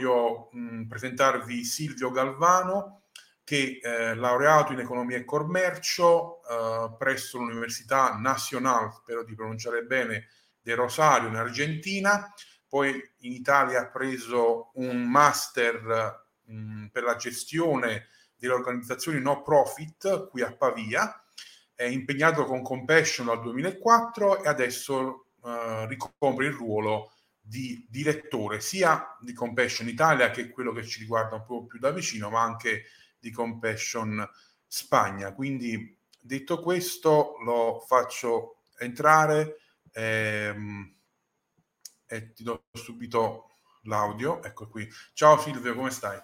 voglio 0.00 0.48
mh, 0.52 0.84
presentarvi 0.84 1.64
Silvio 1.64 2.10
Galvano, 2.10 3.02
che 3.44 3.80
è 3.82 4.14
laureato 4.14 4.72
in 4.72 4.80
economia 4.80 5.18
e 5.18 5.24
commercio 5.24 6.40
eh, 6.42 6.94
presso 6.96 7.38
l'Università 7.38 8.16
Nacional, 8.16 8.92
spero 8.92 9.24
di 9.24 9.34
pronunciare 9.34 9.82
bene, 9.82 10.28
de 10.62 10.74
Rosario 10.74 11.28
in 11.28 11.36
Argentina, 11.36 12.32
poi 12.68 12.92
in 13.20 13.32
Italia 13.32 13.80
ha 13.80 13.86
preso 13.88 14.70
un 14.74 15.02
master 15.02 16.26
mh, 16.44 16.86
per 16.86 17.02
la 17.02 17.16
gestione 17.16 18.08
delle 18.36 18.54
organizzazioni 18.54 19.20
no 19.20 19.42
profit 19.42 20.28
qui 20.28 20.42
a 20.42 20.52
Pavia, 20.52 21.22
è 21.74 21.84
impegnato 21.84 22.44
con 22.44 22.62
Compassion 22.62 23.26
dal 23.26 23.40
2004 23.42 24.44
e 24.44 24.48
adesso 24.48 25.26
uh, 25.40 25.86
ricopre 25.86 26.46
il 26.46 26.52
ruolo 26.52 27.10
di 27.40 27.86
direttore 27.88 28.60
sia 28.60 29.16
di 29.20 29.32
Compassion 29.32 29.88
Italia, 29.88 30.30
che 30.30 30.50
quello 30.50 30.72
che 30.72 30.84
ci 30.84 31.00
riguarda 31.00 31.36
un 31.36 31.44
po' 31.44 31.66
più 31.66 31.78
da 31.78 31.90
vicino, 31.90 32.30
ma 32.30 32.42
anche 32.42 32.84
di 33.18 33.30
Compassion 33.30 34.28
Spagna. 34.66 35.32
Quindi 35.32 35.98
detto 36.20 36.60
questo 36.60 37.36
lo 37.44 37.84
faccio 37.86 38.62
entrare 38.78 39.58
ehm, 39.92 40.94
e 42.06 42.32
ti 42.32 42.42
do 42.42 42.64
subito 42.72 43.50
l'audio. 43.82 44.42
Ecco 44.42 44.68
qui. 44.68 44.88
Ciao 45.12 45.38
Silvio, 45.38 45.74
come 45.74 45.90
stai? 45.90 46.20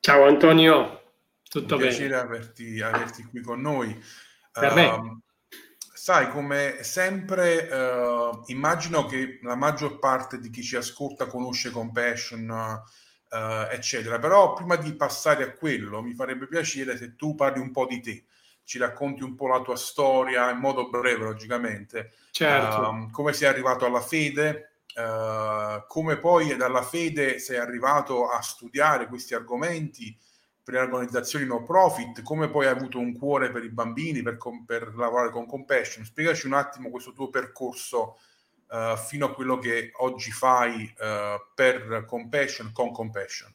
Ciao 0.00 0.26
Antonio, 0.26 1.14
tutto 1.48 1.76
bene? 1.76 1.88
Un 1.88 1.96
piacere 1.96 2.16
averti, 2.16 2.80
averti, 2.80 3.24
qui 3.24 3.40
con 3.40 3.60
noi. 3.60 3.98
Per 4.52 4.72
uh, 4.72 4.74
me. 4.74 5.20
Sai, 5.96 6.28
come 6.28 6.82
sempre, 6.82 7.68
uh, 7.72 8.42
immagino 8.48 9.06
che 9.06 9.38
la 9.42 9.54
maggior 9.54 9.98
parte 9.98 10.38
di 10.38 10.50
chi 10.50 10.62
ci 10.62 10.76
ascolta 10.76 11.26
conosce 11.26 11.70
Compassion, 11.70 12.50
uh, 12.50 13.66
eccetera, 13.70 14.18
però 14.18 14.52
prima 14.52 14.76
di 14.76 14.92
passare 14.92 15.42
a 15.42 15.52
quello 15.52 16.02
mi 16.02 16.12
farebbe 16.12 16.48
piacere 16.48 16.98
se 16.98 17.16
tu 17.16 17.34
parli 17.34 17.60
un 17.60 17.70
po' 17.70 17.86
di 17.86 18.02
te, 18.02 18.24
ci 18.64 18.76
racconti 18.76 19.22
un 19.22 19.34
po' 19.34 19.48
la 19.48 19.62
tua 19.62 19.76
storia 19.76 20.50
in 20.50 20.58
modo 20.58 20.90
breve, 20.90 21.24
logicamente. 21.24 22.12
Certo. 22.30 22.88
Uh, 22.90 23.10
come 23.10 23.32
sei 23.32 23.48
arrivato 23.48 23.86
alla 23.86 24.02
fede, 24.02 24.72
Uh, 24.96 25.84
come 25.88 26.16
poi 26.16 26.56
dalla 26.56 26.80
fede 26.80 27.38
sei 27.38 27.58
arrivato 27.58 28.30
a 28.30 28.40
studiare 28.40 29.08
questi 29.08 29.34
argomenti 29.34 30.16
per 30.66 30.74
le 30.74 30.80
organizzazioni 30.80 31.44
no 31.44 31.62
profit, 31.62 32.22
come 32.24 32.48
poi 32.48 32.66
hai 32.66 32.72
avuto 32.72 32.98
un 32.98 33.16
cuore 33.16 33.52
per 33.52 33.62
i 33.62 33.68
bambini, 33.68 34.20
per, 34.20 34.36
per 34.66 34.94
lavorare 34.96 35.30
con 35.30 35.46
Compassion. 35.46 36.04
Spiegaci 36.04 36.48
un 36.48 36.54
attimo 36.54 36.90
questo 36.90 37.12
tuo 37.12 37.30
percorso 37.30 38.18
uh, 38.70 38.96
fino 38.96 39.26
a 39.26 39.32
quello 39.32 39.60
che 39.60 39.92
oggi 39.98 40.32
fai 40.32 40.92
uh, 40.98 41.40
per 41.54 42.04
Compassion, 42.04 42.72
con 42.72 42.90
Compassion. 42.90 43.54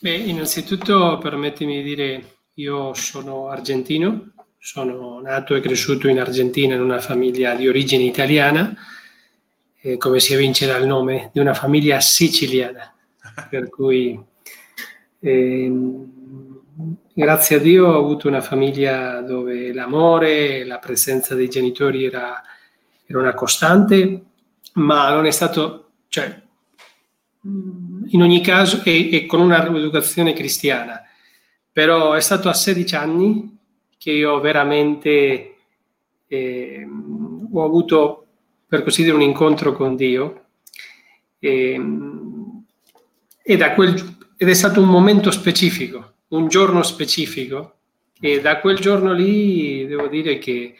Beh, 0.00 0.12
innanzitutto 0.12 1.18
permettimi 1.18 1.84
di 1.84 1.94
dire, 1.94 2.38
io 2.54 2.92
sono 2.94 3.48
argentino, 3.48 4.32
sono 4.58 5.20
nato 5.20 5.54
e 5.54 5.60
cresciuto 5.60 6.08
in 6.08 6.18
Argentina 6.18 6.74
in 6.74 6.80
una 6.80 6.98
famiglia 6.98 7.54
di 7.54 7.68
origine 7.68 8.02
italiana, 8.02 8.74
eh, 9.82 9.98
come 9.98 10.18
si 10.18 10.34
evince 10.34 10.66
dal 10.66 10.84
nome, 10.84 11.30
di 11.32 11.38
una 11.38 11.54
famiglia 11.54 12.00
siciliana, 12.00 12.92
per 13.48 13.68
cui 13.68 14.20
eh, 15.20 15.72
grazie 17.12 17.56
a 17.56 17.58
Dio 17.58 17.86
ho 17.86 17.98
avuto 17.98 18.28
una 18.28 18.40
famiglia 18.40 19.20
dove 19.22 19.72
l'amore 19.72 20.58
e 20.58 20.64
la 20.64 20.78
presenza 20.78 21.34
dei 21.34 21.48
genitori 21.48 22.04
era, 22.04 22.42
era 23.06 23.18
una 23.18 23.34
costante, 23.34 24.22
ma 24.74 25.12
non 25.12 25.26
è 25.26 25.30
stato, 25.30 25.90
cioè, 26.08 26.42
in 27.42 28.22
ogni 28.22 28.40
caso, 28.40 28.82
e, 28.84 29.14
e 29.14 29.26
con 29.26 29.40
una 29.40 29.64
educazione 29.64 30.32
cristiana, 30.32 31.02
però 31.72 32.12
è 32.12 32.20
stato 32.20 32.48
a 32.48 32.54
16 32.54 32.94
anni 32.94 33.58
che 33.96 34.12
io 34.12 34.40
veramente 34.40 35.56
eh, 36.26 36.86
ho 37.52 37.64
avuto 37.64 38.26
per 38.68 38.82
così 38.82 39.02
dire, 39.02 39.14
un 39.14 39.22
incontro 39.22 39.72
con 39.72 39.96
Dio. 39.96 40.44
E, 41.38 41.72
ehm, 41.72 42.64
e 43.42 43.56
da 43.56 43.72
quel, 43.72 44.17
ed 44.40 44.48
è 44.48 44.54
stato 44.54 44.80
un 44.80 44.88
momento 44.88 45.32
specifico, 45.32 46.12
un 46.28 46.46
giorno 46.46 46.84
specifico, 46.84 47.74
e 48.20 48.40
da 48.40 48.60
quel 48.60 48.78
giorno 48.78 49.12
lì 49.12 49.84
devo 49.84 50.06
dire 50.06 50.38
che 50.38 50.76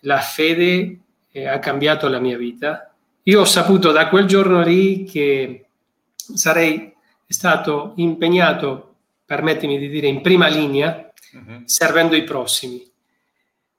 la 0.00 0.18
fede 0.18 0.98
eh, 1.32 1.46
ha 1.46 1.58
cambiato 1.58 2.06
la 2.08 2.20
mia 2.20 2.36
vita. 2.36 2.94
Io 3.22 3.40
ho 3.40 3.44
saputo 3.46 3.92
da 3.92 4.08
quel 4.08 4.26
giorno 4.26 4.62
lì 4.62 5.04
che 5.04 5.66
sarei 6.14 6.94
stato 7.26 7.94
impegnato, 7.96 8.96
permettimi 9.24 9.78
di 9.78 9.88
dire, 9.88 10.06
in 10.06 10.20
prima 10.20 10.48
linea, 10.48 11.10
uh-huh. 11.32 11.62
servendo 11.64 12.14
i 12.14 12.24
prossimi. 12.24 12.86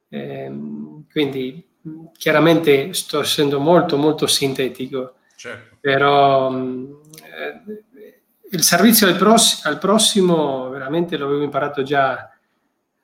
Eh, 0.09 0.51
quindi 1.11 1.67
chiaramente 2.17 2.93
sto 2.93 3.21
essendo 3.21 3.59
molto 3.59 3.95
molto 3.95 4.25
sintetico, 4.25 5.17
certo. 5.35 5.77
però 5.79 6.51
eh, 6.51 7.83
il 8.51 8.63
servizio 8.63 9.07
al, 9.07 9.15
pross- 9.15 9.65
al, 9.65 9.77
prossimo 9.77 10.69
veramente 10.69 11.17
l'avevo 11.17 11.43
imparato 11.43 11.83
già 11.83 12.29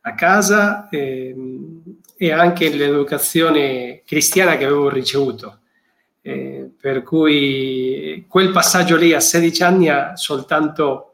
a 0.02 0.14
casa 0.14 0.90
eh, 0.90 1.36
e 2.18 2.32
anche 2.32 2.70
l'educazione 2.70 4.02
cristiana 4.06 4.58
che 4.58 4.66
avevo 4.66 4.90
ricevuto. 4.90 5.60
Eh, 6.22 6.72
per 6.80 7.04
cui 7.04 8.26
quel 8.28 8.52
passaggio 8.52 8.96
lì 8.96 9.14
a 9.14 9.20
16 9.20 9.64
anni 9.64 9.90
ha 9.90 10.16
soltanto 10.16 11.14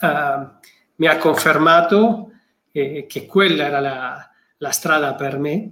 uh, 0.00 0.48
mi 0.96 1.06
ha 1.06 1.16
confermato 1.16 2.32
eh, 2.72 3.06
che 3.08 3.26
quella 3.26 3.66
era 3.66 3.78
la, 3.78 4.30
la 4.56 4.70
strada 4.70 5.14
per 5.14 5.38
me 5.38 5.70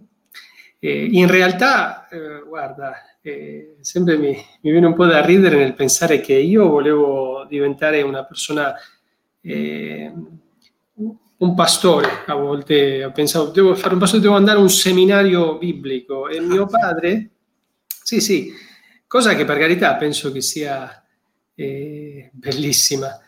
eh, 0.85 1.09
in 1.13 1.29
realtà, 1.29 2.07
eh, 2.09 2.43
guarda, 2.47 2.93
eh, 3.23 3.77
sempre 3.81 4.19
mi, 4.19 4.37
mi, 4.61 4.71
viene 4.71 4.85
un 4.85 4.93
po' 4.93 5.07
da 5.07 5.25
ridere 5.25 5.57
nel 5.57 5.73
pensare 5.73 6.21
che 6.21 6.35
io 6.35 6.69
volevo 6.69 7.34
diventare 7.49 8.03
una 8.03 8.25
persona, 8.25 8.75
eh, 9.41 10.13
un 11.37 11.55
pastore, 11.55 12.25
a 12.27 12.35
volte 12.35 13.05
ho 13.05 13.13
pensato, 13.13 13.51
devo 13.51 13.75
fare 13.75 13.95
un 13.95 14.01
pastore, 14.01 14.23
devo 14.23 14.37
andare 14.37 14.59
a 14.59 14.63
un 14.63 14.71
seminario 14.71 15.59
biblico 15.59 16.29
e 16.29 16.41
mio 16.41 16.67
padre, 16.67 17.31
sì, 17.87 18.21
sì, 18.21 18.53
cosa 19.07 19.35
che 19.35 19.45
per 19.45 19.59
carità 19.59 19.95
penso 19.97 20.33
che 20.33 20.41
sia 20.41 21.05
eh, 21.55 22.31
bellissima. 22.33 23.19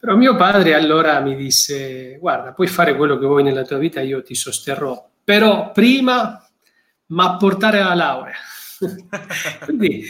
Però 0.00 0.14
mio 0.16 0.36
padre 0.36 0.74
allora 0.74 1.18
mi 1.20 1.34
disse, 1.34 2.18
guarda, 2.20 2.52
puoi 2.52 2.68
fare 2.68 2.94
quello 2.94 3.18
che 3.18 3.26
vuoi 3.26 3.42
nella 3.42 3.64
tua 3.64 3.78
vita, 3.78 4.00
io 4.00 4.22
ti 4.22 4.34
sosterrò, 4.34 5.08
però 5.24 5.72
prima 5.72 6.42
ma 7.08 7.36
portare 7.36 7.80
alla 7.80 7.94
laurea. 7.94 8.36
Quindi 9.64 10.04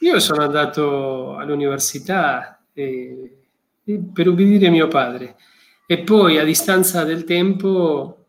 io 0.00 0.20
sono 0.20 0.42
andato 0.42 1.36
all'università 1.36 2.57
e, 2.78 3.36
e 3.84 4.00
per 4.12 4.28
ubbidire 4.28 4.70
mio 4.70 4.88
padre. 4.88 5.36
E 5.86 5.98
poi 5.98 6.38
a 6.38 6.44
distanza 6.44 7.04
del 7.04 7.24
tempo, 7.24 8.26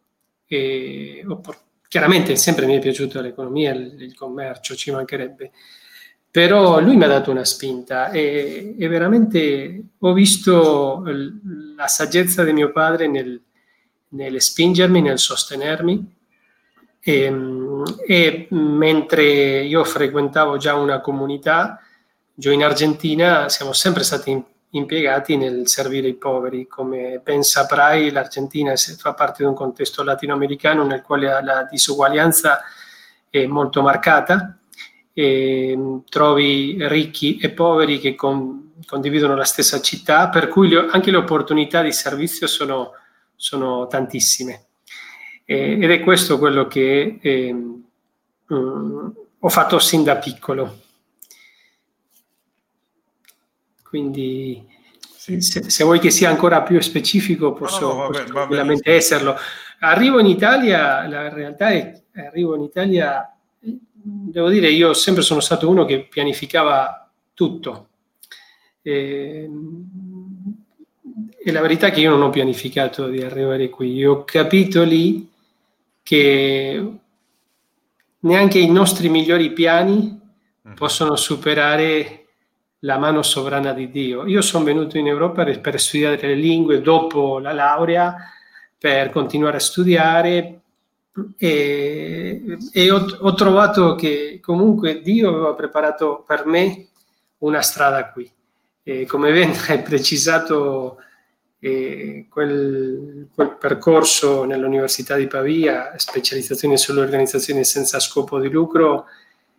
eh, 0.47 1.25
chiaramente 1.87 2.35
sempre 2.35 2.65
mi 2.65 2.75
è 2.75 2.79
piaciuta 2.79 3.21
l'economia, 3.21 3.73
il, 3.73 4.01
il, 4.01 4.15
commercio, 4.15 4.75
ci 4.75 4.91
mancherebbe, 4.91 5.51
però 6.31 6.79
lui 6.79 6.95
mi 6.95 7.03
ha 7.03 7.07
dato 7.07 7.31
una 7.31 7.43
spinta 7.43 8.11
e, 8.11 8.75
e 8.77 8.87
veramente 8.87 9.83
ho 9.97 10.13
visto 10.13 11.03
la 11.75 11.87
saggezza 11.87 12.43
di 12.43 12.53
mio 12.53 12.71
padre 12.71 13.07
nel, 13.07 13.41
nel 14.09 14.41
spingermi, 14.41 15.01
nel 15.01 15.19
sostenermi. 15.19 16.17
E, 17.01 17.33
e 18.07 18.47
mentre 18.51 19.63
io 19.63 19.83
frequentavo 19.83 20.57
già 20.57 20.75
una 20.75 20.99
comunità, 21.01 21.81
giù 22.39 22.51
in 22.51 22.63
Argentina 22.63 23.49
siamo 23.49 23.73
sempre 23.73 24.01
stati 24.03 24.41
impiegati 24.69 25.35
nel 25.35 25.67
servire 25.67 26.07
i 26.07 26.13
poveri. 26.13 26.67
Come 26.67 27.19
ben 27.21 27.43
saprai, 27.43 28.11
l'Argentina 28.11 28.73
fa 28.75 29.13
parte 29.13 29.43
di 29.43 29.49
un 29.49 29.53
contesto 29.53 30.03
latinoamericano 30.03 30.85
nel 30.85 31.01
quale 31.01 31.27
la 31.43 31.67
disuguaglianza 31.69 32.61
è 33.29 33.45
molto 33.45 33.81
marcata. 33.81 34.57
E 35.11 35.71
ehm, 35.71 36.03
trovi 36.07 36.77
ricchi 36.87 37.37
e 37.39 37.49
poveri 37.49 37.99
che 37.99 38.15
con, 38.15 38.71
condividono 38.85 39.35
la 39.35 39.43
stessa 39.43 39.81
città, 39.81 40.29
per 40.29 40.47
cui 40.47 40.69
le, 40.69 40.87
anche 40.89 41.11
le 41.11 41.17
opportunità 41.17 41.81
di 41.81 41.91
servizio 41.91 42.47
sono, 42.47 42.93
sono 43.35 43.85
tantissime. 43.87 44.67
Eh, 45.43 45.77
ed 45.81 45.91
è 45.91 45.99
questo 45.99 46.39
quello 46.39 46.67
che 46.67 47.19
eh, 47.21 47.53
mh, 47.53 49.11
ho 49.39 49.49
fatto 49.49 49.77
sin 49.79 50.03
da 50.05 50.15
piccolo. 50.15 50.87
Quindi 53.89 54.63
sì. 55.01 55.41
se, 55.41 55.67
se, 55.67 55.83
vuoi 55.83 55.97
che 55.97 56.11
sia 56.11 56.29
ancora 56.29 56.61
più 56.61 56.79
specifico 56.79 57.53
posso, 57.53 57.87
no, 57.87 57.87
no, 57.87 57.97
vabbè, 58.01 58.11
posso 58.11 58.23
tranquillamente 58.25 58.93
esserlo. 58.93 59.35
Arrivo 59.79 60.19
in 60.19 60.27
Italia, 60.27 61.07
la 61.07 61.33
realtà 61.33 61.69
è 61.69 61.91
che 62.13 62.21
arrivo 62.21 62.55
in 62.55 62.61
Italia, 62.61 63.35
devo 63.59 64.49
dire, 64.49 64.69
io 64.69 64.93
sempre 64.93 65.23
sono 65.23 65.39
stato 65.39 65.67
uno 65.67 65.85
che 65.85 66.05
pianificava 66.05 67.09
tutto. 67.33 67.87
E, 68.83 69.49
e 71.43 71.51
la 71.51 71.61
verità 71.61 71.87
è 71.87 71.91
che 71.91 72.01
io 72.01 72.11
non 72.11 72.21
ho 72.21 72.29
pianificato 72.29 73.07
di 73.07 73.23
arrivare 73.23 73.69
qui, 73.69 73.93
io 73.93 74.11
ho 74.11 74.23
capito 74.23 74.83
lì 74.83 75.31
che 76.03 76.91
neanche 78.19 78.59
i 78.59 78.69
nostri 78.69 79.09
migliori 79.09 79.51
piani 79.51 80.19
mm. 80.67 80.73
possono 80.73 81.15
superare 81.15 82.18
la 82.79 82.97
mano 82.97 83.21
sovrana 83.23 83.73
di 83.73 83.89
Dio. 83.89 84.25
Io 84.25 84.41
sono 84.41 84.63
venuto 84.63 84.97
in 84.97 85.07
Europa 85.07 85.43
per, 85.43 85.79
studiare 85.79 86.27
le 86.27 86.35
lingue 86.35 86.81
dopo 86.81 87.39
la 87.39 87.51
laurea, 87.51 88.15
per 88.77 89.09
continuare 89.09 89.57
a 89.57 89.61
studiare 89.61 90.61
e, 91.37 92.57
e 92.71 92.91
ho, 92.91 93.05
ho, 93.19 93.33
trovato 93.33 93.95
che 93.95 94.39
comunque 94.41 95.01
Dio 95.01 95.29
aveva 95.29 95.53
preparato 95.53 96.23
per 96.25 96.45
me 96.45 96.87
una 97.39 97.61
strada 97.61 98.09
qui. 98.11 98.31
E 98.83 99.05
come 99.05 99.31
ben 99.31 99.53
hai 99.67 99.81
precisato, 99.81 100.97
eh, 101.59 102.27
quel, 102.29 103.27
quel, 103.33 103.57
percorso 103.57 104.45
nell'Università 104.45 105.15
di 105.15 105.27
Pavia, 105.27 105.93
specializzazione 105.97 106.77
sulle 106.77 107.01
organizzazioni 107.01 107.65
senza 107.65 107.99
scopo 107.99 108.39
di 108.39 108.49
lucro, 108.49 109.05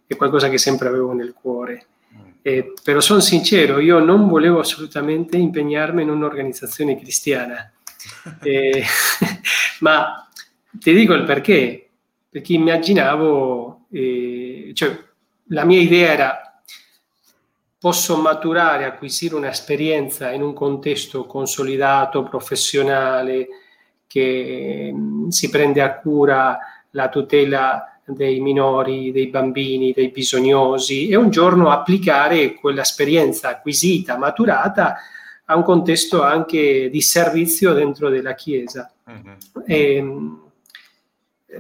è 0.07 0.17
qualcosa 0.17 0.49
che 0.49 0.59
sempre 0.59 0.89
avevo 0.89 1.13
nel 1.13 1.35
cuore. 1.35 1.87
Eh, 2.43 2.73
però 2.83 3.01
sono 3.01 3.21
sincero, 3.21 3.81
io 3.81 3.99
non 3.99 4.27
volevo 4.27 4.61
assolutamente 4.61 5.37
impegnarmi 5.37 6.03
in 6.03 6.11
un'organizzazione 6.11 6.97
cristiana, 6.99 7.71
eh, 8.43 8.83
ma 9.81 10.29
ti 10.71 10.95
dico 10.95 11.13
il 11.13 11.25
perché, 11.25 11.91
perché 12.29 12.55
immaginavo, 12.55 13.87
eh, 13.91 14.71
cioè 14.75 14.99
la 15.49 15.65
mia 15.65 15.81
idea 15.81 16.13
era 16.13 16.51
posso 17.81 18.19
maturare, 18.19 18.85
acquisire 18.85 19.35
un'esperienza 19.35 20.31
in 20.33 20.43
un 20.43 20.53
contesto 20.53 21.25
consolidato, 21.25 22.23
professionale, 22.25 23.49
che 24.07 24.91
mm, 24.93 25.29
si 25.29 25.49
prende 25.49 25.81
a 25.81 25.99
cura 25.99 26.59
la 26.91 27.09
tutela 27.09 27.90
dei 28.15 28.41
minori, 28.41 29.13
dei 29.13 29.29
bambini, 29.29 29.93
dei 29.93 30.09
bisognosi 30.09 31.09
e 31.09 31.17
un 31.17 31.31
giorno 31.31 31.71
applicare 31.71 32.55
quell'esperienza 32.55 33.49
acquisita, 33.49 34.17
maturata 34.17 34.97
a 35.45 35.57
un 35.57 35.63
contesto 35.63 36.23
anche 36.23 36.89
di 36.91 37.01
servizio 37.01 37.73
dentro 37.73 38.09
della 38.09 38.35
Chiesa. 38.35 38.91
Uh-huh. 39.05 39.63
E, 39.67 40.05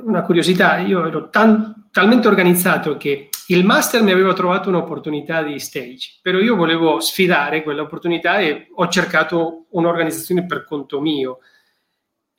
una 0.02 0.23
curiosità, 0.23 0.79
io 0.79 1.05
ero 1.05 1.31
tan, 1.31 1.88
talmente 1.91 2.29
organizzato 2.29 2.96
che 2.96 3.29
il 3.49 3.64
master 3.64 4.03
mi 4.03 4.12
aveva 4.12 4.32
trovato 4.32 4.69
un'opportunità 4.69 5.43
di 5.43 5.58
stage, 5.58 6.19
però 6.23 6.38
io 6.38 6.55
volevo 6.55 7.00
sfidare 7.00 7.64
quell'opportunità 7.64 8.38
e 8.38 8.69
ho 8.73 8.88
cercato 8.88 9.64
un'organizzazione 9.70 10.46
per 10.46 10.64
conto 10.64 11.00
mio 11.00 11.38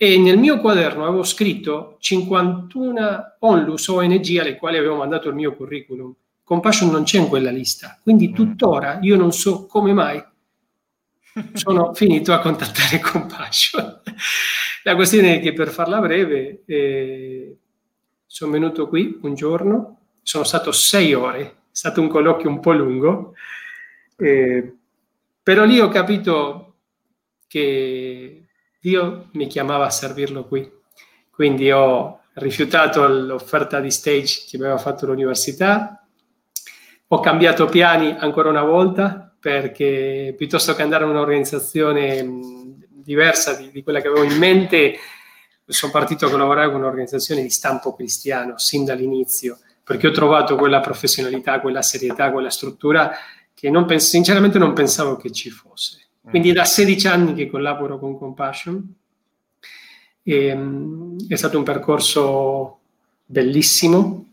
e 0.03 0.18
nel 0.18 0.39
mio 0.39 0.59
quaderno 0.59 1.06
avevo 1.06 1.21
scritto 1.21 1.98
51 2.00 3.36
onlus 3.38 3.88
ONG 3.88 4.38
alle 4.39 4.56
quali 4.56 4.77
avevo 4.77 4.95
mandato 4.95 5.30
il 5.30 5.36
mio 5.36 5.56
curriculum. 5.56 6.12
Compassion 6.44 6.89
non 6.89 7.03
c'è 7.03 7.19
in 7.19 7.27
quella 7.27 7.51
lista, 7.51 8.00
quindi 8.01 8.30
mm. 8.30 8.33
tuttora 8.33 8.98
io 9.03 9.15
non 9.15 9.31
so 9.31 9.68
come 9.68 9.94
mai 9.94 10.19
sono 11.53 11.94
finito 11.94 12.33
a 12.33 12.39
contattare 12.39 12.98
Compassion. 12.98 14.01
La 14.81 14.95
questione 14.95 15.36
è 15.36 15.39
che 15.39 15.53
per 15.53 15.69
farla 15.69 16.00
breve, 16.00 16.63
eh, 16.65 17.57
sono 18.25 18.53
venuto 18.53 18.88
qui 18.88 19.19
un 19.21 19.36
giorno, 19.36 20.00
sono 20.24 20.45
stato 20.45 20.71
sei 20.71 21.13
ore, 21.13 21.42
è 21.42 21.53
stato 21.69 22.01
un 22.01 22.07
colloquio 22.07 22.50
un 22.50 22.59
po' 22.59 22.71
lungo, 22.71 23.36
eh, 24.18 24.77
però 25.44 25.63
lì 25.63 25.80
ho 25.80 25.89
capito 25.89 26.77
che 27.45 28.40
Dio 28.81 29.27
mi 29.33 29.45
chiamava 29.45 29.85
a 29.85 29.91
servirlo 29.91 30.45
qui. 30.45 30.69
Quindi 31.29 31.69
ho 31.71 32.21
rifiutato 32.33 33.07
l'offerta 33.07 33.79
di 33.79 33.91
stage 33.91 34.45
che 34.49 34.57
mi 34.57 34.63
aveva 34.63 34.79
fatto 34.79 35.05
l'università, 35.05 36.03
ho 37.07 37.19
cambiato 37.19 37.65
piani 37.67 38.15
ancora 38.17 38.49
una 38.49 38.63
volta 38.63 39.35
perché 39.39 40.33
piuttosto 40.35 40.73
che 40.73 40.81
andare 40.81 41.03
a 41.03 41.07
un'organizzazione 41.07 42.27
diversa 42.89 43.53
di, 43.53 43.69
di 43.69 43.83
quella 43.83 43.99
che 43.99 44.07
avevo 44.07 44.23
in 44.23 44.37
mente, 44.37 44.95
sono 45.65 45.91
partito 45.91 46.25
a 46.25 46.29
collaborare 46.29 46.69
con 46.71 46.79
un'organizzazione 46.79 47.41
di 47.41 47.49
stampo 47.49 47.93
cristiano 47.95 48.57
sin 48.57 48.83
dall'inizio, 48.83 49.59
perché 49.83 50.07
ho 50.07 50.11
trovato 50.11 50.55
quella 50.55 50.79
professionalità, 50.79 51.59
quella 51.59 51.81
serietà, 51.81 52.31
quella 52.31 52.49
struttura 52.49 53.11
che 53.53 53.69
non 53.69 53.87
sinceramente 53.99 54.57
non 54.57 54.73
pensavo 54.73 55.17
che 55.17 55.31
ci 55.31 55.49
fosse. 55.49 56.10
Quindi 56.29 56.51
da 56.51 56.65
16 56.65 57.07
anni 57.07 57.33
che 57.33 57.50
collaboro 57.50 58.00
con 58.00 58.18
Compassion. 58.18 58.95
E, 60.23 60.51
um, 60.51 61.15
è 61.27 61.35
stato 61.35 61.57
un 61.57 61.63
percorso 61.63 62.79
bellissimo. 63.25 64.29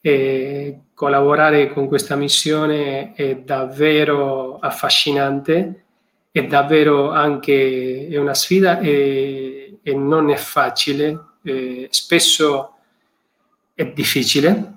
E 0.00 0.80
collaborare 0.94 1.72
con 1.72 1.88
questa 1.88 2.14
missione 2.14 3.14
è 3.14 3.36
davvero 3.36 4.58
affascinante, 4.58 5.84
è 6.30 6.44
davvero 6.46 7.10
anche 7.10 8.06
è 8.06 8.16
una 8.18 8.34
sfida 8.34 8.80
e, 8.80 9.78
e 9.82 9.94
non 9.94 10.30
è 10.30 10.36
facile, 10.36 11.18
e 11.42 11.88
spesso 11.90 12.74
è 13.74 13.86
difficile 13.86 14.74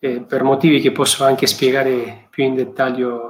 eh, 0.00 0.20
per 0.22 0.42
motivi 0.42 0.80
che 0.80 0.90
posso 0.90 1.22
anche 1.24 1.46
spiegare 1.46 2.26
più 2.30 2.42
in 2.42 2.54
dettaglio 2.54 3.29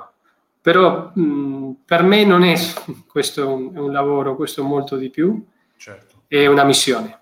però 0.60 1.12
mh, 1.14 1.82
per 1.84 2.02
me 2.02 2.24
non 2.24 2.42
è 2.42 2.54
questo 3.06 3.52
un, 3.52 3.76
un, 3.76 3.92
lavoro, 3.92 4.36
questo 4.36 4.60
è 4.60 4.64
molto 4.64 4.96
di 4.96 5.10
più, 5.10 5.44
certo. 5.76 6.22
è 6.26 6.46
una 6.46 6.64
missione. 6.64 7.18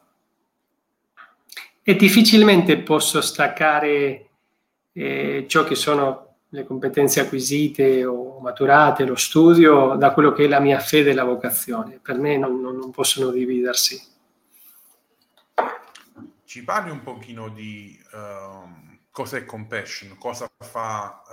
E 1.82 1.96
difficilmente 1.96 2.78
posso 2.78 3.20
staccare 3.20 4.28
eh, 4.92 5.46
ciò 5.48 5.64
che 5.64 5.74
sono 5.74 6.26
le 6.50 6.64
competenze 6.64 7.20
acquisite 7.20 8.04
o 8.04 8.40
maturate, 8.40 9.04
lo 9.04 9.16
studio, 9.16 9.94
da 9.96 10.12
quello 10.12 10.32
che 10.32 10.44
è 10.44 10.48
la 10.48 10.60
mia 10.60 10.80
fede 10.80 11.10
e 11.10 11.14
la 11.14 11.24
vocazione. 11.24 11.98
Per 12.02 12.18
me 12.18 12.36
non, 12.36 12.60
non, 12.60 12.90
possono 12.90 13.30
dividersi. 13.30 14.00
Ci 16.44 16.64
parli 16.64 16.90
un 16.90 17.02
pochino 17.02 17.48
di... 17.48 17.98
Uh 18.12 18.86
cos'è 19.18 19.44
Compassion, 19.44 20.16
cosa 20.16 20.48
fa, 20.58 21.24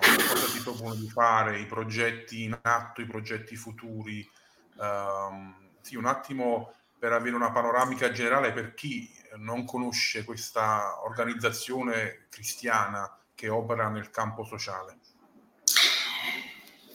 cosa 0.00 0.46
ti 0.52 0.60
propone 0.62 0.96
di 0.96 1.08
fare, 1.08 1.60
i 1.60 1.66
progetti 1.66 2.44
in 2.44 2.58
atto, 2.62 3.00
i 3.00 3.06
progetti 3.06 3.56
futuri. 3.56 4.28
Um, 4.76 5.54
sì, 5.80 5.96
un 5.96 6.06
attimo 6.06 6.72
per 6.98 7.12
avere 7.12 7.36
una 7.36 7.52
panoramica 7.52 8.10
generale 8.10 8.52
per 8.52 8.74
chi 8.74 9.08
non 9.36 9.64
conosce 9.64 10.24
questa 10.24 11.04
organizzazione 11.04 12.26
cristiana 12.30 13.10
che 13.34 13.48
opera 13.48 13.88
nel 13.88 14.10
campo 14.10 14.44
sociale. 14.44 14.98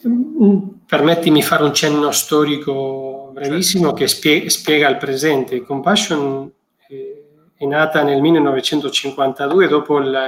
Mm, 0.06 0.58
permettimi 0.86 1.40
di 1.40 1.46
fare 1.46 1.62
un 1.62 1.72
cenno 1.72 2.10
storico 2.10 3.30
brevissimo 3.32 3.84
certo. 3.90 3.98
che 3.98 4.08
spie- 4.08 4.50
spiega 4.50 4.88
il 4.88 4.96
presente. 4.96 5.62
Compassion 5.62 6.52
è 7.56 7.64
nata 7.64 8.02
nel 8.02 8.20
1952 8.20 9.68
dopo 9.68 9.98
la, 9.98 10.26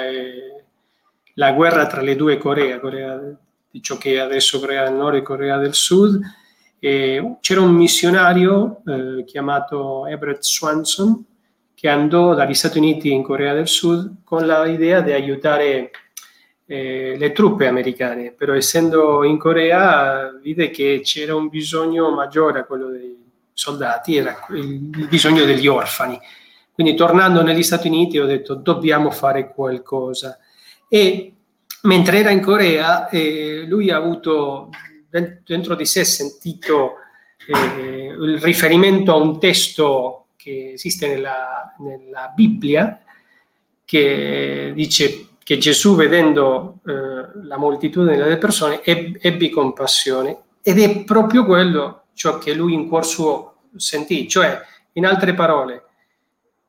la 1.34 1.52
guerra 1.52 1.86
tra 1.86 2.00
le 2.00 2.16
due 2.16 2.38
Coree, 2.38 2.80
Corea 2.80 3.20
di 3.70 3.82
ciò 3.82 3.96
che 3.96 4.14
è 4.14 4.18
adesso 4.18 4.60
Corea 4.60 4.84
del 4.84 4.94
Nord 4.94 5.16
e 5.16 5.22
Corea 5.22 5.58
del 5.58 5.74
Sud. 5.74 6.20
E 6.78 7.36
c'era 7.40 7.60
un 7.60 7.72
missionario 7.72 8.82
eh, 8.86 9.24
chiamato 9.24 10.06
Everett 10.06 10.42
Swanson 10.42 11.24
che 11.74 11.88
andò 11.88 12.34
dagli 12.34 12.54
Stati 12.54 12.78
Uniti 12.78 13.10
in 13.10 13.22
Corea 13.22 13.54
del 13.54 13.68
Sud 13.68 14.22
con 14.22 14.46
l'idea 14.46 15.00
di 15.00 15.12
aiutare 15.12 15.90
eh, 16.66 17.16
le 17.18 17.32
truppe 17.32 17.66
americane, 17.66 18.32
però 18.32 18.54
essendo 18.54 19.24
in 19.24 19.38
Corea 19.38 20.30
vide 20.40 20.70
che 20.70 21.00
c'era 21.02 21.34
un 21.34 21.48
bisogno 21.48 22.10
maggiore 22.10 22.60
a 22.60 22.64
quello 22.64 22.88
dei 22.88 23.16
soldati, 23.52 24.16
era 24.16 24.36
il 24.50 25.06
bisogno 25.08 25.44
degli 25.44 25.66
orfani 25.66 26.18
quindi 26.74 26.96
tornando 26.96 27.40
negli 27.42 27.62
Stati 27.62 27.86
Uniti 27.86 28.18
ho 28.18 28.26
detto 28.26 28.54
dobbiamo 28.54 29.12
fare 29.12 29.52
qualcosa. 29.54 30.40
E 30.94 31.34
mentre 31.82 32.20
era 32.20 32.30
in 32.30 32.40
Corea 32.40 33.08
eh, 33.08 33.64
lui 33.66 33.90
ha 33.90 33.96
avuto 33.96 34.70
dentro 35.10 35.74
di 35.74 35.84
sé 35.86 36.04
sentito 36.04 36.98
eh, 37.48 38.14
il 38.16 38.38
riferimento 38.40 39.10
a 39.10 39.16
un 39.16 39.40
testo 39.40 40.26
che 40.36 40.74
esiste 40.74 41.08
nella, 41.08 41.74
nella 41.80 42.32
Bibbia 42.32 43.02
che 43.84 44.70
dice 44.72 45.30
che 45.42 45.58
Gesù 45.58 45.96
vedendo 45.96 46.78
eh, 46.86 46.92
la 47.42 47.56
moltitudine 47.56 48.16
delle 48.16 48.38
persone 48.38 48.80
ebbe, 48.84 49.50
compassione. 49.50 50.42
Ed 50.62 50.78
è 50.78 51.02
proprio 51.02 51.44
quello 51.44 52.04
ciò 52.12 52.38
che 52.38 52.54
lui 52.54 52.72
in 52.72 52.86
cuor 52.86 53.04
suo 53.04 53.62
sentì, 53.74 54.28
cioè 54.28 54.60
in 54.92 55.06
altre 55.06 55.34
parole 55.34 55.86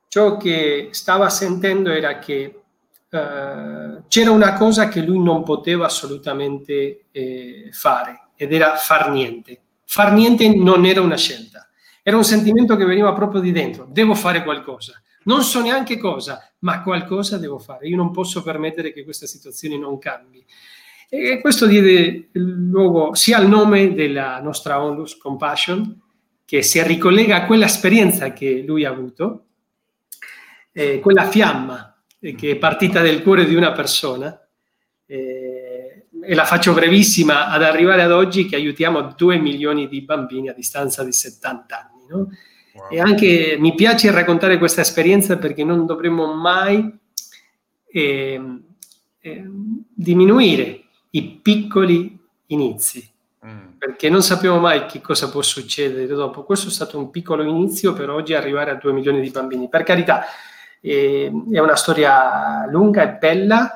ciò 0.08 0.38
che 0.38 0.88
stava 0.94 1.30
sentendo 1.30 1.92
era 1.92 2.18
che 2.18 2.62
eh, 3.10 4.04
c'era 4.08 4.32
una 4.32 4.54
cosa 4.54 4.88
che 4.88 5.02
lui 5.02 5.22
non 5.22 5.44
poteva 5.44 5.86
assolutamente 5.86 7.06
eh, 7.12 7.70
fare 7.72 8.30
ed 8.36 8.54
era 8.54 8.76
far 8.76 9.10
niente. 9.12 9.60
Far 9.86 10.12
niente 10.14 10.54
non 10.56 10.86
era 10.86 11.02
una 11.02 11.16
scelta, 11.16 11.70
era 12.02 12.18
un 12.18 12.24
sentimento 12.24 12.76
che 12.76 12.86
veniva 12.86 13.14
proprio 13.14 13.40
di 13.40 13.52
dentro, 13.52 13.88
devo 13.90 14.16
fare 14.16 14.44
qualcosa. 14.44 15.00
Non 15.26 15.44
so 15.44 15.62
neanche 15.62 15.98
cosa, 15.98 16.52
ma 16.60 16.84
qualcosa 16.84 17.38
devo 17.38 17.58
fare. 17.58 17.88
Io 17.88 17.96
non 17.96 18.12
posso 18.12 18.44
permettere 18.44 18.94
che 18.94 19.04
questa 19.04 19.26
situazione 19.26 19.78
non 19.78 19.98
cambi. 19.98 20.46
E 21.10 21.40
questo 21.40 21.66
diede 21.66 22.30
luogo 22.34 23.14
sia 23.16 23.38
al 23.38 23.48
nome 23.48 23.94
della 23.94 24.40
nostra 24.42 24.84
Onlus 24.84 25.18
Compassion, 25.18 26.02
che 26.46 26.62
si 26.62 26.82
ricollega 26.84 27.38
a 27.38 27.46
quell'esperienza 27.46 28.34
che 28.34 28.64
lui 28.66 28.86
ha 28.86 28.90
avuto, 28.92 29.46
eh, 30.72 31.00
quella 31.00 31.28
fiamma 31.28 31.95
che 32.34 32.52
è 32.52 32.56
partita 32.56 33.02
dal 33.02 33.22
cuore 33.22 33.46
di 33.46 33.56
una 33.56 33.72
persona. 33.72 34.40
Eh, 35.06 35.76
e 36.28 36.34
la 36.34 36.46
faccio 36.46 36.74
brevissima, 36.74 37.50
ad 37.50 37.62
arrivare 37.62 38.02
ad 38.02 38.12
oggi 38.12 38.48
che 38.48 38.56
aiutiamo 38.56 39.14
2 39.16 39.38
milioni 39.38 39.88
di 39.88 40.02
bambini 40.02 40.50
a 40.50 40.54
distanza 40.54 41.04
di 41.04 41.12
70 41.12 41.78
anni. 41.78 42.06
No? 42.10 42.18
Wow. 42.18 42.90
E 42.90 43.00
anche 43.00 43.56
mi 43.60 43.76
piace 43.76 44.12
raccontare 44.12 44.58
questa 44.58 44.82
esperienza 44.82 45.38
perché 45.38 45.64
non 45.64 45.86
dovremmo 45.86 46.34
mai 46.34 46.94
eh, 47.88 48.42
eh, 49.20 49.44
diminuire 49.94 50.84
i 51.12 51.40
piccoli 51.42 52.20
inizi, 52.48 53.10
mm. 53.46 53.78
perché 53.78 54.10
non 54.10 54.22
sappiamo 54.22 54.60
mai 54.60 54.88
che 54.88 55.00
cosa 55.00 55.30
può 55.30 55.42
succedere 55.42 56.08
dopo. 56.08 56.44
Questo 56.44 56.68
è 56.68 56.72
stato 56.72 56.98
un 56.98 57.10
piccolo 57.12 57.44
inizio 57.44 57.94
per 57.94 58.10
oggi 58.10 58.34
arrivare 58.34 58.72
a 58.72 58.76
2 58.76 58.92
milioni 58.92 59.22
di 59.22 59.30
bambini. 59.30 59.70
Per 59.70 59.84
carità, 59.84 60.26
eh, 60.86 61.32
è 61.52 61.60
una 61.60 61.76
storia 61.76 62.66
lunga 62.68 63.04
e 63.04 63.18
bella. 63.18 63.76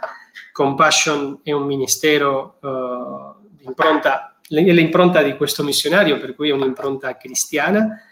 Compassion 0.51 1.39
è 1.43 1.51
un 1.51 1.65
ministero 1.65 2.57
uh, 2.61 3.65
impronta, 3.65 4.35
l'impronta 4.47 5.21
di 5.21 5.35
questo 5.37 5.63
missionario, 5.63 6.19
per 6.19 6.35
cui 6.35 6.49
è 6.49 6.53
un'impronta 6.53 7.15
cristiana 7.17 8.03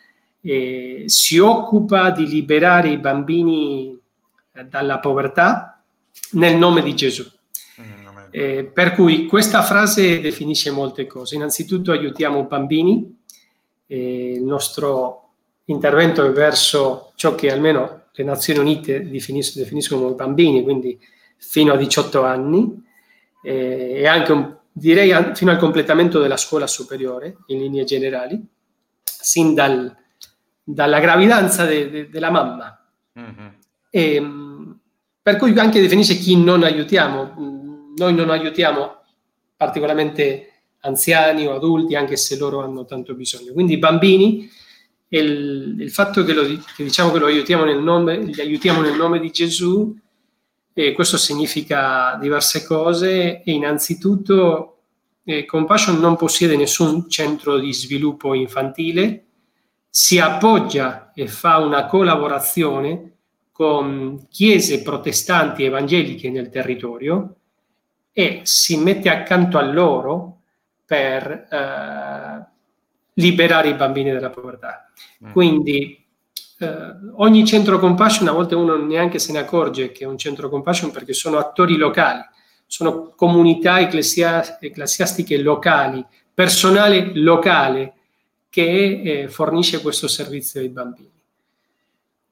eh, 0.41 1.03
si 1.07 1.37
occupa 1.37 2.11
di 2.11 2.25
liberare 2.25 2.89
i 2.89 2.97
bambini 2.97 3.99
eh, 4.53 4.63
dalla 4.65 4.99
povertà 4.99 5.83
nel 6.31 6.55
nome 6.57 6.81
di 6.81 6.95
Gesù. 6.95 7.25
Eh, 8.29 8.65
per 8.65 8.93
cui 8.93 9.25
questa 9.25 9.61
frase 9.61 10.19
definisce 10.19 10.69
molte 10.69 11.07
cose. 11.07 11.35
Innanzitutto 11.35 11.91
aiutiamo 11.91 12.39
i 12.39 12.45
bambini, 12.45 13.17
eh, 13.87 14.33
il 14.33 14.43
nostro 14.43 15.29
intervento 15.65 16.25
è 16.25 16.31
verso 16.31 17.11
ciò 17.15 17.35
che 17.35 17.51
almeno 17.51 18.06
le 18.17 18.23
Nazioni 18.23 18.59
Unite 18.59 19.07
definis- 19.07 19.55
definiscono 19.55 20.01
come 20.01 20.15
bambini, 20.15 20.63
quindi 20.63 20.99
fino 21.37 21.73
a 21.73 21.77
18 21.77 22.23
anni, 22.23 22.83
eh, 23.43 23.91
e 23.97 24.07
anche 24.07 24.31
un, 24.31 24.57
direi 24.71 25.35
fino 25.35 25.51
al 25.51 25.57
completamento 25.57 26.19
della 26.19 26.37
scuola 26.37 26.65
superiore 26.65 27.37
in 27.47 27.59
linee 27.59 27.83
generali, 27.83 28.43
sin 29.03 29.53
dal, 29.53 29.95
dalla 30.63 30.99
gravidanza 30.99 31.65
de, 31.65 31.89
de, 31.89 32.09
della 32.09 32.31
mamma. 32.31 32.89
Mm-hmm. 33.19 33.47
E, 33.89 34.21
per 35.21 35.37
cui 35.37 35.57
anche 35.59 35.81
definisce 35.81 36.15
chi 36.15 36.41
non 36.41 36.63
aiutiamo. 36.63 37.93
Noi 37.97 38.13
non 38.13 38.29
aiutiamo 38.29 39.01
particolarmente 39.55 40.61
anziani 40.81 41.45
o 41.45 41.55
adulti, 41.55 41.95
anche 41.95 42.15
se 42.15 42.37
loro 42.37 42.63
hanno 42.63 42.85
tanto 42.85 43.13
bisogno. 43.13 43.53
Quindi 43.53 43.73
i 43.73 43.77
bambini, 43.77 44.49
il, 45.09 45.75
il 45.79 45.91
fatto 45.91 46.23
che, 46.23 46.33
lo, 46.33 46.43
che, 46.43 46.83
diciamo 46.83 47.11
che 47.11 47.19
lo 47.19 47.25
aiutiamo 47.27 47.63
nel 47.63 47.81
nome, 47.81 48.17
li 48.17 48.41
aiutiamo 48.41 48.81
nel 48.81 48.95
nome 48.95 49.19
di 49.19 49.31
Gesù, 49.31 49.95
e 50.73 50.91
questo 50.91 51.17
significa 51.17 52.17
diverse 52.21 52.63
cose 52.63 53.41
e 53.41 53.51
innanzitutto 53.51 54.77
eh, 55.23 55.43
Compassion 55.45 55.99
non 55.99 56.15
possiede 56.15 56.55
nessun 56.55 57.09
centro 57.09 57.57
di 57.57 57.73
sviluppo 57.73 58.33
infantile, 58.33 59.25
si 59.89 60.19
appoggia 60.19 61.11
e 61.15 61.27
fa 61.27 61.57
una 61.57 61.87
collaborazione 61.87 63.13
con 63.51 64.27
chiese 64.29 64.83
protestanti 64.83 65.63
evangeliche 65.63 66.29
nel 66.29 66.49
territorio 66.49 67.35
e 68.11 68.41
si 68.43 68.77
mette 68.77 69.09
accanto 69.09 69.57
a 69.57 69.63
loro 69.63 70.41
per 70.85 71.47
eh, 71.49 72.56
liberare 73.17 73.69
i 73.69 73.75
bambini 73.75 74.11
dalla 74.11 74.29
povertà. 74.29 74.89
Mm. 75.25 75.31
Quindi 75.31 76.05
eh, 76.59 76.95
ogni 77.15 77.45
centro 77.45 77.79
compassion, 77.79 78.27
a 78.27 78.31
volte 78.31 78.55
uno 78.55 78.75
neanche 78.77 79.19
se 79.19 79.31
ne 79.31 79.39
accorge 79.39 79.91
che 79.91 80.03
è 80.03 80.07
un 80.07 80.17
centro 80.17 80.49
compassion 80.49 80.91
perché 80.91 81.13
sono 81.13 81.37
attori 81.37 81.77
locali, 81.77 82.21
sono 82.65 83.13
comunità 83.15 83.79
ecclesia- 83.79 84.59
ecclesiastiche 84.59 85.37
locali, 85.37 86.03
personale 86.33 87.11
locale 87.15 87.93
che 88.49 89.01
eh, 89.03 89.27
fornisce 89.27 89.81
questo 89.81 90.07
servizio 90.07 90.59
ai 90.59 90.69
bambini. 90.69 91.11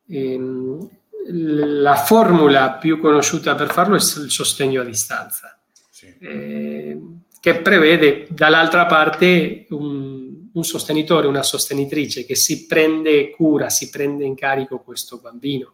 E, 0.07 0.33
ehm, 0.33 0.89
la 1.27 1.95
formula 1.95 2.73
più 2.73 2.99
conosciuta 2.99 3.55
per 3.55 3.71
farlo 3.71 3.95
è 3.95 3.99
il 3.99 4.29
sostegno 4.29 4.81
a 4.81 4.83
distanza, 4.83 5.57
sì. 5.89 6.13
eh, 6.19 7.01
che 7.39 7.55
prevede 7.61 8.27
dall'altra 8.29 8.85
parte 8.85 9.65
un, 9.69 10.14
un, 10.55 10.63
sostenitore, 10.63 11.27
una 11.27 11.43
sostenitrice 11.43 12.25
che 12.25 12.35
si 12.35 12.65
prende 12.65 13.29
cura, 13.31 13.69
si 13.69 13.89
prende 13.89 14.25
in 14.25 14.35
carico 14.35 14.79
questo 14.79 15.19
bambino. 15.19 15.73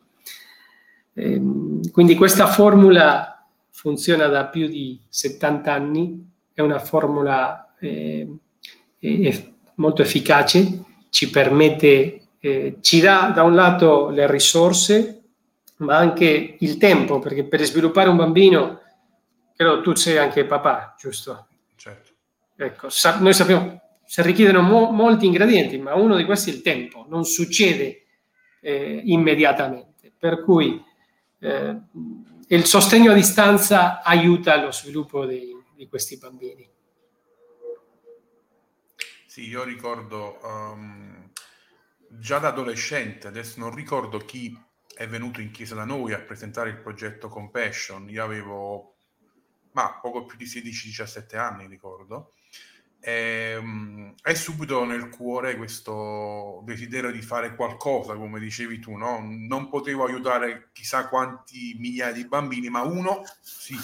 Eh, 1.13 1.41
quindi 1.91 2.15
questa 2.15 2.47
formula 2.47 3.45
funziona 3.69 4.27
da 4.27 4.45
più 4.45 4.67
di 4.67 4.99
70 5.07 5.73
anni, 5.73 6.29
è 6.53 6.61
una 6.61 6.79
formula 6.79 7.73
eh, 7.79 8.27
molto 9.75 10.01
efficace, 10.01 10.83
ci 11.09 11.29
permette, 11.29 12.21
eh, 12.39 12.77
ci 12.81 12.99
dà 12.99 13.31
da 13.33 13.43
un 13.43 13.55
lato 13.55 14.09
le 14.09 14.29
risorse, 14.29 15.21
ma 15.77 15.97
anche 15.97 16.57
il 16.59 16.77
tempo, 16.77 17.19
perché 17.19 17.43
per 17.43 17.63
sviluppare 17.63 18.09
un 18.09 18.17
bambino, 18.17 18.79
credo 19.55 19.81
tu 19.81 19.95
sei 19.95 20.17
anche 20.17 20.45
papà, 20.45 20.95
giusto? 20.97 21.47
Certo. 21.75 22.11
Ecco, 22.55 22.89
sa- 22.89 23.19
noi 23.19 23.33
sappiamo, 23.33 23.81
si 24.11 24.21
richiedono 24.23 24.61
mo- 24.61 24.91
molti 24.91 25.25
ingredienti, 25.25 25.77
ma 25.77 25.95
uno 25.95 26.17
di 26.17 26.25
questi 26.25 26.51
è 26.51 26.53
il 26.53 26.61
tempo, 26.61 27.05
non 27.07 27.23
succede 27.23 28.07
eh, 28.59 29.01
immediatamente. 29.05 30.11
Per 30.19 30.43
cui 30.43 30.83
eh, 31.39 31.81
il 32.47 32.65
sostegno 32.65 33.11
a 33.11 33.13
distanza 33.13 34.01
aiuta 34.03 34.61
lo 34.61 34.69
sviluppo 34.73 35.25
dei, 35.25 35.55
di 35.73 35.87
questi 35.87 36.17
bambini. 36.17 36.69
Sì, 39.27 39.47
io 39.47 39.63
ricordo 39.63 40.39
um, 40.43 41.31
già 42.09 42.39
da 42.39 42.49
adolescente, 42.49 43.27
adesso 43.27 43.61
non 43.61 43.73
ricordo 43.73 44.17
chi 44.17 44.53
è 44.93 45.07
venuto 45.07 45.39
in 45.39 45.51
chiesa 45.51 45.73
da 45.73 45.85
noi 45.85 46.11
a 46.11 46.19
presentare 46.19 46.69
il 46.69 46.81
progetto 46.81 47.29
Compassion, 47.29 48.09
io 48.09 48.21
avevo 48.25 48.95
ma 49.71 49.99
poco 50.01 50.25
più 50.25 50.35
di 50.35 50.43
16-17 50.43 51.37
anni, 51.37 51.65
ricordo, 51.67 52.33
e, 53.01 53.55
um, 53.57 54.13
è 54.21 54.33
subito 54.33 54.85
nel 54.85 55.09
cuore 55.09 55.57
questo 55.57 56.61
desiderio 56.63 57.11
di 57.11 57.21
fare 57.21 57.55
qualcosa, 57.55 58.15
come 58.15 58.39
dicevi 58.39 58.79
tu, 58.79 58.95
no? 58.95 59.19
Non 59.21 59.69
potevo 59.69 60.05
aiutare 60.05 60.69
chissà 60.71 61.07
quanti 61.07 61.75
migliaia 61.79 62.13
di 62.13 62.27
bambini, 62.27 62.69
ma 62.69 62.81
uno 62.83 63.23
sì, 63.41 63.75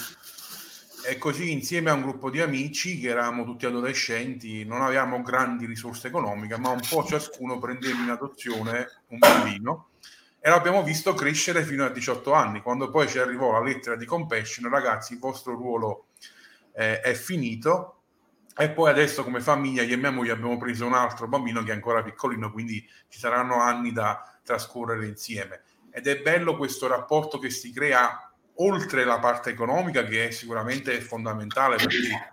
e 1.06 1.18
così 1.18 1.50
insieme 1.52 1.90
a 1.90 1.94
un 1.94 2.02
gruppo 2.02 2.30
di 2.30 2.40
amici 2.40 2.98
che 3.00 3.08
eravamo 3.08 3.44
tutti 3.44 3.66
adolescenti, 3.66 4.64
non 4.64 4.82
avevamo 4.82 5.22
grandi 5.22 5.66
risorse 5.66 6.08
economiche, 6.08 6.58
ma 6.58 6.70
un 6.70 6.80
po' 6.88 7.04
ciascuno 7.04 7.58
prendeva 7.58 7.98
in 8.00 8.10
adozione 8.10 9.02
un 9.08 9.18
bambino 9.18 9.88
e 10.40 10.50
l'abbiamo 10.50 10.82
visto 10.82 11.14
crescere 11.14 11.64
fino 11.64 11.84
a 11.84 11.88
18 11.88 12.32
anni. 12.32 12.62
Quando 12.62 12.90
poi 12.90 13.08
ci 13.08 13.18
arrivò 13.18 13.52
la 13.52 13.62
lettera 13.62 13.96
di 13.96 14.06
compassion, 14.06 14.70
ragazzi, 14.70 15.14
il 15.14 15.18
vostro 15.18 15.54
ruolo 15.54 16.06
eh, 16.74 17.00
è 17.00 17.14
finito. 17.14 17.97
E 18.60 18.70
poi 18.70 18.90
adesso 18.90 19.22
come 19.22 19.40
famiglia 19.40 19.82
io 19.82 19.94
e 19.94 19.98
mia 19.98 20.10
moglie 20.10 20.32
abbiamo 20.32 20.58
preso 20.58 20.84
un 20.84 20.94
altro 20.94 21.28
bambino 21.28 21.62
che 21.62 21.70
è 21.70 21.74
ancora 21.74 22.02
piccolino, 22.02 22.50
quindi 22.50 22.84
ci 23.08 23.18
saranno 23.20 23.60
anni 23.62 23.92
da 23.92 24.36
trascorrere 24.42 25.06
insieme. 25.06 25.62
Ed 25.92 26.08
è 26.08 26.20
bello 26.20 26.56
questo 26.56 26.88
rapporto 26.88 27.38
che 27.38 27.50
si 27.50 27.72
crea 27.72 28.32
oltre 28.56 29.04
la 29.04 29.20
parte 29.20 29.50
economica 29.50 30.02
che 30.02 30.28
è 30.28 30.30
sicuramente 30.32 31.00
fondamentale 31.00 31.76
perché 31.76 32.32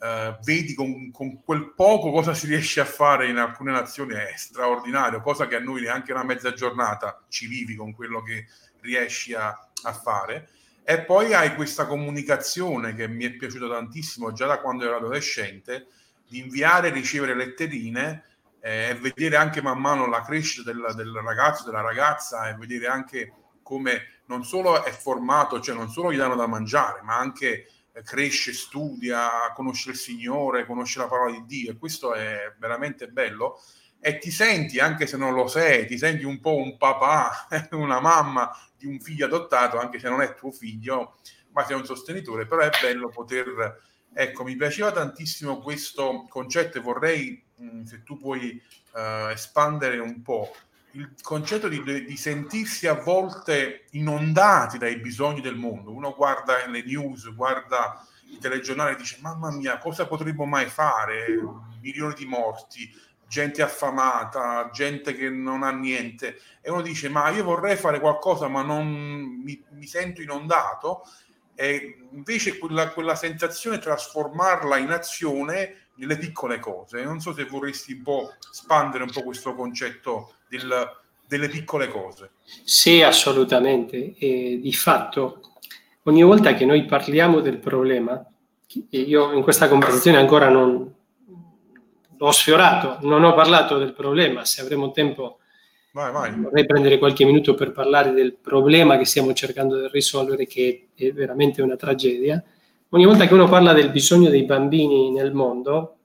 eh, 0.00 0.38
vedi 0.42 0.74
con, 0.74 1.10
con, 1.10 1.42
quel 1.42 1.74
poco 1.74 2.10
cosa 2.12 2.32
si 2.32 2.46
riesce 2.46 2.80
a 2.80 2.84
fare 2.84 3.28
in 3.28 3.36
alcune 3.36 3.72
nazioni 3.72 4.14
è 4.14 4.32
straordinario, 4.36 5.20
cosa 5.20 5.46
che 5.46 5.56
a 5.56 5.60
noi 5.60 5.82
neanche 5.82 6.12
una 6.12 6.24
mezza 6.24 6.52
giornata 6.52 7.24
ci 7.28 7.46
vivi 7.46 7.74
con 7.74 7.92
quello 7.92 8.22
che 8.22 8.46
riesci 8.80 9.34
a, 9.34 9.48
a 9.82 9.92
fare. 9.92 10.48
E 10.90 11.02
poi 11.02 11.34
hai 11.34 11.54
questa 11.54 11.84
comunicazione 11.84 12.94
che 12.94 13.08
mi 13.08 13.26
è 13.26 13.32
piaciuta 13.32 13.68
tantissimo 13.68 14.32
già 14.32 14.46
da 14.46 14.58
quando 14.58 14.86
ero 14.86 14.96
adolescente, 14.96 15.88
di 16.26 16.38
inviare 16.38 16.88
e 16.88 16.92
ricevere 16.92 17.34
letterine 17.34 18.24
eh, 18.58 18.88
e 18.88 18.94
vedere 18.94 19.36
anche 19.36 19.60
man 19.60 19.78
mano 19.78 20.06
la 20.06 20.22
crescita 20.22 20.72
del, 20.72 20.94
del 20.96 21.12
ragazzo, 21.22 21.66
della 21.66 21.82
ragazza 21.82 22.48
e 22.48 22.54
vedere 22.54 22.86
anche 22.86 23.34
come 23.62 24.22
non 24.28 24.46
solo 24.46 24.82
è 24.82 24.90
formato, 24.90 25.60
cioè 25.60 25.74
non 25.74 25.90
solo 25.90 26.10
gli 26.10 26.16
danno 26.16 26.36
da 26.36 26.46
mangiare, 26.46 27.02
ma 27.02 27.18
anche 27.18 27.66
cresce, 28.02 28.54
studia, 28.54 29.52
conosce 29.54 29.90
il 29.90 29.96
Signore, 29.96 30.64
conosce 30.64 31.00
la 31.00 31.06
parola 31.06 31.32
di 31.32 31.44
Dio 31.44 31.72
e 31.72 31.76
questo 31.76 32.14
è 32.14 32.54
veramente 32.58 33.08
bello. 33.08 33.60
E 34.00 34.16
ti 34.16 34.30
senti, 34.30 34.78
anche 34.78 35.06
se 35.06 35.18
non 35.18 35.34
lo 35.34 35.48
sei, 35.48 35.86
ti 35.86 35.98
senti 35.98 36.24
un 36.24 36.40
po' 36.40 36.56
un 36.56 36.78
papà, 36.78 37.46
una 37.72 38.00
mamma 38.00 38.50
di 38.78 38.86
un 38.86 39.00
figlio 39.00 39.26
adottato, 39.26 39.78
anche 39.78 39.98
se 39.98 40.08
non 40.08 40.22
è 40.22 40.34
tuo 40.34 40.50
figlio, 40.52 41.18
ma 41.50 41.64
sei 41.64 41.76
un 41.76 41.84
sostenitore, 41.84 42.46
però 42.46 42.62
è 42.62 42.70
bello 42.80 43.08
poter... 43.08 43.86
Ecco, 44.10 44.42
mi 44.42 44.56
piaceva 44.56 44.90
tantissimo 44.90 45.58
questo 45.58 46.26
concetto 46.28 46.78
e 46.78 46.80
vorrei, 46.80 47.44
mh, 47.56 47.82
se 47.82 48.02
tu 48.02 48.16
puoi 48.16 48.60
uh, 48.92 49.28
espandere 49.28 49.98
un 49.98 50.22
po', 50.22 50.50
il 50.92 51.14
concetto 51.20 51.68
di, 51.68 51.82
di, 52.04 52.16
sentirsi 52.16 52.86
a 52.86 52.94
volte 52.94 53.84
inondati 53.90 54.78
dai 54.78 54.98
bisogni 54.98 55.40
del 55.40 55.56
mondo. 55.56 55.92
Uno 55.92 56.14
guarda 56.14 56.66
le 56.66 56.82
news, 56.82 57.32
guarda 57.34 58.04
i 58.30 58.38
telegiornali 58.38 58.94
e 58.94 58.96
dice 58.96 59.18
mamma 59.20 59.50
mia, 59.50 59.78
cosa 59.78 60.06
potremmo 60.06 60.44
mai 60.46 60.66
fare? 60.66 61.26
Milioni 61.80 62.14
di 62.14 62.26
morti, 62.26 62.90
gente 63.28 63.62
affamata, 63.62 64.70
gente 64.72 65.14
che 65.14 65.28
non 65.28 65.62
ha 65.62 65.70
niente. 65.70 66.40
E 66.60 66.70
uno 66.70 66.82
dice 66.82 67.08
ma 67.08 67.30
io 67.30 67.44
vorrei 67.44 67.76
fare 67.76 68.00
qualcosa 68.00 68.48
ma 68.48 68.62
non 68.62 68.86
mi, 68.88 69.62
mi 69.70 69.86
sento 69.86 70.22
inondato. 70.22 71.02
E 71.54 71.98
invece 72.12 72.56
quella, 72.56 72.90
quella 72.90 73.16
sensazione 73.16 73.78
trasformarla 73.78 74.78
in 74.78 74.90
azione 74.90 75.88
nelle 75.94 76.16
piccole 76.16 76.58
cose. 76.58 77.02
Non 77.02 77.20
so 77.20 77.32
se 77.34 77.44
vorresti 77.44 77.92
un 77.94 78.02
po' 78.02 78.32
spandere 78.38 79.02
un 79.02 79.10
po' 79.10 79.22
questo 79.22 79.54
concetto 79.54 80.34
del, 80.48 80.88
delle 81.26 81.48
piccole 81.48 81.88
cose. 81.88 82.30
Sì, 82.64 83.02
assolutamente. 83.02 84.14
E 84.16 84.60
di 84.62 84.72
fatto, 84.72 85.56
ogni 86.04 86.22
volta 86.22 86.54
che 86.54 86.64
noi 86.64 86.84
parliamo 86.84 87.40
del 87.40 87.58
problema, 87.58 88.24
io 88.90 89.32
in 89.32 89.42
questa 89.42 89.68
conversazione 89.68 90.18
ancora 90.18 90.48
non 90.48 90.94
l'ho 92.18 92.32
sfiorato, 92.32 92.98
non 93.02 93.24
ho 93.24 93.34
parlato 93.34 93.78
del 93.78 93.92
problema, 93.92 94.44
se 94.44 94.60
avremo 94.60 94.90
tempo 94.90 95.38
vai, 95.92 96.12
vai. 96.12 96.34
vorrei 96.34 96.66
prendere 96.66 96.98
qualche 96.98 97.24
minuto 97.24 97.54
per 97.54 97.72
parlare 97.72 98.12
del 98.12 98.34
problema 98.34 98.98
che 98.98 99.04
stiamo 99.04 99.32
cercando 99.32 99.80
di 99.80 99.88
risolvere, 99.90 100.46
che 100.46 100.88
è 100.94 101.12
veramente 101.12 101.62
una 101.62 101.76
tragedia. 101.76 102.42
Ogni 102.90 103.04
volta 103.04 103.26
che 103.26 103.34
uno 103.34 103.48
parla 103.48 103.72
del 103.72 103.90
bisogno 103.90 104.30
dei 104.30 104.44
bambini 104.44 105.10
nel 105.10 105.32
mondo, 105.32 105.96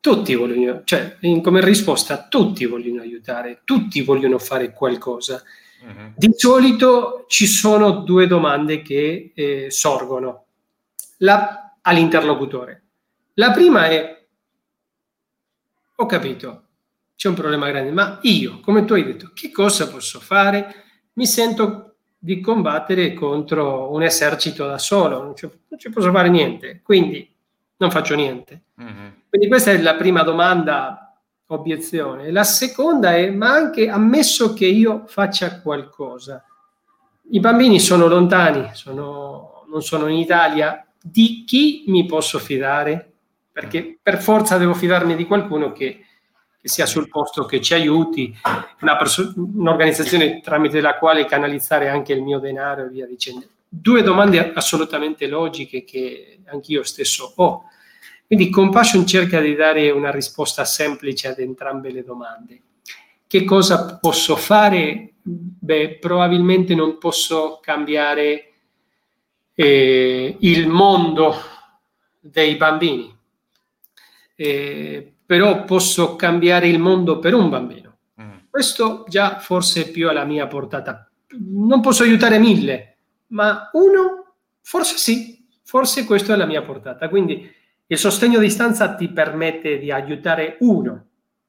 tutti 0.00 0.34
vogliono, 0.34 0.82
cioè 0.84 1.16
come 1.42 1.64
risposta 1.64 2.28
tutti 2.28 2.64
vogliono 2.64 3.00
aiutare, 3.00 3.62
tutti 3.64 4.02
vogliono 4.02 4.38
fare 4.38 4.72
qualcosa. 4.72 5.42
Uh-huh. 5.82 6.12
Di 6.14 6.32
solito 6.36 7.24
ci 7.26 7.46
sono 7.46 7.90
due 7.90 8.28
domande 8.28 8.82
che 8.82 9.32
eh, 9.34 9.66
sorgono 9.68 10.44
la, 11.18 11.74
all'interlocutore. 11.82 12.82
La 13.34 13.50
prima 13.50 13.88
è, 13.88 14.15
ho 15.96 16.06
capito, 16.06 16.62
c'è 17.16 17.28
un 17.28 17.34
problema 17.34 17.68
grande, 17.70 17.90
ma 17.90 18.18
io, 18.22 18.60
come 18.60 18.84
tu 18.84 18.92
hai 18.92 19.04
detto, 19.04 19.30
che 19.34 19.50
cosa 19.50 19.88
posso 19.88 20.20
fare? 20.20 20.84
Mi 21.14 21.26
sento 21.26 21.96
di 22.18 22.40
combattere 22.40 23.14
contro 23.14 23.90
un 23.92 24.02
esercito 24.02 24.66
da 24.66 24.78
solo, 24.78 25.22
non 25.22 25.34
ci, 25.34 25.46
non 25.46 25.78
ci 25.78 25.90
posso 25.90 26.12
fare 26.12 26.28
niente, 26.28 26.80
quindi 26.82 27.34
non 27.78 27.90
faccio 27.90 28.14
niente. 28.14 28.64
Uh-huh. 28.76 29.12
Quindi 29.28 29.48
questa 29.48 29.70
è 29.70 29.80
la 29.80 29.94
prima 29.94 30.22
domanda, 30.22 31.18
obiezione. 31.46 32.30
La 32.30 32.44
seconda 32.44 33.14
è, 33.14 33.30
ma 33.30 33.52
anche 33.52 33.88
ammesso 33.88 34.52
che 34.52 34.66
io 34.66 35.04
faccia 35.06 35.60
qualcosa, 35.60 36.44
i 37.30 37.40
bambini 37.40 37.80
sono 37.80 38.06
lontani, 38.06 38.70
sono, 38.72 39.64
non 39.70 39.82
sono 39.82 40.06
in 40.08 40.18
Italia, 40.18 40.86
di 41.00 41.44
chi 41.46 41.84
mi 41.86 42.04
posso 42.06 42.38
fidare? 42.38 43.15
Perché 43.56 43.98
per 44.02 44.20
forza 44.20 44.58
devo 44.58 44.74
fidarmi 44.74 45.16
di 45.16 45.24
qualcuno 45.24 45.72
che, 45.72 46.04
che 46.60 46.68
sia 46.68 46.84
sul 46.84 47.08
posto, 47.08 47.46
che 47.46 47.62
ci 47.62 47.72
aiuti, 47.72 48.36
perso- 48.78 49.32
un'organizzazione 49.34 50.42
tramite 50.42 50.82
la 50.82 50.98
quale 50.98 51.24
canalizzare 51.24 51.88
anche 51.88 52.12
il 52.12 52.20
mio 52.20 52.38
denaro 52.38 52.84
e 52.84 52.88
via 52.90 53.06
dicendo. 53.06 53.46
Due 53.66 54.02
domande 54.02 54.52
assolutamente 54.52 55.26
logiche 55.26 55.84
che 55.84 56.40
anch'io 56.46 56.82
stesso 56.82 57.32
ho 57.34 57.64
quindi 58.26 58.50
Compassion 58.50 59.06
cerca 59.06 59.40
di 59.40 59.54
dare 59.54 59.90
una 59.90 60.10
risposta 60.10 60.64
semplice 60.64 61.28
ad 61.28 61.38
entrambe 61.38 61.92
le 61.92 62.02
domande. 62.02 62.60
Che 63.24 63.44
cosa 63.44 63.98
posso 63.98 64.34
fare? 64.34 65.14
Beh, 65.22 65.98
probabilmente 66.00 66.74
non 66.74 66.98
posso 66.98 67.60
cambiare 67.62 68.52
eh, 69.54 70.36
il 70.40 70.66
mondo 70.66 71.36
dei 72.18 72.56
bambini, 72.56 73.15
eh, 74.36 75.14
però 75.26 75.64
posso 75.64 76.14
cambiare 76.14 76.68
il 76.68 76.78
mondo 76.78 77.18
per 77.18 77.34
un 77.34 77.48
bambino. 77.48 77.96
Mm. 78.20 78.30
Questo 78.48 79.04
già 79.08 79.38
forse 79.38 79.86
è 79.86 79.90
più 79.90 80.08
alla 80.08 80.24
mia 80.24 80.46
portata. 80.46 81.10
Non 81.38 81.80
posso 81.80 82.04
aiutare 82.04 82.38
mille, 82.38 82.98
ma 83.28 83.70
uno 83.72 84.34
forse 84.60 84.96
sì, 84.96 85.44
forse 85.64 86.04
questo 86.04 86.30
è 86.30 86.34
alla 86.34 86.46
mia 86.46 86.62
portata. 86.62 87.08
Quindi 87.08 87.50
il 87.86 87.98
sostegno 87.98 88.38
a 88.38 88.42
distanza 88.42 88.94
ti 88.94 89.08
permette 89.08 89.78
di 89.78 89.90
aiutare 89.90 90.56
uno, 90.60 91.06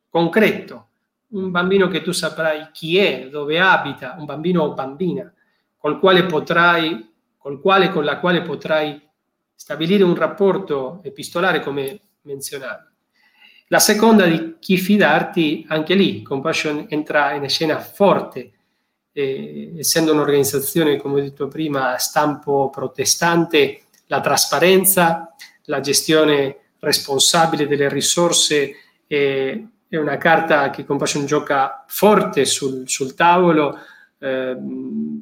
concreto, 0.09 0.87
un 1.29 1.51
bambino 1.51 1.87
che 1.87 2.01
tu 2.01 2.11
saprai 2.11 2.69
chi 2.71 2.97
è, 2.97 3.27
dove 3.29 3.59
abita, 3.59 4.15
un 4.17 4.25
bambino 4.25 4.63
o 4.63 4.73
bambina, 4.73 5.31
col 5.77 5.99
quale 5.99 6.25
potrai, 6.25 7.11
col 7.37 7.59
quale, 7.59 7.89
con 7.89 8.03
la 8.03 8.19
quale 8.19 8.41
potrai 8.41 9.01
stabilire 9.53 10.03
un 10.03 10.15
rapporto 10.15 10.99
epistolare 11.03 11.59
come 11.61 11.99
menzionavi. 12.27 12.83
La 13.69 13.79
seconda 13.79 14.25
di 14.25 14.57
chi 14.59 14.77
fidarti, 14.77 15.65
anche 15.69 15.93
lì 15.93 16.21
Compassion 16.21 16.85
entra 16.89 17.33
in 17.33 17.47
scena 17.49 17.79
forte, 17.79 18.51
eh, 19.11 19.73
essendo 19.77 20.13
un'organizzazione, 20.13 20.97
come 20.97 21.19
ho 21.19 21.23
detto 21.23 21.47
prima, 21.47 21.93
a 21.93 21.97
stampo 21.97 22.69
protestante, 22.69 23.81
la 24.05 24.21
trasparenza, 24.21 25.33
la 25.63 25.79
gestione 25.81 26.57
responsabile 26.79 27.67
delle 27.67 27.89
risorse 27.89 28.75
è, 29.05 29.59
è 29.89 29.97
una 29.97 30.17
carta 30.17 30.69
che 30.69 30.85
Compassion 30.85 31.25
gioca 31.25 31.83
forte 31.87 32.45
sul, 32.45 32.87
sul 32.87 33.15
tavolo 33.15 33.77
eh, 34.19 34.57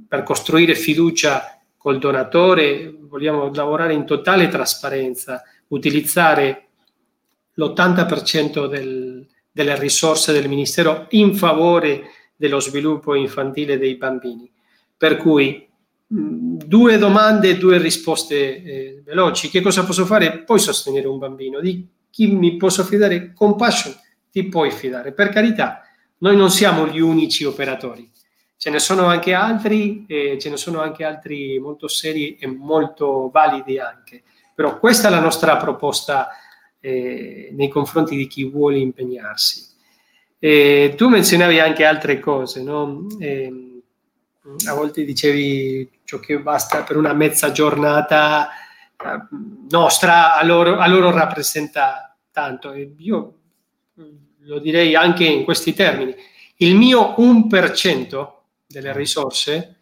per 0.07 0.23
costruire 0.23 0.75
fiducia 0.75 1.59
col 1.77 1.99
donatore, 1.99 2.95
vogliamo 2.99 3.51
lavorare 3.53 3.93
in 3.93 4.05
totale 4.05 4.49
trasparenza, 4.49 5.43
utilizzare 5.67 6.64
l'80% 7.55 8.67
del, 8.67 9.25
delle 9.51 9.79
risorse 9.79 10.31
del 10.31 10.47
Ministero 10.47 11.07
in 11.09 11.35
favore 11.35 12.03
dello 12.35 12.59
sviluppo 12.59 13.15
infantile 13.15 13.77
dei 13.77 13.95
bambini. 13.95 14.51
Per 14.97 15.17
cui 15.17 15.67
due 16.07 16.97
domande 16.97 17.49
e 17.49 17.57
due 17.57 17.77
risposte 17.77 18.63
eh, 18.63 19.01
veloci. 19.03 19.49
Che 19.49 19.61
cosa 19.61 19.83
posso 19.83 20.05
fare? 20.05 20.43
Puoi 20.43 20.59
sostenere 20.59 21.07
un 21.07 21.17
bambino. 21.17 21.59
Di 21.59 21.87
chi 22.09 22.27
mi 22.27 22.57
posso 22.57 22.83
fidare? 22.83 23.33
Compassion, 23.33 23.93
ti 24.31 24.47
puoi 24.47 24.71
fidare. 24.71 25.13
Per 25.13 25.29
carità, 25.29 25.81
noi 26.19 26.35
non 26.35 26.51
siamo 26.51 26.87
gli 26.87 26.99
unici 26.99 27.43
operatori. 27.43 28.09
Ce 28.57 28.69
ne 28.69 28.79
sono 28.79 29.05
anche 29.05 29.33
altri, 29.33 30.05
eh, 30.07 30.37
ce 30.39 30.49
ne 30.49 30.57
sono 30.57 30.81
anche 30.81 31.03
altri 31.03 31.59
molto 31.59 31.87
seri 31.87 32.37
e 32.37 32.47
molto 32.47 33.29
validi 33.31 33.79
anche. 33.79 34.23
Però 34.53 34.79
questa 34.79 35.09
è 35.09 35.11
la 35.11 35.19
nostra 35.19 35.57
proposta 35.57 36.29
eh, 36.85 37.49
nei 37.51 37.67
confronti 37.67 38.15
di 38.15 38.27
chi 38.27 38.43
vuole 38.43 38.77
impegnarsi. 38.77 39.73
tu 40.37 41.07
menzionavi 41.09 41.59
anche 41.59 41.83
altre 41.83 42.19
cose, 42.19 42.61
no? 42.61 43.07
Eh, 43.19 43.81
a 44.67 44.73
volte 44.75 45.03
dicevi 45.03 46.01
ciò 46.03 46.19
che 46.19 46.39
basta 46.39 46.83
per 46.83 46.97
una 46.97 47.13
mezza 47.13 47.51
giornata 47.51 48.49
eh, 48.49 49.27
nostra, 49.71 50.35
a 50.35 50.43
loro, 50.45 50.77
a 50.77 50.85
loro 50.87 51.09
rappresenta 51.09 52.15
tanto. 52.31 52.71
E 52.73 52.93
io 52.99 53.33
lo 54.41 54.59
direi 54.59 54.93
anche 54.93 55.25
in 55.25 55.43
questi 55.43 55.73
termini. 55.73 56.13
Il 56.57 56.75
mio 56.75 57.15
1% 57.17 58.31
delle 58.67 58.93
risorse 58.93 59.75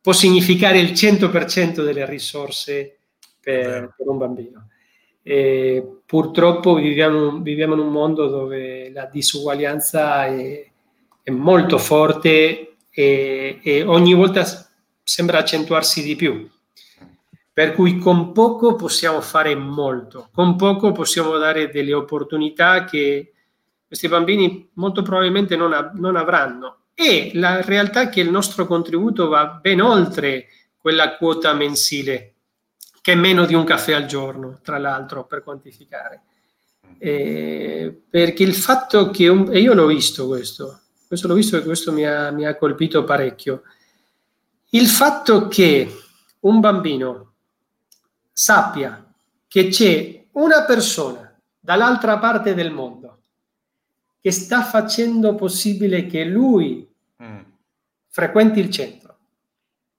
può 0.00 0.12
significare 0.12 0.78
il 0.78 0.92
100% 0.92 1.82
delle 1.82 2.06
risorse 2.06 2.98
per, 3.40 3.92
per 3.96 4.06
un 4.06 4.18
bambino. 4.18 4.68
E 5.26 6.00
purtroppo 6.04 6.74
viviamo, 6.74 7.38
viviamo, 7.38 7.72
in 7.72 7.80
un 7.80 7.88
mondo 7.88 8.28
dove 8.28 8.90
la 8.92 9.06
disuguaglianza 9.06 10.26
è, 10.26 10.70
è 11.22 11.30
molto 11.30 11.78
forte 11.78 12.76
e, 12.90 13.58
e 13.62 13.82
ogni 13.82 14.12
volta 14.12 14.44
sembra 15.02 15.38
accentuarsi 15.38 16.02
di 16.02 16.14
più. 16.14 16.46
Per 17.52 17.72
cui 17.72 17.98
con 17.98 18.32
poco 18.32 18.74
possiamo 18.74 19.22
fare 19.22 19.54
molto, 19.54 20.28
con 20.30 20.56
poco 20.56 20.92
possiamo 20.92 21.38
dare 21.38 21.70
delle 21.70 21.94
opportunità 21.94 22.84
che 22.84 23.32
questi 23.86 24.08
bambini 24.08 24.68
molto 24.74 25.02
probabilmente 25.02 25.56
non, 25.56 25.72
av- 25.72 25.94
non 25.94 26.16
avranno. 26.16 26.80
E 26.94 27.30
la 27.34 27.62
realtà 27.62 28.02
è 28.02 28.08
che 28.08 28.20
il 28.20 28.30
nostro 28.30 28.66
contributo 28.66 29.28
va 29.28 29.46
ben 29.46 29.80
oltre 29.80 30.48
quella 30.76 31.16
quota 31.16 31.54
mensile 31.54 32.33
che 33.04 33.12
è 33.12 33.16
meno 33.16 33.44
di 33.44 33.52
un 33.52 33.64
caffè 33.64 33.92
al 33.92 34.06
giorno, 34.06 34.60
tra 34.62 34.78
l'altro, 34.78 35.26
per 35.26 35.42
quantificare. 35.42 36.22
Eh, 36.96 37.94
perché 38.08 38.42
il 38.42 38.54
fatto 38.54 39.10
che, 39.10 39.28
un, 39.28 39.52
e 39.52 39.60
io 39.60 39.74
l'ho 39.74 39.84
visto 39.84 40.26
questo, 40.26 40.80
questo 41.06 41.28
l'ho 41.28 41.34
visto 41.34 41.58
e 41.58 41.62
questo 41.62 41.92
mi 41.92 42.06
ha, 42.06 42.30
mi 42.30 42.46
ha 42.46 42.56
colpito 42.56 43.04
parecchio, 43.04 43.64
il 44.70 44.86
fatto 44.86 45.48
che 45.48 45.94
un 46.40 46.60
bambino 46.60 47.34
sappia 48.32 49.06
che 49.48 49.68
c'è 49.68 50.24
una 50.30 50.64
persona 50.64 51.38
dall'altra 51.60 52.18
parte 52.18 52.54
del 52.54 52.72
mondo 52.72 53.18
che 54.18 54.30
sta 54.30 54.62
facendo 54.62 55.34
possibile 55.34 56.06
che 56.06 56.24
lui 56.24 56.90
mm. 57.22 57.40
frequenti 58.08 58.60
il 58.60 58.70
centro. 58.70 59.18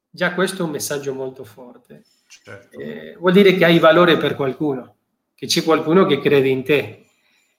Già 0.10 0.34
questo 0.34 0.64
è 0.64 0.66
un 0.66 0.72
messaggio 0.72 1.14
molto 1.14 1.44
forte. 1.44 2.04
Certo. 2.28 2.80
Eh, 2.80 3.16
vuol 3.18 3.34
dire 3.34 3.56
che 3.56 3.66
hai 3.66 3.80
valore 3.80 4.18
per 4.18 4.36
qualcuno, 4.36 4.96
che 5.36 5.48
c'è 5.48 5.64
qualcuno 5.64 6.06
che 6.06 6.20
crede 6.20 6.48
in 6.48 6.64
te. 6.64 7.06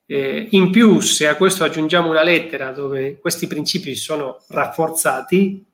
Eh, 0.06 0.48
in 0.50 0.70
più, 0.70 1.00
se 1.00 1.26
a 1.26 1.36
questo 1.36 1.64
aggiungiamo 1.64 2.08
una 2.08 2.22
lettera 2.22 2.70
dove 2.70 3.18
questi 3.18 3.46
principi 3.46 3.94
sono 3.96 4.44
rafforzati, 4.48 5.64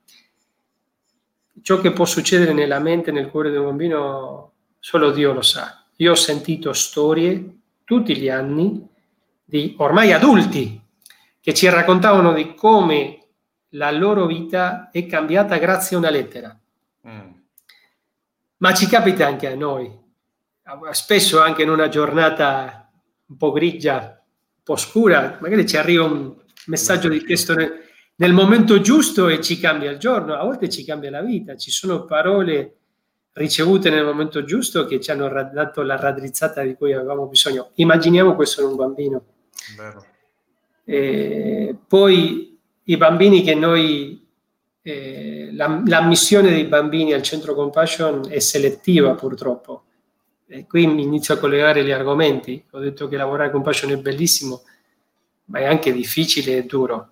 ciò 1.61 1.79
che 1.79 1.91
può 1.91 2.05
succedere 2.05 2.53
nella 2.53 2.79
mente 2.79 3.09
e 3.09 3.13
nel 3.13 3.29
cuore 3.29 3.51
di 3.51 3.57
un 3.57 3.65
bambino 3.65 4.51
solo 4.79 5.11
Dio 5.11 5.33
lo 5.33 5.41
sa. 5.41 5.85
Io 5.97 6.11
ho 6.11 6.15
sentito 6.15 6.73
storie 6.73 7.57
tutti 7.83 8.17
gli 8.17 8.29
anni 8.29 8.85
di 9.43 9.75
ormai 9.77 10.11
adulti 10.11 10.81
che 11.39 11.53
ci 11.53 11.69
raccontavano 11.69 12.33
di 12.33 12.55
come 12.55 13.19
la 13.69 13.91
loro 13.91 14.25
vita 14.25 14.89
è 14.91 15.05
cambiata 15.05 15.57
grazie 15.57 15.95
a 15.95 15.99
una 15.99 16.09
lettera. 16.09 16.57
Mm. 17.07 17.31
Ma 18.63 18.73
ci 18.73 18.87
capita 18.87 19.27
anche 19.27 19.51
a 19.51 19.55
noi, 19.55 19.91
spesso 20.91 21.41
anche 21.41 21.63
in 21.63 21.69
una 21.69 21.89
giornata 21.89 22.89
un 23.25 23.35
po' 23.35 23.51
grigia, 23.51 23.99
un 23.99 24.63
po' 24.63 24.77
scura, 24.77 25.37
magari 25.41 25.67
ci 25.67 25.75
arriva 25.75 26.05
un 26.05 26.33
messaggio 26.67 27.09
di 27.09 27.21
testo 27.25 27.55
nel, 27.55 27.73
nel 28.15 28.31
momento 28.31 28.79
giusto 28.79 29.27
e 29.27 29.41
ci 29.41 29.59
cambia 29.59 29.91
il 29.91 29.97
giorno, 29.97 30.33
a 30.35 30.45
volte 30.45 30.69
ci 30.69 30.85
cambia 30.85 31.09
la 31.09 31.21
vita, 31.21 31.57
ci 31.57 31.71
sono 31.71 32.05
parole 32.05 32.77
ricevute 33.33 33.89
nel 33.89 34.05
momento 34.05 34.45
giusto 34.45 34.85
che 34.85 35.01
ci 35.01 35.11
hanno 35.11 35.27
dato 35.27 35.81
la 35.81 35.97
raddrizzata 35.97 36.61
di 36.61 36.75
cui 36.75 36.93
avevamo 36.93 37.25
bisogno. 37.25 37.71
Immaginiamo 37.73 38.33
questo 38.33 38.61
in 38.61 38.67
un 38.67 38.75
bambino. 38.77 39.25
Poi 41.85 42.59
i 42.83 42.95
bambini 42.95 43.41
che 43.41 43.55
noi, 43.55 44.22
eh, 44.83 45.49
la, 45.53 45.81
l'ammissione 45.85 46.49
dei 46.49 46.65
bambini 46.65 47.13
al 47.13 47.23
centro 47.23 47.55
compassion 47.55 48.27
è 48.29 48.39
selettiva 48.39 49.15
purtroppo. 49.15 49.83
E 50.45 50.67
qui 50.67 50.85
mi 50.85 51.03
inizio 51.03 51.33
a 51.33 51.37
collegare 51.37 51.83
gli 51.83 51.91
argomenti. 51.91 52.63
Ho 52.71 52.79
detto 52.79 53.07
che 53.07 53.15
lavorare 53.15 53.49
con 53.49 53.61
compassion 53.61 53.91
è 53.91 53.97
bellissimo, 53.97 54.63
ma 55.45 55.59
è 55.59 55.65
anche 55.65 55.93
difficile 55.93 56.57
e 56.57 56.65
duro, 56.65 57.09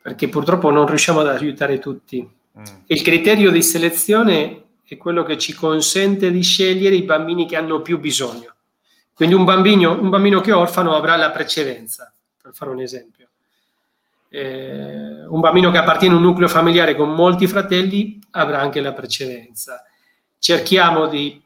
perché 0.00 0.28
purtroppo 0.28 0.70
non 0.70 0.86
riusciamo 0.86 1.20
ad 1.20 1.28
aiutare 1.28 1.78
tutti. 1.78 2.20
Mm. 2.22 2.62
Il 2.86 3.02
criterio 3.02 3.50
di 3.50 3.62
selezione 3.62 4.62
è 4.84 4.96
quello 4.98 5.24
che 5.24 5.38
ci 5.38 5.54
consente 5.54 6.30
di 6.30 6.42
scegliere 6.42 6.94
i 6.94 7.02
bambini 7.02 7.46
che 7.46 7.56
hanno 7.56 7.80
più 7.80 7.98
bisogno. 7.98 8.54
Quindi 9.14 9.34
un 9.34 9.44
bambino, 9.44 9.98
un 9.98 10.10
bambino 10.10 10.40
che 10.40 10.50
è 10.50 10.54
orfano 10.54 10.94
avrà 10.94 11.16
la 11.16 11.30
precedenza 11.30 12.12
per 12.40 12.52
fare 12.54 12.70
un 12.70 12.80
esempio. 12.80 13.21
Eh, 14.34 15.26
un 15.26 15.40
bambino 15.40 15.70
che 15.70 15.76
appartiene 15.76 16.14
a 16.14 16.16
un 16.16 16.22
nucleo 16.22 16.48
familiare 16.48 16.96
con 16.96 17.10
molti 17.10 17.46
fratelli 17.46 18.18
avrà 18.30 18.60
anche 18.60 18.80
la 18.80 18.94
precedenza. 18.94 19.84
Cerchiamo 20.38 21.06
di 21.06 21.38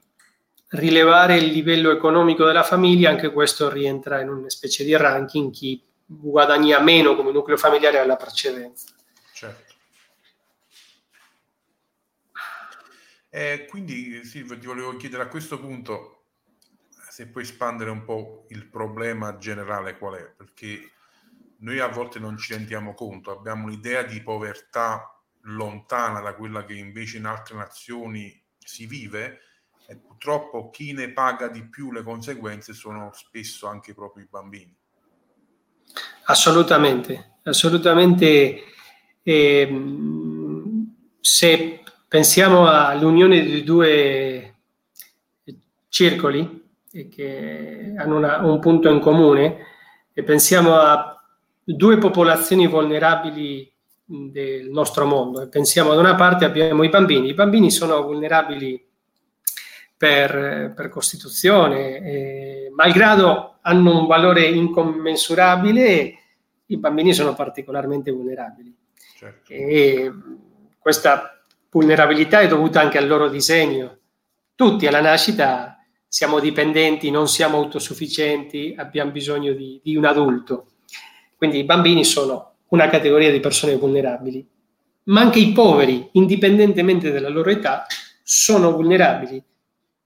rilevare 0.69 1.37
il 1.37 1.47
livello 1.47 1.91
economico 1.91 2.45
della 2.45 2.63
famiglia, 2.63 3.11
anche 3.11 3.33
questo 3.33 3.69
rientra 3.69 4.21
in 4.21 4.29
una 4.29 4.49
specie 4.49 4.85
di 4.85 4.97
ranking, 4.97 5.51
chi 5.51 5.83
guadagna 6.05 6.79
meno 6.79 7.17
come 7.17 7.33
nucleo 7.33 7.57
familiare 7.57 7.99
ha 7.99 8.07
la 8.07 8.15
precedenza. 8.15 8.95
Certo. 9.35 9.75
Eh, 13.31 13.67
quindi 13.69 14.25
Silvio 14.25 14.57
ti 14.57 14.67
volevo 14.67 14.97
chiedere 14.97 15.25
a 15.25 15.29
questo 15.29 15.59
punto 15.59 16.13
se 17.11 17.27
puoi 17.27 17.43
espandere 17.43 17.91
un 17.91 18.05
po' 18.05 18.45
il 18.51 18.67
problema 18.67 19.39
generale 19.39 19.99
qual 19.99 20.15
è, 20.15 20.33
perché 20.37 20.93
noi 21.59 21.79
a 21.79 21.89
volte 21.89 22.19
non 22.19 22.37
ci 22.37 22.53
rendiamo 22.53 22.95
conto, 22.95 23.31
abbiamo 23.31 23.65
un'idea 23.65 24.03
di 24.03 24.23
povertà 24.23 25.11
lontana 25.43 26.21
da 26.21 26.35
quella 26.35 26.65
che 26.65 26.75
invece 26.75 27.19
in 27.19 27.25
altre 27.25 27.57
nazioni 27.57 28.43
si 28.59 28.87
vive 28.87 29.41
e 29.87 29.97
purtroppo 29.97 30.71
chi 30.71 30.93
ne 30.93 31.13
paga 31.13 31.49
di 31.49 31.69
più 31.69 31.93
le 31.93 32.03
conseguenze 32.03 32.73
sono 32.73 33.11
spesso 33.13 33.69
anche 33.69 33.95
proprio 33.95 34.25
i 34.25 34.29
bambini. 34.29 34.77
Assolutamente, 36.25 37.39
assolutamente. 37.45 38.63
Eh, 39.23 39.91
se 41.21 41.83
pensiamo 42.09 42.69
all'unione 42.69 43.43
di 43.43 43.63
due 43.63 44.55
circoli, 45.89 46.65
che 47.11 47.95
hanno 47.97 48.17
una, 48.17 48.39
un 48.39 48.59
punto 48.59 48.89
in 48.89 49.01
comune 49.01 49.67
e 50.13 50.23
pensiamo 50.23 50.77
a 50.77 51.16
due 51.75 51.99
popolazioni 51.99 52.69
vulnerabili 52.69 53.73
del 54.05 54.71
nostro 54.71 55.05
mondo 55.05 55.43
e 55.43 55.49
pensiamo 55.49 55.93
da 55.93 56.01
una 56.01 56.15
parte 56.15 56.45
abbiamo 56.45 56.85
i 56.85 56.89
bambini, 56.89 57.31
i 57.31 57.35
bambini 57.35 57.73
sono 57.73 58.03
vulnerabili 58.03 58.87
per, 59.97 60.73
per 60.77 60.89
Costituzione, 60.89 61.97
eh, 61.97 62.71
malgrado 62.73 63.59
hanno 63.63 63.99
un 63.99 64.07
valore 64.07 64.43
incommensurabile, 64.43 66.19
i 66.67 66.77
bambini 66.77 67.13
sono 67.13 67.35
particolarmente 67.35 68.13
vulnerabili. 68.13 68.73
Certo. 69.17 69.53
E 69.53 70.13
questa 70.79 71.43
vulnerabilità 71.71 72.41
è 72.41 72.47
dovuta 72.47 72.81
anche 72.81 72.99
al 72.99 73.09
loro 73.09 73.29
disegno. 73.29 73.99
Tutti 74.55 74.87
alla 74.87 75.01
nascita 75.01 75.85
siamo 76.07 76.39
dipendenti, 76.39 77.11
non 77.11 77.27
siamo 77.27 77.57
autosufficienti, 77.57 78.75
abbiamo 78.77 79.11
bisogno 79.11 79.53
di, 79.53 79.81
di 79.83 79.97
un 79.97 80.05
adulto. 80.05 80.67
Quindi 81.37 81.59
i 81.59 81.65
bambini 81.65 82.05
sono 82.05 82.55
una 82.69 82.89
categoria 82.89 83.31
di 83.31 83.41
persone 83.41 83.77
vulnerabili, 83.77 84.47
ma 85.05 85.21
anche 85.21 85.39
i 85.39 85.53
poveri, 85.53 86.09
indipendentemente 86.13 87.13
dalla 87.13 87.29
loro 87.29 87.51
età, 87.51 87.87
sono 88.23 88.73
vulnerabili, 88.73 89.43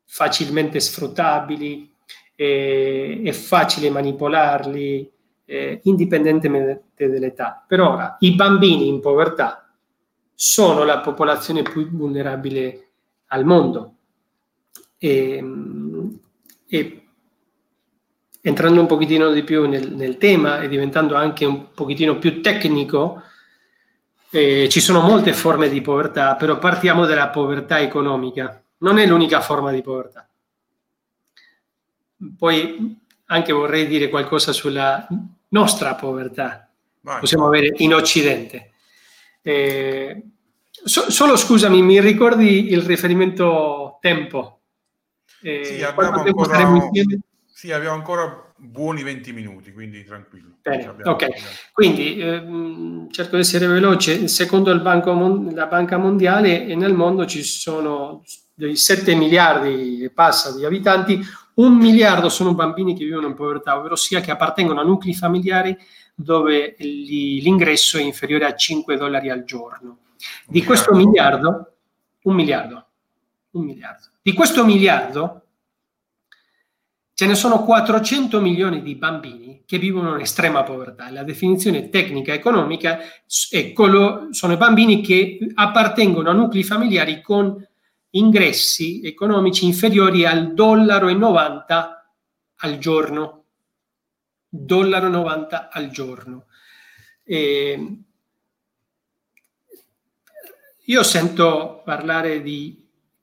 facilmente 0.05 0.81
sfruttabili, 0.81 1.91
eh, 2.35 3.23
è 3.25 3.33
facile 3.33 3.91
manipolarli, 3.91 5.11
eh, 5.45 5.81
indipendentemente 5.85 7.09
dall'età. 7.09 7.65
Per 7.67 7.81
ora 7.81 8.17
i 8.21 8.35
bambini 8.35 8.89
in 8.89 9.01
povertà 9.01 9.73
sono 10.35 10.85
la 10.85 11.01
popolazione 11.01 11.63
più 11.63 11.89
vulnerabile 11.91 12.89
al 13.27 13.45
mondo. 13.45 13.95
E, 14.99 15.37
ehm, 15.37 16.21
e 16.67 17.00
entrando 18.43 18.81
un 18.81 18.87
pochettino 18.87 19.31
di 19.31 19.43
più 19.43 19.69
nel, 19.69 19.93
nel, 19.93 20.17
tema 20.17 20.61
e 20.61 20.69
diventando 20.69 21.15
anche 21.15 21.45
un 21.45 21.73
pochettino 21.73 22.19
più 22.19 22.41
tecnico, 22.41 23.23
eh, 24.31 24.69
ci 24.69 24.81
sono 24.81 25.01
molte 25.01 25.33
forme 25.33 25.69
di 25.69 25.81
povertà, 25.81 26.37
però 26.37 26.59
partiamo 26.59 27.07
dalla 27.07 27.29
povertà 27.29 27.81
economica. 27.81 28.63
Non 28.79 28.99
è 28.99 29.07
l'unica 29.07 29.41
forma 29.41 29.71
di 29.73 29.83
povertà. 29.83 30.29
Poi 32.37 32.99
anche 33.27 33.53
vorrei 33.53 33.87
dire 33.87 34.09
qualcosa 34.09 34.53
sulla 34.53 35.07
nostra 35.49 35.95
povertà. 35.95 36.69
Vai. 37.01 37.21
Possiamo 37.21 37.47
avere 37.47 37.75
in 37.79 37.95
Occidente. 37.95 38.73
Eh, 39.43 40.23
so, 40.71 41.11
solo 41.11 41.37
scusami, 41.37 41.83
mi 41.83 42.01
ricordi 42.01 42.71
il 42.73 42.83
riferimento 42.83 43.99
tempo? 44.01 44.61
Eh, 45.43 45.65
sì, 45.65 45.83
abbiamo 45.83 46.21
ancora, 46.21 46.57
sì, 47.53 47.73
abbiamo 47.73 47.97
ancora 47.97 48.53
buoni 48.57 49.03
20 49.03 49.33
minuti, 49.33 49.73
quindi 49.73 50.05
tranquillo. 50.05 50.57
Bene, 50.63 50.95
ok, 51.03 51.27
quindi 51.73 52.21
ehm, 52.21 53.11
cerco 53.11 53.37
di 53.37 53.43
essere 53.43 53.67
veloce. 53.67 54.29
Secondo 54.29 54.75
Mon- 55.13 55.53
la 55.55 55.67
Banca 55.67 55.99
Mondiale 55.99 56.75
nel 56.75 56.95
mondo 56.95 57.27
ci 57.27 57.43
sono 57.43 58.23
dei 58.55 58.77
7 58.77 59.15
miliardi 59.15 60.03
e 60.03 60.11
passa 60.11 60.55
di 60.55 60.65
abitanti, 60.65 61.21
un 61.55 61.77
miliardo 61.77 62.29
sono 62.29 62.55
bambini 62.55 62.95
che 62.95 63.05
vivono 63.05 63.27
in 63.27 63.35
povertà, 63.35 63.79
ovvero 63.79 63.97
sia 63.97 64.21
che 64.21 64.31
appartengono 64.31 64.81
a 64.81 64.85
nuclei 64.85 65.15
familiari 65.15 65.77
dove 66.15 66.77
l'ingresso 66.79 67.99
è 67.99 68.03
inferiore 68.03 68.45
a 68.45 68.55
5 68.55 68.97
dollari 68.97 69.31
al 69.31 69.45
giorno. 69.45 69.99
Di 70.47 70.63
questo 70.63 70.95
miliardo, 70.95 71.73
un 72.23 72.35
miliardo, 72.35 72.87
un 73.53 73.65
miliardo. 73.65 74.07
Di 74.21 74.35
questo 74.35 74.65
miliardo 74.65 75.40
ce 77.21 77.27
ne 77.27 77.35
sono 77.35 77.65
400 77.65 78.41
milioni 78.41 78.81
di 78.81 78.95
bambini 78.95 79.63
che 79.67 79.77
vivono 79.77 80.15
in 80.15 80.23
estrema 80.23 80.63
povertà. 80.63 81.11
La 81.11 81.23
definizione 81.23 81.91
tecnica 81.91 82.33
economica 82.33 82.99
è 83.51 83.75
quello, 83.75 84.29
sono 84.31 84.55
i 84.55 84.57
bambini 84.57 85.03
che 85.03 85.39
appartengono 85.53 86.31
a 86.31 86.33
nuclei 86.33 86.63
familiari 86.63 87.21
con 87.21 87.63
ingressi 88.13 89.03
economici 89.05 89.67
inferiori 89.67 90.25
al 90.25 90.55
dollaro 90.55 91.09
e 91.09 91.13
90 91.13 92.15
al 92.57 92.79
giorno. 92.79 93.45
Dollaro 94.49 95.11
90 95.11 95.69
al 95.71 95.91
giorno. 95.91 96.47
E 97.23 97.99
io 100.85 101.03
sento 101.03 101.83
parlare 101.85 102.41
di 102.41 102.80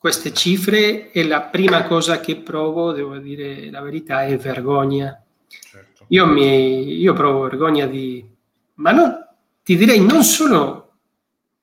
queste 0.07 0.31
cifre 0.31 1.11
e 1.11 1.25
la 1.25 1.41
prima 1.41 1.83
cosa 1.83 2.21
che 2.21 2.37
provo, 2.37 2.93
devo 2.93 3.17
dire 3.17 3.69
la 3.69 3.81
verità, 3.81 4.23
è 4.23 4.37
vergogna. 4.37 5.21
Certo. 5.49 6.05
Io, 6.07 6.25
mi, 6.25 6.97
io 6.97 7.11
provo 7.11 7.41
vergogna 7.41 7.85
di... 7.87 8.25
ma 8.75 8.93
non, 8.93 9.13
ti 9.63 9.75
direi 9.75 9.99
non 9.99 10.23
solo 10.23 10.93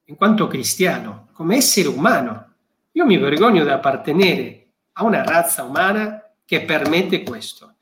in 0.04 0.16
quanto 0.16 0.46
cristiano, 0.46 1.28
come 1.32 1.56
essere 1.56 1.88
umano. 1.88 2.52
Io 2.92 3.06
mi 3.06 3.16
vergogno 3.16 3.64
di 3.64 3.70
appartenere 3.70 4.66
a 4.92 5.04
una 5.04 5.24
razza 5.24 5.62
umana 5.62 6.22
che 6.44 6.64
permette 6.64 7.22
questo, 7.22 7.76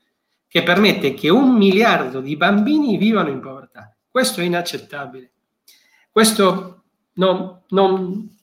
che 0.47 0.63
permette 0.63 1.13
che 1.13 1.27
un 1.27 1.57
miliardo 1.57 2.21
di 2.21 2.37
bambini 2.37 2.95
vivano 2.95 3.27
in 3.27 3.41
povertà. 3.41 3.93
Questo 4.09 4.39
è 4.39 4.45
inaccettabile. 4.45 5.29
Questo 6.09 6.83
non, 7.15 7.63
non, 7.67 8.33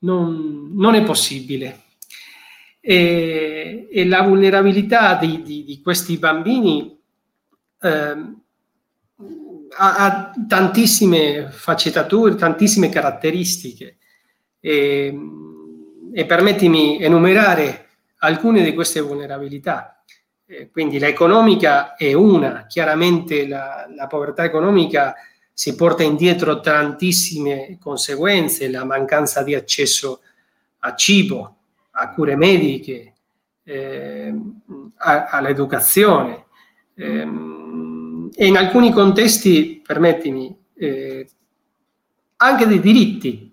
non, 0.00 0.70
non 0.74 0.94
è 0.94 1.02
possibile. 1.02 1.82
E, 2.80 3.88
e, 3.90 4.06
la 4.06 4.22
vulnerabilità 4.22 5.16
di, 5.16 5.42
di, 5.42 5.64
di 5.64 5.80
questi 5.82 6.16
bambini 6.16 6.98
eh, 7.80 7.88
ha, 9.76 9.96
ha, 9.96 10.32
tantissime 10.48 11.48
faccettature, 11.50 12.34
tantissime 12.36 12.88
caratteristiche 12.88 13.98
e, 14.58 15.18
e 16.12 16.24
permettimi 16.24 17.02
enumerare 17.02 17.88
alcune 18.18 18.62
di 18.62 18.74
queste 18.74 19.00
vulnerabilità. 19.00 20.02
Quindi 20.72 20.98
l'economica 20.98 21.94
è 21.94 22.12
una, 22.12 22.66
chiaramente 22.66 23.46
la, 23.46 23.86
la 23.94 24.08
povertà 24.08 24.42
economica 24.42 25.14
si 25.60 25.74
porta 25.74 26.02
indietro 26.02 26.60
tantissime 26.60 27.76
conseguenze, 27.78 28.70
la 28.70 28.82
mancanza 28.86 29.42
di 29.42 29.54
accesso 29.54 30.22
a 30.78 30.94
cibo, 30.94 31.56
a 31.90 32.14
cure 32.14 32.34
mediche, 32.34 33.12
eh, 33.64 34.34
all'educazione. 34.96 36.46
Eh, 36.94 37.28
e 38.36 38.46
in 38.46 38.56
alcuni 38.56 38.90
contesti, 38.90 39.82
permettimi, 39.86 40.56
eh, 40.76 41.28
anche 42.36 42.66
dei 42.66 42.80
diritti. 42.80 43.52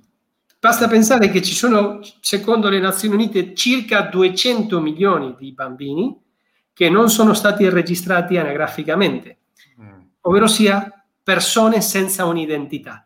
Basta 0.62 0.88
pensare 0.88 1.28
che 1.30 1.42
ci 1.42 1.54
sono, 1.54 2.00
secondo 2.22 2.70
le 2.70 2.80
Nazioni 2.80 3.16
Unite, 3.16 3.54
circa 3.54 4.04
200 4.04 4.80
milioni 4.80 5.36
di 5.38 5.52
bambini 5.52 6.18
che 6.72 6.90
non 6.90 7.10
sono 7.10 7.34
stati 7.34 7.68
registrati 7.68 8.38
anagraficamente, 8.38 9.40
mm. 9.82 10.00
ovvero 10.22 10.48
sia 10.48 10.90
persone 11.28 11.82
senza 11.82 12.24
un'identità. 12.24 13.06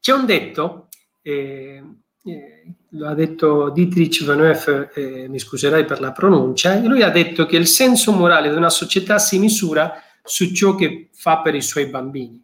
C'è 0.00 0.12
un 0.12 0.26
detto, 0.26 0.88
eh, 1.22 1.80
eh, 2.24 2.74
lo 2.88 3.06
ha 3.06 3.14
detto 3.14 3.70
Dietrich 3.70 4.24
Vanöf, 4.24 4.90
eh, 4.92 5.28
mi 5.28 5.38
scuserai 5.38 5.84
per 5.84 6.00
la 6.00 6.10
pronuncia, 6.10 6.80
lui 6.80 7.00
ha 7.04 7.10
detto 7.10 7.46
che 7.46 7.56
il 7.56 7.68
senso 7.68 8.10
morale 8.10 8.50
di 8.50 8.56
una 8.56 8.70
società 8.70 9.20
si 9.20 9.38
misura 9.38 10.02
su 10.24 10.52
ciò 10.52 10.74
che 10.74 11.10
fa 11.12 11.42
per 11.42 11.54
i 11.54 11.62
suoi 11.62 11.86
bambini. 11.86 12.42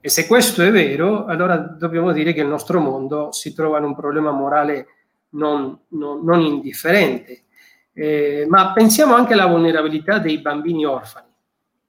E 0.00 0.08
se 0.08 0.26
questo 0.26 0.60
è 0.60 0.72
vero, 0.72 1.26
allora 1.26 1.58
dobbiamo 1.58 2.10
dire 2.10 2.32
che 2.32 2.40
il 2.40 2.48
nostro 2.48 2.80
mondo 2.80 3.30
si 3.30 3.54
trova 3.54 3.78
in 3.78 3.84
un 3.84 3.94
problema 3.94 4.32
morale 4.32 4.88
non, 5.36 5.78
non, 5.90 6.24
non 6.24 6.40
indifferente. 6.40 7.44
Eh, 7.92 8.44
ma 8.48 8.72
pensiamo 8.72 9.14
anche 9.14 9.34
alla 9.34 9.46
vulnerabilità 9.46 10.18
dei 10.18 10.40
bambini 10.40 10.84
orfani. 10.84 11.34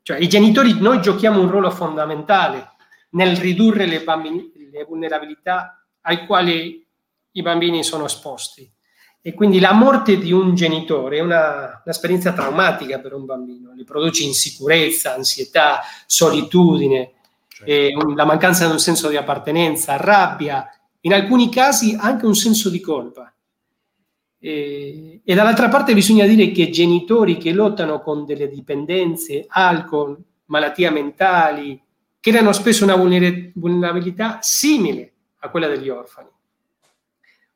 Cioè, 0.08 0.20
i 0.20 0.30
genitori, 0.30 0.80
noi 0.80 1.02
giochiamo 1.02 1.42
un 1.42 1.50
ruolo 1.50 1.70
fondamentale 1.70 2.76
nel 3.10 3.36
ridurre 3.36 3.86
le, 3.86 4.04
bambini, 4.04 4.54
le 4.72 4.86
vulnerabilità 4.86 5.86
ai 6.00 6.26
quali 6.26 6.88
i 7.32 7.42
bambini 7.42 7.84
sono 7.84 8.06
esposti. 8.06 8.72
E 9.22 9.34
quindi 9.34 9.60
la 9.60 9.74
morte 9.74 10.18
di 10.18 10.32
un 10.32 10.56
genitore 10.56 11.18
è 11.18 11.20
una, 11.20 11.82
un'esperienza 11.84 12.32
traumatica 12.32 13.00
per 13.00 13.14
un 13.14 13.26
bambino, 13.26 13.74
gli 13.74 13.84
produce 13.84 14.24
insicurezza, 14.24 15.14
ansietà, 15.14 15.82
solitudine, 16.06 17.16
certo. 17.50 18.14
la 18.14 18.24
mancanza 18.24 18.66
di 18.66 18.72
un 18.72 18.80
senso 18.80 19.10
di 19.10 19.18
appartenenza, 19.18 19.98
rabbia, 19.98 20.66
in 21.02 21.14
alcuni 21.14 21.50
casi 21.50 21.98
anche 22.00 22.26
un 22.26 22.36
senso 22.36 22.70
di 22.70 22.80
colpa. 22.80 23.30
E, 24.40 25.22
e, 25.24 25.36
dall'altra 25.36 25.68
parte 25.68 25.94
bisogna 25.94 26.26
dire 26.26 26.52
che 26.52 26.70
genitori 26.70 27.38
che 27.38 27.52
lottano 27.52 28.02
con 28.02 28.26
delle 28.26 28.48
dipendenze, 28.48 29.46
alcol, 29.48 30.18
malattie 30.46 30.90
mentali, 30.90 31.82
creano 32.20 32.52
spesso 32.52 32.84
una 32.84 32.96
vulnerabilità 32.96 34.40
simile 34.42 35.14
a 35.40 35.50
quella 35.50 35.68
degli 35.68 35.90
orfani. 35.90 36.30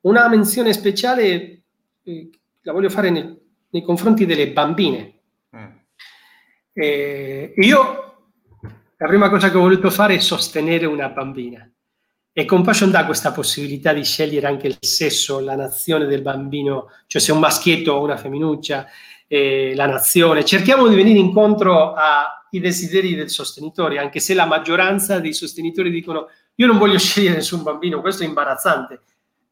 Una 0.01 0.27
menzione 0.27 0.73
speciale 0.73 1.61
eh, 2.03 2.29
la 2.61 2.71
voglio 2.71 2.89
fare 2.89 3.09
nei, 3.09 3.37
nei 3.69 3.83
confronti 3.83 4.25
delle 4.25 4.51
bambine. 4.51 5.13
Mm. 5.55 5.65
Eh, 6.73 7.53
io 7.57 8.01
la 8.97 9.07
prima 9.07 9.29
cosa 9.29 9.49
che 9.49 9.57
ho 9.57 9.61
voluto 9.61 9.89
fare 9.89 10.15
è 10.15 10.19
sostenere 10.19 10.85
una 10.85 11.09
bambina. 11.09 11.69
E 12.41 12.45
Compassion 12.45 12.89
dà 12.89 13.05
questa 13.05 13.31
possibilità 13.31 13.93
di 13.93 14.03
scegliere 14.03 14.47
anche 14.47 14.65
il 14.65 14.77
sesso, 14.79 15.39
la 15.39 15.55
nazione 15.55 16.07
del 16.07 16.23
bambino, 16.23 16.89
cioè 17.05 17.21
se 17.21 17.31
è 17.31 17.35
un 17.35 17.39
maschietto 17.39 17.93
o 17.93 18.01
una 18.01 18.17
femminuccia, 18.17 18.87
eh, 19.27 19.73
la 19.75 19.85
nazione. 19.85 20.43
Cerchiamo 20.43 20.87
di 20.87 20.95
venire 20.95 21.19
incontro 21.19 21.93
ai 21.93 22.59
desideri 22.59 23.13
del 23.13 23.29
sostenitore, 23.29 23.99
anche 23.99 24.19
se 24.19 24.33
la 24.33 24.45
maggioranza 24.45 25.19
dei 25.19 25.33
sostenitori 25.33 25.91
dicono 25.91 26.29
io 26.55 26.65
non 26.65 26.79
voglio 26.79 26.97
scegliere 26.97 27.35
nessun 27.35 27.61
bambino, 27.61 28.01
questo 28.01 28.23
è 28.23 28.25
imbarazzante 28.25 29.01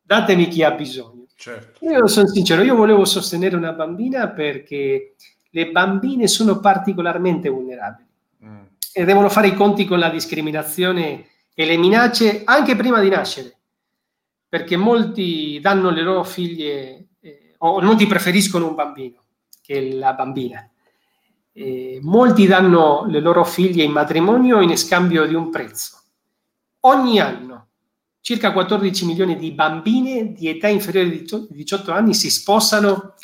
datemi 0.02 0.48
chi 0.48 0.64
ha 0.64 0.72
bisogno. 0.72 1.26
Certo. 1.36 1.86
Io 1.86 2.08
sono 2.08 2.28
sincero, 2.28 2.64
io 2.64 2.76
volevo 2.76 3.06
sostenere 3.06 3.56
una 3.56 3.74
bambina 3.74 4.30
perché 4.30 5.14
le 5.52 5.70
bambine 5.70 6.28
sono 6.28 6.60
particolarmente 6.60 7.50
vulnerabili 7.50 8.10
mm. 8.44 8.62
e 8.92 9.06
devono 9.06 9.30
fare 9.30 9.50
i 9.50 9.54
conti 9.54 9.86
con 9.86 10.00
la 10.00 10.10
discriminazione 10.10 11.28
e 11.60 11.66
le 11.66 11.76
minacce 11.76 12.44
anche 12.46 12.78
prima 12.78 13.02
di 13.02 13.10
nascere, 13.10 13.58
perché 14.48 14.78
molti 14.78 15.60
danno 15.62 15.90
le 15.90 16.04
loro 16.04 16.24
figlie 16.24 17.08
eh, 17.20 17.56
o 17.58 17.82
molti 17.82 18.08
preferiscono 18.08 18.66
un 18.66 18.76
bambino 18.76 19.24
che 19.62 19.92
la 19.92 20.14
bambina. 20.14 20.66
Eh, 21.52 22.00
molti 22.02 22.48
danno 22.48 23.06
le 23.10 23.20
loro 23.20 23.44
figlie 23.44 23.84
in 23.84 23.92
matrimonio 23.92 24.62
in 24.62 24.78
scambio 24.78 25.28
di 25.28 25.34
un 25.34 25.50
prezzo. 25.50 26.00
Ogni 26.86 27.20
anno 27.20 27.68
circa 28.22 28.54
14 28.54 29.06
milioni 29.06 29.36
di 29.36 29.52
bambine 29.52 30.32
di 30.32 30.48
età 30.48 30.70
inferiore 30.70 31.10
di 31.10 31.28
18 31.50 31.92
anni 31.92 32.14
si 32.14 32.30
sposano 32.30 33.16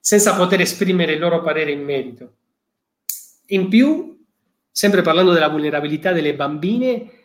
senza 0.00 0.34
poter 0.34 0.62
esprimere 0.62 1.12
il 1.12 1.20
loro 1.20 1.42
parere 1.42 1.70
in 1.70 1.84
merito. 1.84 2.32
In 3.50 3.68
più, 3.68 4.20
sempre 4.68 5.02
parlando 5.02 5.30
della 5.30 5.48
vulnerabilità 5.48 6.10
delle 6.10 6.34
bambine, 6.34 7.22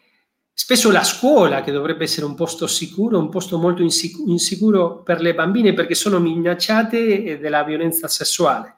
spesso 0.61 0.91
la 0.91 1.05
scuola, 1.05 1.61
che 1.61 1.71
dovrebbe 1.71 2.03
essere 2.03 2.25
un 2.25 2.35
posto 2.35 2.67
sicuro, 2.67 3.17
un 3.17 3.29
posto 3.29 3.57
molto 3.57 3.81
insicuro 3.81 5.03
per 5.03 5.21
le 5.21 5.33
bambine 5.33 5.71
perché 5.71 5.95
sono 5.95 6.19
minacciate 6.19 7.39
della 7.39 7.63
violenza 7.63 8.09
sessuale. 8.09 8.75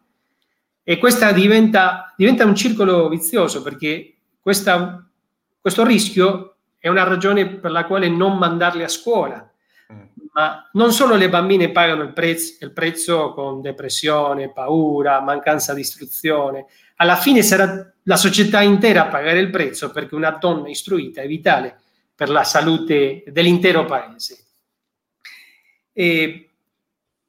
E 0.84 1.00
questa 1.00 1.32
diventa, 1.32 2.14
diventa 2.16 2.46
un 2.46 2.54
circolo 2.54 3.10
vizioso 3.10 3.64
perché 3.64 4.18
questa, 4.40 5.04
questo 5.60 5.84
rischio 5.84 6.58
è 6.78 6.88
una 6.88 7.04
ragione 7.04 7.48
per 7.48 7.72
la 7.72 7.88
quale 7.88 8.10
non 8.10 8.38
mandarle 8.38 8.84
a 8.84 8.88
scuola. 8.88 9.52
Mm. 9.92 10.02
Ma 10.34 10.70
non 10.74 10.94
solo 10.94 11.16
le 11.16 11.30
bambine 11.30 11.72
pagano 11.72 12.04
il 12.04 12.14
prezzo, 12.14 12.64
il 12.64 12.74
prezzo 12.74 13.34
con 13.34 13.60
depressione, 13.60 14.54
paura, 14.54 15.20
mancanza 15.20 15.74
di 15.74 15.82
istruzione, 15.82 16.68
alla 16.98 17.16
fine 17.16 17.42
sarà 17.42 17.91
la 18.04 18.16
società 18.16 18.62
intera 18.62 19.04
a 19.06 19.10
pagare 19.10 19.40
il 19.40 19.50
prezzo 19.50 19.92
perché 19.92 20.16
una 20.16 20.32
donna 20.32 20.70
istruita 20.70 21.22
è 21.22 21.28
vitale 21.28 21.80
per 22.16 22.30
la 22.30 22.44
salute 22.44 23.24
dell'intero 23.28 23.86
paese. 23.86 24.46
E 25.94 26.50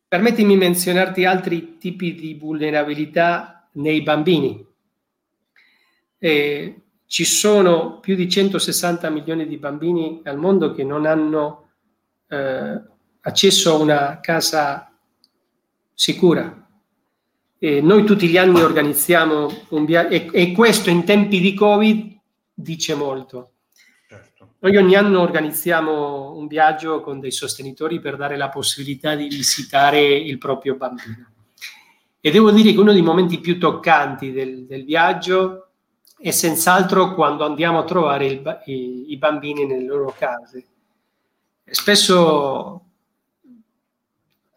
permettimi 0.06 0.56
menzionarti 0.56 1.24
altri 1.24 1.78
tipi 1.78 2.14
di 2.14 2.34
vulnerabilità 2.34 3.68
nei 3.72 4.02
bambini. 4.02 4.66
E 6.18 6.82
ci 7.06 7.24
sono 7.24 8.00
più 8.00 8.14
di 8.14 8.28
160 8.28 9.10
milioni 9.10 9.46
di 9.46 9.56
bambini 9.56 10.20
al 10.24 10.38
mondo 10.38 10.72
che 10.72 10.84
non 10.84 11.06
hanno 11.06 11.70
eh, 12.28 12.80
accesso 13.20 13.74
a 13.74 13.78
una 13.78 14.20
casa 14.20 14.90
sicura. 15.94 16.61
E 17.64 17.80
noi 17.80 18.02
tutti 18.02 18.26
gli 18.26 18.36
anni 18.36 18.60
organizziamo 18.60 19.66
un 19.68 19.84
viaggio 19.84 20.08
e, 20.08 20.28
e, 20.32 20.50
questo 20.50 20.90
in 20.90 21.04
tempi 21.04 21.38
di 21.38 21.54
Covid 21.54 22.18
dice 22.52 22.96
molto. 22.96 23.52
Certo. 24.08 24.54
Noi 24.58 24.76
ogni 24.78 24.96
anno 24.96 25.20
organizziamo 25.20 26.36
un 26.36 26.48
viaggio 26.48 27.00
con 27.02 27.20
dei 27.20 27.30
sostenitori 27.30 28.00
per 28.00 28.16
dare 28.16 28.36
la 28.36 28.48
possibilità 28.48 29.14
di 29.14 29.28
visitare 29.28 30.00
il 30.00 30.38
proprio 30.38 30.74
bambino. 30.74 31.30
E 32.20 32.32
devo 32.32 32.50
dire 32.50 32.72
che 32.72 32.80
uno 32.80 32.92
dei 32.92 33.00
momenti 33.00 33.38
più 33.38 33.60
toccanti 33.60 34.32
del, 34.32 34.66
del 34.66 34.84
viaggio 34.84 35.68
è 36.18 36.32
senz'altro 36.32 37.14
quando 37.14 37.44
andiamo 37.44 37.78
a 37.78 37.84
trovare 37.84 38.26
il, 38.26 38.62
i, 38.64 39.12
i, 39.12 39.16
bambini 39.18 39.66
nelle 39.66 39.86
loro 39.86 40.12
case. 40.18 40.66
Spesso 41.64 42.86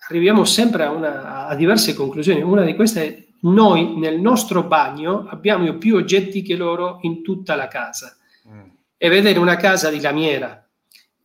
arriviamo 0.09 0.45
sempre 0.45 0.83
a, 0.83 0.91
una, 0.91 1.47
a 1.47 1.55
diverse 1.55 1.93
conclusioni. 1.93 2.41
Una 2.41 2.63
di 2.63 2.75
queste 2.75 3.05
è 3.05 3.23
noi 3.41 3.97
nel 3.97 4.19
nostro 4.19 4.63
bagno 4.63 5.27
abbiamo 5.29 5.73
più 5.77 5.95
oggetti 5.95 6.41
che 6.41 6.55
loro 6.55 6.99
in 7.01 7.21
tutta 7.21 7.55
la 7.55 7.67
casa. 7.67 8.15
Mm 8.47 8.73
e 8.97 9.09
vedere 9.09 9.39
una 9.39 9.55
casa 9.55 9.89
di 9.89 10.01
lamiera 10.01 10.67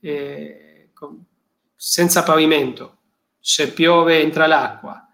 eh, 0.00 0.90
con, 0.92 1.24
senza 1.74 2.22
pavimento, 2.22 2.96
se 3.38 3.72
piove 3.72 4.20
entra 4.20 4.46
l'acqua, 4.46 5.08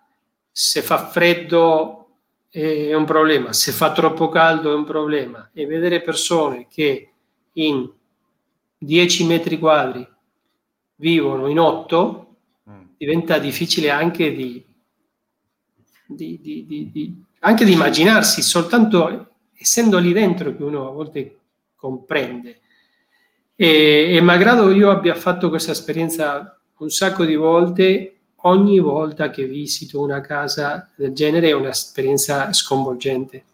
se 0.50 0.82
fa 0.82 1.06
freddo 1.06 2.08
è 2.48 2.94
un 2.94 3.04
problema, 3.04 3.52
se 3.52 3.72
fa 3.72 3.92
troppo 3.92 4.28
caldo 4.30 4.72
è 4.72 4.74
un 4.74 4.84
problema 4.84 5.50
e 5.52 5.66
vedere 5.66 6.00
persone 6.00 6.66
che 6.68 7.10
in 7.52 7.88
10 8.78 9.26
metri 9.26 9.58
quadri 9.58 10.06
vivono 10.96 11.48
in 11.48 11.60
8 11.60 12.08
mm. 12.08 12.25
Diventa 12.96 13.38
difficile 13.38 13.90
anche 13.90 14.34
di, 14.34 14.64
di, 16.06 16.40
di, 16.92 17.24
anche 17.40 17.64
di 17.64 17.72
immaginarsi, 17.72 18.42
soltanto 18.42 19.30
essendo 19.54 19.98
lì 19.98 20.12
dentro 20.12 20.54
che 20.54 20.62
uno 20.62 20.88
a 20.88 20.92
volte 20.92 21.38
comprende. 21.74 22.60
E, 23.54 24.14
e 24.14 24.20
malgrado 24.20 24.70
io 24.70 24.90
abbia 24.90 25.14
fatto 25.14 25.48
questa 25.48 25.72
esperienza 25.72 26.58
un 26.78 26.90
sacco 26.90 27.24
di 27.24 27.36
volte, 27.36 28.16
ogni 28.42 28.78
volta 28.78 29.30
che 29.30 29.46
visito 29.46 30.00
una 30.00 30.20
casa 30.20 30.88
del 30.94 31.12
genere 31.12 31.48
è 31.48 31.52
un'esperienza 31.52 32.52
sconvolgente. 32.52 33.44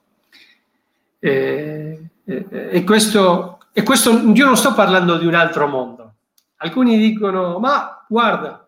E, 1.18 1.98
e, 2.24 2.46
e, 2.48 2.84
questo, 2.84 3.58
e 3.72 3.82
questo 3.84 4.10
io 4.10 4.44
non 4.44 4.56
sto 4.56 4.74
parlando 4.74 5.18
di 5.18 5.26
un 5.26 5.34
altro 5.34 5.68
mondo. 5.68 6.14
Alcuni 6.56 6.98
dicono, 6.98 7.58
ma 7.58 8.04
guarda, 8.08 8.61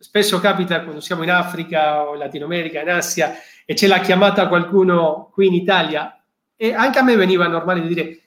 spesso 0.00 0.40
capita 0.40 0.82
quando 0.82 1.00
siamo 1.00 1.22
in 1.22 1.30
Africa 1.30 2.08
o 2.08 2.14
in 2.14 2.20
Latino 2.20 2.46
America, 2.46 2.80
in 2.80 2.88
Asia, 2.88 3.34
e 3.66 3.74
c'è 3.74 3.86
la 3.86 4.00
chiamata 4.00 4.42
a 4.42 4.48
qualcuno 4.48 5.30
qui 5.32 5.46
in 5.46 5.54
Italia, 5.54 6.20
e 6.56 6.72
anche 6.72 6.98
a 6.98 7.02
me 7.02 7.16
veniva 7.16 7.46
normale 7.46 7.82
di 7.82 7.88
dire, 7.88 8.20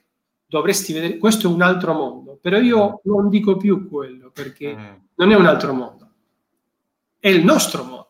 dovresti 0.46 0.92
vedere, 0.92 1.18
questo 1.18 1.48
è 1.48 1.52
un 1.52 1.62
altro 1.62 1.92
mondo, 1.92 2.38
però 2.40 2.58
io 2.58 2.88
mm. 2.88 3.12
non 3.12 3.28
dico 3.28 3.56
più 3.56 3.88
quello 3.88 4.30
perché 4.32 4.74
mm. 4.74 4.94
non 5.16 5.32
è 5.32 5.34
un 5.34 5.46
altro 5.46 5.74
mondo, 5.74 6.08
è 7.18 7.28
il 7.28 7.44
nostro 7.44 7.82
mondo. 7.82 8.02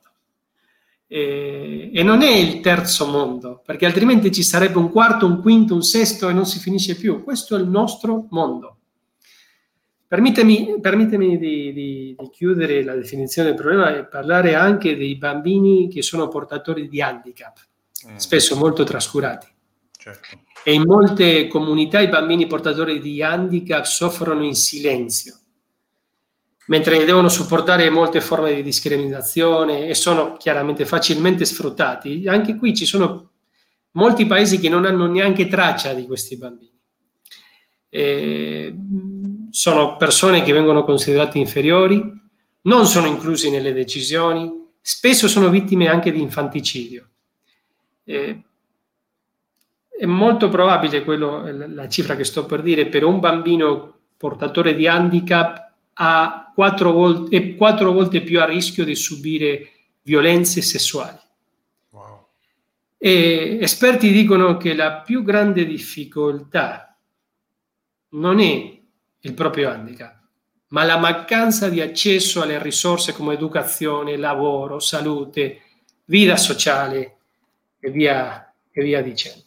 E, 1.07 1.91
e, 1.93 2.03
non 2.03 2.23
è 2.23 2.31
il 2.31 2.61
terzo 2.61 3.07
mondo, 3.07 3.63
perché 3.65 3.87
altrimenti 3.87 4.33
ci 4.33 4.43
sarebbe 4.43 4.79
un 4.79 4.91
quarto, 4.91 5.27
un 5.27 5.41
quinto, 5.41 5.75
un 5.75 5.83
sesto 5.83 6.29
e 6.29 6.33
non 6.33 6.45
si 6.45 6.59
finisce 6.59 6.97
più. 6.97 7.23
Questo 7.23 7.57
è 7.57 7.61
il 7.61 7.69
nostro 7.69 8.27
mondo. 8.31 8.74
Permettetemi, 10.15 10.81
permettetemi 10.81 11.39
di, 11.39 11.73
di, 11.73 12.17
di, 12.17 12.29
chiudere 12.31 12.85
la 12.85 12.95
definizione 12.95 13.49
del 13.49 13.59
problema 13.59 13.97
e 13.97 14.07
parlare 14.07 14.55
anche 14.55 14.97
dei 14.97 15.17
bambini 15.17 15.89
che 15.89 16.03
sono 16.03 16.29
portatori 16.29 16.89
di 16.89 17.03
handicap, 17.03 17.59
mm. 18.09 18.17
spesso 18.17 18.57
molto 18.57 18.85
trascurati. 18.85 19.49
Certo 19.97 20.43
e 20.67 20.73
in 20.73 20.85
molte 20.87 21.47
comunità 21.47 22.01
i 22.01 22.09
bambini 22.09 22.47
portatori 22.47 22.99
di 22.99 23.23
handicap 23.23 23.85
soffrono 23.85 24.43
in 24.45 24.55
silenzio, 24.55 25.39
mentre 26.69 27.05
devono 27.05 27.29
sopportare 27.29 27.91
molte 27.91 28.23
forme 28.23 28.55
di 28.55 28.63
discriminazione 28.63 29.87
e 29.87 29.95
sono 29.95 30.39
chiaramente 30.39 30.87
facilmente 30.87 31.45
sfruttati. 31.45 32.27
Anche 32.27 32.57
qui 32.57 32.75
ci 32.75 32.87
sono 32.87 33.33
molti 33.93 34.25
paesi 34.25 34.59
che 34.59 34.71
non 34.71 34.87
hanno 34.87 35.07
neanche 35.07 35.49
traccia 35.49 35.93
di 35.93 36.07
questi 36.07 36.39
bambini. 36.39 36.73
E 37.91 38.75
sono 39.55 39.97
persone 39.97 40.43
che 40.43 40.53
vengono 40.53 40.83
considerate 40.83 41.39
inferiori, 41.39 42.03
non 42.63 42.87
sono 42.87 43.07
inclusi 43.07 43.51
nelle 43.51 43.73
decisioni, 43.73 44.51
spesso 44.81 45.29
sono 45.29 45.49
vittime 45.49 45.87
anche 45.87 46.11
di 46.11 46.21
infanticidio. 46.21 47.09
Eh, 48.03 48.43
è 49.97 50.07
molto 50.07 50.49
probabile 50.49 51.05
quello, 51.05 51.69
la 51.69 51.89
cifra 51.89 52.17
che 52.17 52.25
sto 52.25 52.47
per 52.47 52.63
dire, 52.63 52.89
per 52.89 53.05
un 53.05 53.21
bambino 53.21 53.99
portatore 54.17 54.75
di 54.75 54.89
handicap 54.89 55.71
ha 55.93 56.51
quattro 56.53 56.91
volte, 56.91 57.37
è 57.37 57.55
quattro 57.55 57.93
volte 57.93 58.23
più 58.23 58.41
a 58.41 58.47
rischio 58.47 58.85
di 58.85 58.97
subire 58.97 59.71
violenze 60.03 60.63
sessuali. 60.63 61.19
Wow. 61.91 62.27
E 62.99 63.59
esperti 63.61 64.11
dicono 64.11 64.57
che 64.57 64.75
la 64.75 64.95
più 64.95 65.23
grande 65.23 65.65
difficoltà 65.65 66.99
non 68.09 68.41
è 68.41 68.83
il 69.25 69.35
proprio 69.35 69.71
handicap, 69.71 70.17
ma 70.69 70.85
la 70.85 70.99
mancanza 70.99 71.69
di 71.69 71.81
accesso 71.81 72.43
alle 72.43 72.63
risorse 72.63 73.13
come 73.13 73.35
educazione, 73.35 74.17
lavoro, 74.17 74.79
salute, 74.79 75.61
vita 76.07 76.37
sociale 76.37 77.17
e 77.79 77.91
via, 77.91 78.53
e 78.71 78.83
via 78.83 79.03
dicendo. 79.03 79.45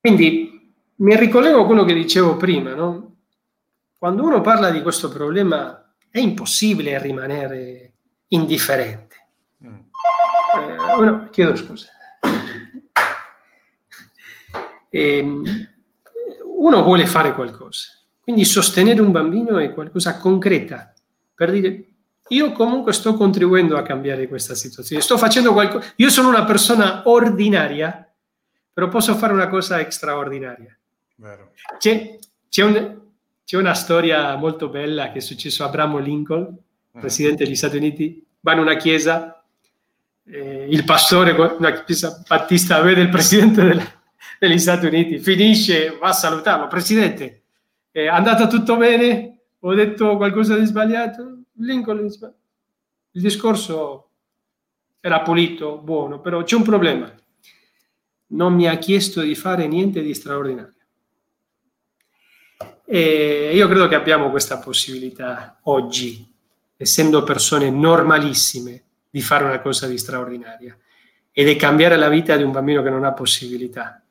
Quindi 0.00 0.72
mi 0.96 1.16
ricollego 1.16 1.62
a 1.62 1.66
quello 1.66 1.84
che 1.84 1.94
dicevo 1.94 2.36
prima, 2.36 2.74
no? 2.74 3.14
quando 4.04 4.22
uno 4.22 4.42
parla 4.42 4.70
di 4.70 4.82
questo 4.82 5.08
problema 5.08 5.94
è 6.10 6.18
impossibile 6.18 7.00
rimanere 7.00 7.92
indifferente. 8.28 9.16
Mm. 9.64 9.78
Eh, 10.58 10.94
uno, 10.98 11.28
chiedo 11.30 11.56
scusa. 11.56 11.88
E, 14.90 15.18
ehm, 15.18 15.68
uno 16.58 16.82
vuole 16.82 17.06
fare 17.06 17.32
qualcosa, 17.32 17.88
quindi 18.24 18.44
sostenere 18.44 19.00
un 19.00 19.12
bambino 19.12 19.58
è 19.58 19.72
qualcosa 19.72 20.18
concreta 20.18 20.92
per 21.34 21.50
dire 21.52 21.84
io 22.28 22.52
comunque 22.52 22.92
sto 22.92 23.14
contribuendo 23.14 23.76
a 23.76 23.82
cambiare 23.82 24.26
questa 24.26 24.54
situazione, 24.54 25.02
sto 25.02 25.18
facendo 25.18 25.52
qualcosa, 25.52 25.92
io 25.96 26.08
sono 26.08 26.28
una 26.28 26.44
persona 26.44 27.02
ordinaria 27.04 28.04
però 28.74 28.88
posso 28.88 29.14
fare 29.14 29.32
una 29.32 29.48
cosa 29.48 29.88
straordinaria. 29.88 30.76
C'è, 31.78 32.18
c'è, 32.48 32.64
un, 32.64 32.98
c'è, 33.44 33.56
una 33.56 33.72
storia 33.72 34.34
molto 34.34 34.68
bella 34.68 35.12
che 35.12 35.18
è 35.18 35.20
successo 35.20 35.62
a 35.62 35.68
Abramo 35.68 35.98
Lincoln, 35.98 36.42
mm. 36.42 37.00
presidente 37.00 37.44
degli 37.44 37.54
Stati 37.54 37.76
Uniti, 37.76 38.26
va 38.40 38.52
in 38.54 38.58
una 38.58 38.74
chiesa, 38.74 39.44
eh, 40.26 40.66
il 40.68 40.84
pastore, 40.84 41.30
una 41.30 41.84
chiesa 41.84 42.20
battista, 42.26 42.80
vede 42.80 43.02
il 43.02 43.10
presidente 43.10 43.62
del, 43.62 43.80
degli 44.40 44.58
Stati 44.58 44.86
Uniti, 44.86 45.20
finisce, 45.20 45.96
va 45.96 46.08
a 46.08 46.12
salutarlo, 46.12 46.66
presidente, 46.66 47.42
è 48.02 48.06
andata 48.06 48.46
tutto 48.46 48.76
bene? 48.76 49.38
Ho 49.60 49.74
detto 49.74 50.16
qualcosa 50.16 50.56
di 50.56 50.64
sbagliato? 50.66 51.42
Lincoln, 51.58 51.98
il 52.00 53.22
discorso 53.22 54.08
era 55.00 55.20
pulito, 55.20 55.78
buono, 55.78 56.20
però 56.20 56.42
c'è 56.42 56.56
un 56.56 56.62
problema 56.62 57.14
non 58.34 58.54
mi 58.54 58.68
ha 58.68 58.76
chiesto 58.76 59.20
di 59.20 59.34
fare 59.34 59.66
niente 59.66 60.02
di 60.02 60.14
straordinario. 60.14 60.72
E 62.86 63.52
io 63.54 63.66
credo 63.66 63.88
che 63.88 63.94
abbiamo 63.94 64.30
questa 64.30 64.58
possibilità 64.58 65.58
oggi, 65.62 66.26
essendo 66.76 67.24
persone 67.24 67.70
normalissime, 67.70 68.82
di 69.10 69.20
fare 69.20 69.44
una 69.44 69.60
cosa 69.60 69.86
di 69.86 69.96
straordinaria 69.96 70.76
ed 71.30 71.48
è 71.48 71.56
cambiare 71.56 71.96
la 71.96 72.08
vita 72.08 72.36
di 72.36 72.42
un 72.42 72.50
bambino 72.50 72.82
che 72.82 72.90
non 72.90 73.04
ha 73.04 73.12
possibilità. 73.12 74.03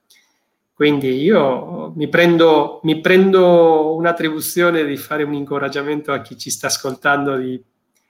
Quindi 0.73 1.21
io 1.21 1.93
mi 1.95 2.09
prendo, 2.09 2.79
mi 2.83 2.99
prendo 2.99 3.95
un'attribuzione 3.95 4.83
di 4.85 4.97
fare 4.97 5.23
un 5.23 5.33
incoraggiamento 5.33 6.11
a 6.11 6.21
chi 6.21 6.37
ci 6.37 6.49
sta 6.49 6.67
ascoltando 6.67 7.37
di, 7.37 7.63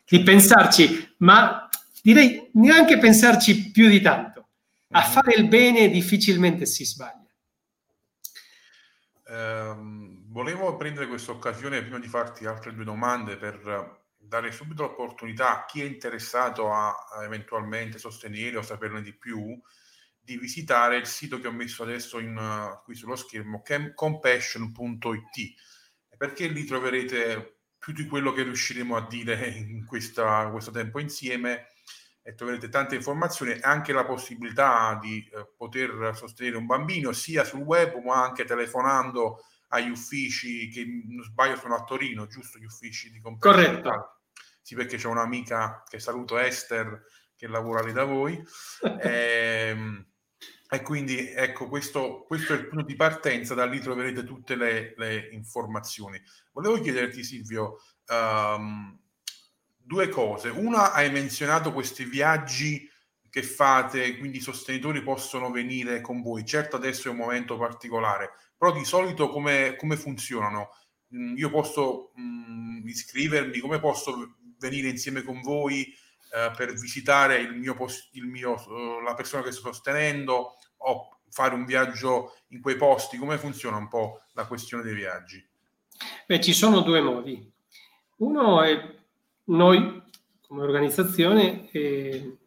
di 0.05 0.23
pensarci, 0.23 1.15
ma 1.17 1.67
direi 2.01 2.49
neanche 2.53 2.97
pensarci 2.97 3.71
più 3.71 3.89
di 3.89 3.99
tanto 3.99 4.33
a 4.95 5.01
fare 5.01 5.33
il 5.33 5.47
bene 5.47 5.89
difficilmente 5.89 6.65
si 6.65 6.85
sbaglia. 6.85 7.21
Um, 9.25 10.25
volevo 10.27 10.75
prendere 10.75 11.07
questa 11.07 11.31
occasione 11.31 11.81
prima 11.81 11.99
di 11.99 12.07
farti 12.07 12.45
altre 12.45 12.73
due 12.73 12.83
domande 12.83 13.37
per 13.37 14.01
dare 14.17 14.51
subito 14.51 14.83
l'opportunità 14.83 15.51
a 15.51 15.65
chi 15.65 15.81
è 15.81 15.85
interessato 15.85 16.71
a, 16.71 16.89
a 16.89 17.23
eventualmente 17.23 17.97
sostenere 17.97 18.57
o 18.57 18.61
saperne 18.61 19.01
di 19.01 19.13
più 19.13 19.59
di 20.23 20.37
visitare 20.37 20.97
il 20.97 21.05
sito 21.05 21.39
che 21.39 21.47
ho 21.47 21.51
messo 21.51 21.83
adesso 21.83 22.19
in, 22.19 22.37
uh, 22.37 22.81
qui 22.83 22.95
sullo 22.95 23.15
schermo, 23.15 23.61
compassion.it, 23.93 25.53
perché 26.17 26.47
lì 26.47 26.63
troverete 26.63 27.57
più 27.77 27.91
di 27.91 28.07
quello 28.07 28.31
che 28.31 28.43
riusciremo 28.43 28.95
a 28.95 29.05
dire 29.05 29.47
in 29.51 29.85
questa, 29.85 30.49
questo 30.49 30.71
tempo 30.71 30.99
insieme 30.99 31.67
e 32.21 32.33
troverete 32.35 32.69
tante 32.69 32.95
informazioni 32.95 33.51
e 33.51 33.59
anche 33.61 33.91
la 33.91 34.05
possibilità 34.05 34.97
di 35.01 35.29
eh, 35.33 35.45
poter 35.57 36.15
sostenere 36.15 36.55
un 36.55 36.65
bambino 36.65 37.11
sia 37.11 37.43
sul 37.43 37.59
web 37.59 38.01
ma 38.01 38.23
anche 38.23 38.45
telefonando 38.45 39.43
agli 39.69 39.89
uffici 39.89 40.69
che 40.69 40.85
non 40.85 41.23
sbaglio 41.23 41.57
sono 41.57 41.75
a 41.75 41.83
Torino, 41.83 42.27
giusto 42.27 42.57
gli 42.59 42.65
uffici 42.65 43.11
di 43.11 43.19
compensazione? 43.19 43.81
Corretto. 43.81 44.21
Sì, 44.61 44.75
perché 44.75 44.95
c'è 44.95 45.07
un'amica 45.07 45.83
che 45.85 45.99
saluto 45.99 46.37
Esther 46.37 47.03
che 47.35 47.47
lavora 47.47 47.83
lì 47.83 47.91
da 47.91 48.05
voi. 48.05 48.41
e, 49.01 49.01
ehm, 49.75 50.12
e, 50.69 50.81
quindi 50.81 51.29
ecco, 51.29 51.67
questo, 51.67 52.23
questo, 52.27 52.53
è 52.53 52.57
il 52.57 52.67
punto 52.67 52.85
di 52.85 52.95
partenza, 52.95 53.53
da 53.53 53.65
lì 53.65 53.79
troverete 53.79 54.23
tutte 54.23 54.55
le, 54.55 54.93
le 54.97 55.29
informazioni. 55.31 56.19
Volevo 56.51 56.79
chiederti 56.79 57.23
Silvio 57.23 57.79
um, 58.07 58.97
due 59.77 60.09
cose. 60.09 60.49
Una, 60.49 60.93
hai 60.93 61.11
menzionato 61.11 61.73
questi 61.73 62.05
viaggi 62.05 62.89
che 63.29 63.43
fate, 63.43 64.17
quindi 64.17 64.37
i 64.37 64.41
sostenitori 64.41 65.01
possono 65.01 65.51
venire 65.51 66.01
con 66.01 66.21
voi. 66.21 66.45
Certo 66.45 66.75
adesso 66.75 67.07
è 67.07 67.11
un 67.11 67.17
momento 67.17 67.57
particolare, 67.57 68.31
però 68.57 68.71
di 68.71 68.85
solito 68.85 69.29
come, 69.29 69.75
come 69.75 69.97
funzionano? 69.97 70.69
Mm, 71.15 71.35
io 71.37 71.49
posso 71.49 72.11
mh, 72.15 72.21
mm, 72.21 72.87
iscrivermi, 72.87 73.59
come 73.59 73.79
posso 73.79 74.37
venire 74.59 74.89
insieme 74.89 75.23
con 75.23 75.41
voi 75.41 75.93
eh, 76.33 76.51
per 76.55 76.73
visitare 76.73 77.37
il 77.37 77.53
mio, 77.53 77.75
il 78.13 78.25
mio, 78.25 78.53
uh, 78.53 79.01
la 79.01 79.13
persona 79.13 79.43
che 79.43 79.51
sto 79.51 79.71
sostenendo 79.71 80.55
o 80.77 81.19
fare 81.29 81.53
un 81.53 81.63
viaggio 81.63 82.33
in 82.49 82.61
quei 82.61 82.75
posti? 82.75 83.17
Come 83.17 83.37
funziona 83.37 83.77
un 83.77 83.87
po' 83.87 84.21
la 84.33 84.47
questione 84.47 84.81
dei 84.81 84.95
viaggi? 84.95 85.45
Beh, 86.25 86.41
ci 86.41 86.53
sono 86.53 86.79
due 86.79 87.01
modi. 87.01 87.51
Uno 88.17 88.63
è 88.63 88.95
noi 89.45 90.01
come 90.47 90.63
organizzazione 90.63 91.69
eh, 91.71 92.37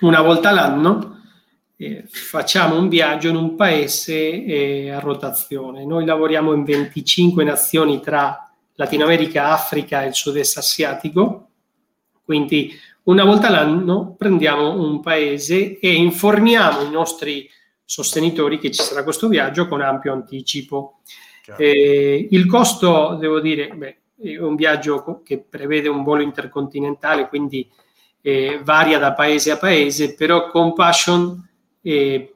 una 0.00 0.20
volta 0.20 0.50
l'anno 0.50 1.20
eh, 1.76 2.04
facciamo 2.06 2.78
un 2.78 2.88
viaggio 2.88 3.28
in 3.28 3.36
un 3.36 3.56
paese 3.56 4.44
eh, 4.44 4.90
a 4.90 4.98
rotazione. 4.98 5.84
Noi 5.84 6.04
lavoriamo 6.04 6.52
in 6.52 6.64
25 6.64 7.44
nazioni 7.44 8.00
tra 8.00 8.52
Latino 8.74 9.04
America, 9.04 9.52
Africa 9.52 10.02
e 10.02 10.08
il 10.08 10.14
sud-est 10.14 10.58
asiatico, 10.58 11.41
quindi 12.24 12.72
una 13.04 13.24
volta 13.24 13.50
l'anno 13.50 14.14
prendiamo 14.16 14.80
un 14.80 15.00
paese 15.00 15.78
e 15.78 15.92
informiamo 15.94 16.82
i 16.82 16.90
nostri 16.90 17.48
sostenitori 17.84 18.58
che 18.58 18.70
ci 18.70 18.82
sarà 18.82 19.02
questo 19.02 19.28
viaggio 19.28 19.66
con 19.66 19.80
ampio 19.80 20.12
anticipo. 20.12 21.00
Eh, 21.56 22.28
il 22.30 22.46
costo, 22.46 23.16
devo 23.20 23.40
dire, 23.40 23.68
beh, 23.74 23.96
è 24.22 24.38
un 24.38 24.54
viaggio 24.54 25.20
che 25.24 25.38
prevede 25.40 25.88
un 25.88 26.04
volo 26.04 26.22
intercontinentale, 26.22 27.28
quindi 27.28 27.68
eh, 28.20 28.60
varia 28.62 28.98
da 28.98 29.12
paese 29.12 29.50
a 29.50 29.56
paese, 29.56 30.14
però 30.14 30.48
Compassion 30.50 31.48
eh, 31.82 32.34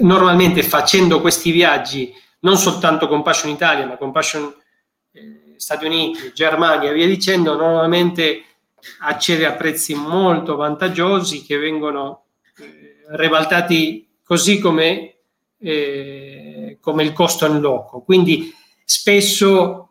normalmente 0.00 0.62
facendo 0.62 1.20
questi 1.20 1.52
viaggi, 1.52 2.12
non 2.40 2.56
soltanto 2.56 3.06
Compassion 3.06 3.52
Italia, 3.52 3.86
ma 3.86 3.96
Compassion 3.96 4.44
eh, 4.44 4.63
Stati 5.64 5.86
Uniti, 5.86 6.30
Germania 6.34 6.90
e 6.90 6.92
via 6.92 7.06
dicendo, 7.06 7.56
normalmente 7.56 8.42
accede 9.00 9.46
a 9.46 9.54
prezzi 9.54 9.94
molto 9.94 10.56
vantaggiosi 10.56 11.42
che 11.42 11.56
vengono 11.56 12.26
eh, 12.58 12.96
ribaltati 13.16 14.06
così 14.22 14.58
come, 14.58 15.14
eh, 15.58 16.76
come 16.82 17.02
il 17.02 17.14
costo 17.14 17.46
in 17.46 17.60
loco. 17.60 18.02
Quindi 18.02 18.52
spesso 18.84 19.88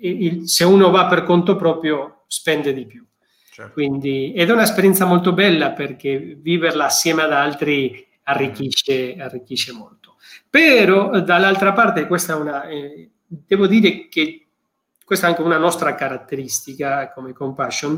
il, 0.00 0.48
se 0.48 0.64
uno 0.64 0.90
va 0.90 1.06
per 1.06 1.22
conto 1.22 1.54
proprio 1.54 2.24
spende 2.26 2.74
di 2.74 2.84
più. 2.84 3.06
Certo. 3.52 3.72
Quindi, 3.74 4.32
ed 4.32 4.50
è 4.50 4.52
un'esperienza 4.52 5.04
molto 5.04 5.32
bella 5.32 5.70
perché 5.70 6.36
viverla 6.36 6.86
assieme 6.86 7.22
ad 7.22 7.32
altri 7.32 8.04
arricchisce, 8.24 9.14
arricchisce 9.16 9.70
molto. 9.70 10.16
Però 10.50 11.20
dall'altra 11.20 11.72
parte, 11.72 12.08
questa 12.08 12.32
è 12.32 12.36
una, 12.36 12.64
eh, 12.64 13.08
devo 13.28 13.68
dire 13.68 14.08
che 14.08 14.45
questa 15.06 15.28
è 15.28 15.30
anche 15.30 15.42
una 15.42 15.56
nostra 15.56 15.94
caratteristica 15.94 17.12
come 17.12 17.32
compassion, 17.32 17.96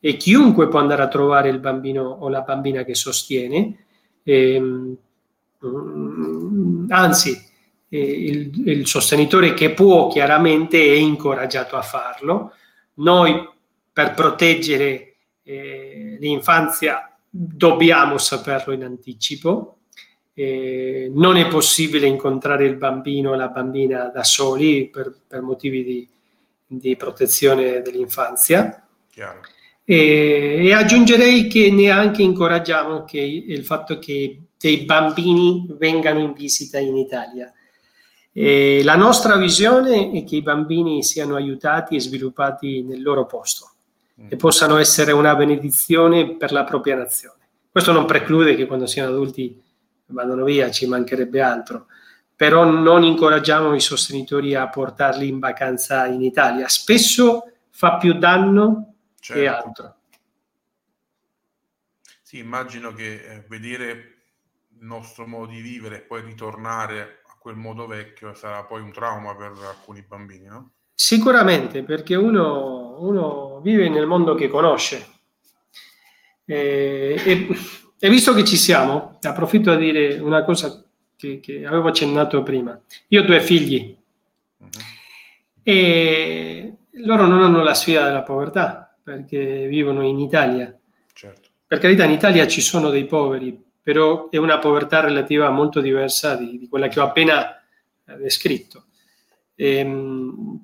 e 0.00 0.16
chiunque 0.16 0.66
può 0.66 0.80
andare 0.80 1.02
a 1.02 1.08
trovare 1.08 1.50
il 1.50 1.60
bambino 1.60 2.02
o 2.02 2.28
la 2.28 2.40
bambina 2.40 2.82
che 2.82 2.96
sostiene, 2.96 3.84
ehm, 4.24 4.96
mm, 5.64 6.90
anzi, 6.90 7.46
il, 7.90 8.68
il, 8.68 8.86
sostenitore 8.88 9.54
che 9.54 9.70
può 9.70 10.08
chiaramente 10.08 10.78
è 10.78 10.96
incoraggiato 10.96 11.76
a 11.76 11.82
farlo. 11.82 12.52
Noi 12.94 13.48
per 13.92 14.14
proteggere 14.14 15.14
eh, 15.44 16.16
l'infanzia 16.18 17.16
dobbiamo 17.30 18.18
saperlo 18.18 18.72
in 18.72 18.82
anticipo. 18.82 19.76
Eh, 20.34 21.08
non 21.14 21.36
è 21.36 21.46
possibile 21.46 22.08
incontrare 22.08 22.66
il 22.66 22.74
bambino 22.74 23.30
o 23.30 23.34
la 23.36 23.48
bambina 23.48 24.10
da 24.12 24.24
soli 24.24 24.88
per, 24.88 25.14
per 25.26 25.40
motivi 25.40 25.84
di, 25.84 26.08
di, 26.68 26.94
protezione 26.96 27.80
dell'infanzia. 27.80 28.86
E, 29.84 30.66
e, 30.66 30.72
aggiungerei 30.74 31.48
che 31.48 31.70
neanche 31.70 32.22
incoraggiamo 32.22 33.04
che 33.04 33.18
il 33.18 33.64
fatto 33.64 33.98
che 33.98 34.42
dei 34.58 34.84
bambini 34.84 35.66
vengano 35.78 36.20
in 36.20 36.34
visita 36.34 36.78
in 36.78 36.96
Italia. 36.96 37.52
E 38.32 38.82
la 38.84 38.96
nostra 38.96 39.36
visione 39.36 40.10
è 40.12 40.22
che 40.24 40.36
i 40.36 40.42
bambini 40.42 41.02
siano 41.02 41.34
aiutati 41.34 41.96
e 41.96 42.00
sviluppati 42.00 42.82
nel 42.82 43.02
loro 43.02 43.26
posto 43.26 43.70
e 44.28 44.34
mm. 44.34 44.38
possano 44.38 44.76
essere 44.76 45.12
una 45.12 45.34
benedizione 45.34 46.36
per 46.36 46.52
la 46.52 46.64
propria 46.64 46.96
nazione. 46.96 47.36
Questo 47.70 47.92
non 47.92 48.04
preclude 48.04 48.54
che 48.54 48.66
quando 48.66 48.86
siano 48.86 49.10
adulti 49.10 49.60
vadano 50.06 50.44
via, 50.44 50.70
ci 50.70 50.86
mancherebbe 50.86 51.40
altro, 51.40 51.86
però 52.38 52.64
non 52.64 53.02
incoraggiamo 53.02 53.74
i 53.74 53.80
sostenitori 53.80 54.54
a 54.54 54.68
portarli 54.68 55.26
in 55.26 55.40
vacanza 55.40 56.06
in 56.06 56.22
Italia. 56.22 56.68
Spesso 56.68 57.50
fa 57.68 57.96
più 57.96 58.12
danno 58.12 58.94
certo. 59.18 59.42
che 59.42 59.48
altro. 59.48 59.96
Sì, 62.22 62.38
immagino 62.38 62.92
che 62.92 63.14
eh, 63.14 63.44
vedere 63.48 63.90
il 64.78 64.86
nostro 64.86 65.26
modo 65.26 65.50
di 65.50 65.60
vivere 65.60 65.96
e 65.96 66.00
poi 66.02 66.22
ritornare 66.22 67.22
quel 67.40 67.56
modo 67.56 67.88
vecchio 67.88 68.32
sarà 68.34 68.62
poi 68.62 68.82
un 68.82 68.92
trauma 68.92 69.34
per 69.34 69.50
alcuni 69.66 70.04
bambini, 70.06 70.46
no? 70.46 70.74
Sicuramente, 70.94 71.82
perché 71.82 72.14
uno, 72.14 73.00
uno 73.00 73.60
vive 73.62 73.88
nel 73.88 74.06
mondo 74.06 74.36
che 74.36 74.46
conosce. 74.46 75.06
E, 76.44 77.20
e, 77.24 77.48
e, 77.98 78.08
visto 78.08 78.32
che 78.32 78.44
ci 78.44 78.56
siamo, 78.56 79.18
approfitto 79.20 79.72
a 79.72 79.76
dire 79.76 80.20
una 80.20 80.44
cosa 80.44 80.87
che, 81.18 81.40
che 81.40 81.66
avevo 81.66 81.88
accennato 81.88 82.42
prima. 82.44 82.80
Io 83.08 83.22
ho 83.22 83.24
due 83.24 83.40
figli 83.40 83.96
uh-huh. 84.58 84.68
e 85.64 86.72
loro 86.92 87.26
non 87.26 87.42
hanno 87.42 87.62
la 87.62 87.74
sfida 87.74 88.04
della 88.04 88.22
povertà 88.22 88.96
perché 89.02 89.66
vivono 89.66 90.06
in 90.06 90.20
Italia. 90.20 90.72
Certo. 91.12 91.48
Per 91.66 91.78
carità, 91.78 92.04
in 92.04 92.12
Italia 92.12 92.46
ci 92.46 92.60
sono 92.60 92.88
dei 92.90 93.06
poveri, 93.06 93.60
però 93.82 94.30
è 94.30 94.36
una 94.36 94.58
povertà 94.58 95.00
relativa 95.00 95.50
molto 95.50 95.80
diversa 95.80 96.36
di, 96.36 96.56
di 96.56 96.68
quella 96.68 96.88
che 96.88 97.00
ho 97.00 97.04
appena 97.04 97.60
eh, 98.06 98.16
descritto. 98.16 98.84
E, 99.54 99.76
ehm, 99.76 100.60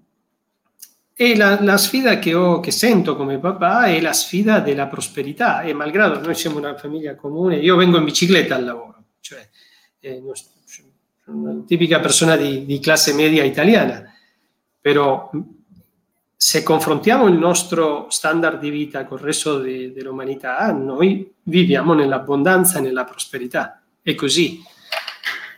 e 1.17 1.37
la, 1.37 1.63
la, 1.63 1.77
sfida 1.77 2.19
che, 2.19 2.35
ho, 2.35 2.61
che 2.61 2.71
sento 2.71 3.17
come 3.17 3.39
papà 3.39 3.87
è 3.87 4.01
la 4.01 4.13
sfida 4.13 4.61
della 4.61 4.89
prosperità 4.89 5.63
e 5.63 5.73
malgrado 5.73 6.21
noi 6.21 6.35
siamo 6.35 6.59
una 6.59 6.77
famiglia 6.77 7.15
comune, 7.15 7.57
io 7.57 7.77
vengo 7.77 7.99
in 7.99 8.05
bicicletta 8.05 8.57
al 8.57 8.65
lavoro, 8.65 9.05
cioè 9.21 9.49
eh, 10.05 10.23
sono 11.23 11.41
una 11.41 11.63
tipica 11.67 12.01
persona 12.01 12.37
di, 12.37 12.67
di 12.67 12.79
classe 12.79 13.15
media 13.15 13.43
italiana, 13.43 14.05
però 14.79 15.31
se 16.37 16.63
confrontiamo 16.63 17.27
il 17.27 17.39
nostro 17.39 18.07
standard 18.11 18.61
di 18.61 18.69
vita 18.69 19.07
con 19.07 19.19
il 19.19 19.25
resto 19.25 19.59
de, 19.59 19.93
dell'umanità, 19.93 20.71
noi 20.73 21.33
viviamo 21.45 21.95
nell'abbondanza 21.95 22.79
e 22.79 22.83
nella 22.83 23.05
prosperità. 23.05 23.81
È 24.03 24.15
così. 24.15 24.63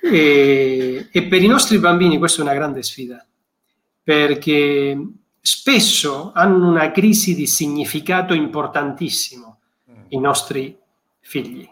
E, 0.00 1.08
e 1.10 1.22
per 1.24 1.42
i 1.42 1.48
nostri 1.48 1.78
bambini 1.78 2.18
questa 2.18 2.38
è 2.38 2.44
una 2.44 2.54
grande 2.54 2.84
sfida, 2.84 3.26
perché 4.04 4.96
spesso 5.40 6.30
hanno 6.32 6.68
una 6.68 6.92
crisi 6.92 7.34
di 7.34 7.48
significato 7.48 8.32
importantissimo 8.32 9.58
mm. 9.90 10.04
i 10.10 10.20
nostri 10.20 10.78
figli. 11.18 11.68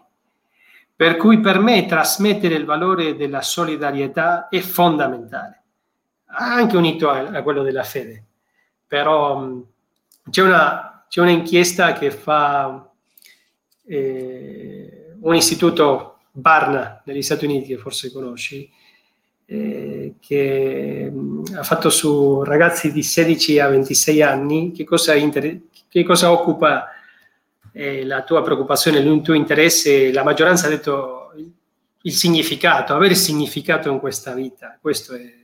Per 0.96 1.16
cui 1.16 1.40
per 1.40 1.58
me 1.58 1.86
trasmettere 1.86 2.54
il 2.54 2.64
valore 2.64 3.16
della 3.16 3.42
solidarietà 3.42 4.48
è 4.48 4.60
fondamentale, 4.60 5.62
anche 6.26 6.76
unito 6.76 7.10
a, 7.10 7.18
a 7.18 7.42
quello 7.42 7.62
della 7.62 7.82
fede. 7.82 8.24
Però 8.86 9.62
c'è 10.30 10.42
una, 10.42 11.04
c'è 11.08 11.20
un'inchiesta 11.20 11.92
che 11.94 12.10
fa 12.10 12.88
eh, 13.86 15.16
un 15.20 15.34
istituto 15.34 16.18
Barna 16.30 17.02
negli 17.04 17.22
Stati 17.22 17.44
Uniti, 17.44 17.68
che 17.68 17.78
forse 17.78 18.10
conosci, 18.10 18.70
eh, 19.46 20.14
che 20.20 21.10
mh, 21.12 21.56
ha 21.56 21.62
fatto 21.62 21.90
su 21.90 22.42
ragazzi 22.42 22.92
di 22.92 23.02
16 23.02 23.58
a 23.58 23.68
26 23.68 24.22
anni 24.22 24.72
che 24.72 24.84
cosa, 24.84 25.14
inter- 25.14 25.60
che 25.88 26.02
cosa 26.02 26.32
occupa 26.32 26.88
eh, 27.74 28.04
la 28.04 28.22
tua 28.22 28.42
preoccupazione, 28.42 28.98
il 28.98 29.20
tuo 29.20 29.34
interesse. 29.34 30.12
La 30.12 30.22
maggioranza 30.22 30.66
ha 30.66 30.70
detto 30.70 31.32
il 32.02 32.12
significato, 32.12 32.94
avere 32.94 33.14
significato 33.14 33.90
in 33.90 33.98
questa 33.98 34.32
vita. 34.32 34.78
Questo 34.80 35.14
è, 35.14 35.42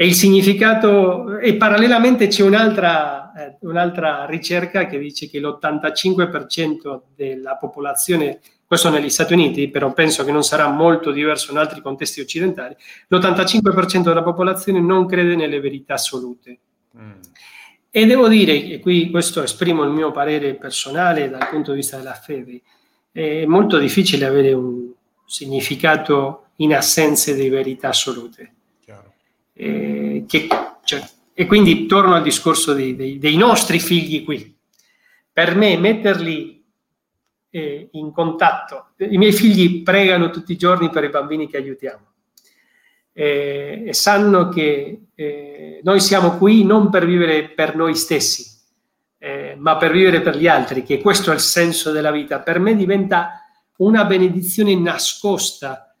e 0.00 0.06
il 0.06 0.14
significato, 0.14 1.36
e 1.36 1.56
parallelamente 1.56 2.26
c'è 2.26 2.42
un'altra, 2.42 3.32
eh, 3.34 3.56
un'altra 3.60 4.24
ricerca 4.24 4.86
che 4.86 4.98
dice 4.98 5.28
che 5.28 5.38
l'85% 5.38 7.02
della 7.14 7.56
popolazione, 7.56 8.40
questo 8.64 8.88
negli 8.88 9.10
Stati 9.10 9.34
Uniti, 9.34 9.68
però 9.68 9.92
penso 9.92 10.24
che 10.24 10.32
non 10.32 10.42
sarà 10.42 10.68
molto 10.68 11.10
diverso 11.10 11.50
in 11.50 11.58
altri 11.58 11.82
contesti 11.82 12.22
occidentali, 12.22 12.74
l'85% 13.08 14.04
della 14.04 14.22
popolazione 14.22 14.80
non 14.80 15.06
crede 15.06 15.36
nelle 15.36 15.60
verità 15.60 15.92
assolute. 15.94 16.58
Mm. 16.98 17.20
E 17.92 18.06
devo 18.06 18.28
dire, 18.28 18.52
e 18.52 18.78
qui 18.78 19.10
questo 19.10 19.42
esprimo 19.42 19.82
il 19.82 19.90
mio 19.90 20.12
parere 20.12 20.54
personale 20.54 21.28
dal 21.28 21.48
punto 21.48 21.72
di 21.72 21.78
vista 21.78 21.96
della 21.96 22.14
fede, 22.14 22.62
è 23.10 23.44
molto 23.46 23.78
difficile 23.78 24.26
avere 24.26 24.52
un 24.52 24.92
significato 25.26 26.50
in 26.56 26.72
assenza 26.74 27.32
di 27.32 27.48
verità 27.48 27.88
assolute. 27.88 28.52
Eh, 29.52 30.24
che, 30.26 30.46
cioè, 30.84 31.02
e 31.34 31.46
quindi 31.46 31.86
torno 31.86 32.14
al 32.14 32.22
discorso 32.22 32.72
dei, 32.72 32.94
dei, 32.94 33.18
dei, 33.18 33.36
nostri 33.36 33.80
figli 33.80 34.24
qui. 34.24 34.56
Per 35.32 35.56
me 35.56 35.76
metterli 35.76 36.64
eh, 37.50 37.88
in 37.90 38.12
contatto, 38.12 38.90
i 38.98 39.18
miei 39.18 39.32
figli 39.32 39.82
pregano 39.82 40.30
tutti 40.30 40.52
i 40.52 40.56
giorni 40.56 40.88
per 40.90 41.04
i 41.04 41.10
bambini 41.10 41.48
che 41.48 41.56
aiutiamo 41.56 42.09
eh, 43.20 43.82
e 43.88 43.92
sanno 43.92 44.48
che 44.48 45.08
eh, 45.14 45.80
noi 45.82 46.00
siamo 46.00 46.38
qui 46.38 46.64
non 46.64 46.88
per 46.88 47.04
vivere 47.04 47.50
per 47.50 47.76
noi 47.76 47.94
stessi, 47.94 48.46
eh, 49.18 49.56
ma 49.58 49.76
per 49.76 49.92
vivere 49.92 50.22
per 50.22 50.38
gli 50.38 50.48
altri, 50.48 50.82
che 50.82 51.02
questo 51.02 51.30
è 51.30 51.34
il 51.34 51.40
senso 51.40 51.92
della 51.92 52.10
vita. 52.10 52.40
Per 52.40 52.58
me 52.58 52.74
diventa 52.74 53.44
una 53.76 54.06
benedizione 54.06 54.74
nascosta 54.74 55.94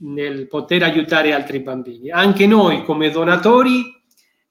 nel 0.00 0.48
poter 0.48 0.82
aiutare 0.82 1.32
altri 1.32 1.60
bambini. 1.60 2.10
Anche 2.10 2.46
noi 2.46 2.84
come 2.84 3.08
donatori 3.08 3.98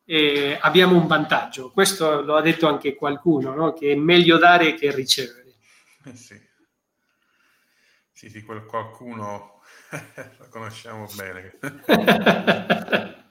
eh, 0.03 0.57
abbiamo 0.59 0.97
un 0.97 1.05
vantaggio, 1.05 1.69
questo 1.69 2.21
lo 2.23 2.37
ha 2.37 2.41
detto 2.41 2.67
anche 2.67 2.95
qualcuno, 2.95 3.53
no? 3.53 3.73
che 3.73 3.91
è 3.91 3.95
meglio 3.95 4.39
dare 4.39 4.73
che 4.73 4.91
ricevere. 4.91 5.53
Eh 6.05 6.15
sì. 6.17 6.41
sì, 8.11 8.29
sì, 8.29 8.41
quel 8.43 8.65
qualcuno 8.65 9.54
lo 10.37 10.47
conosciamo 10.49 11.07
bene. 11.15 11.57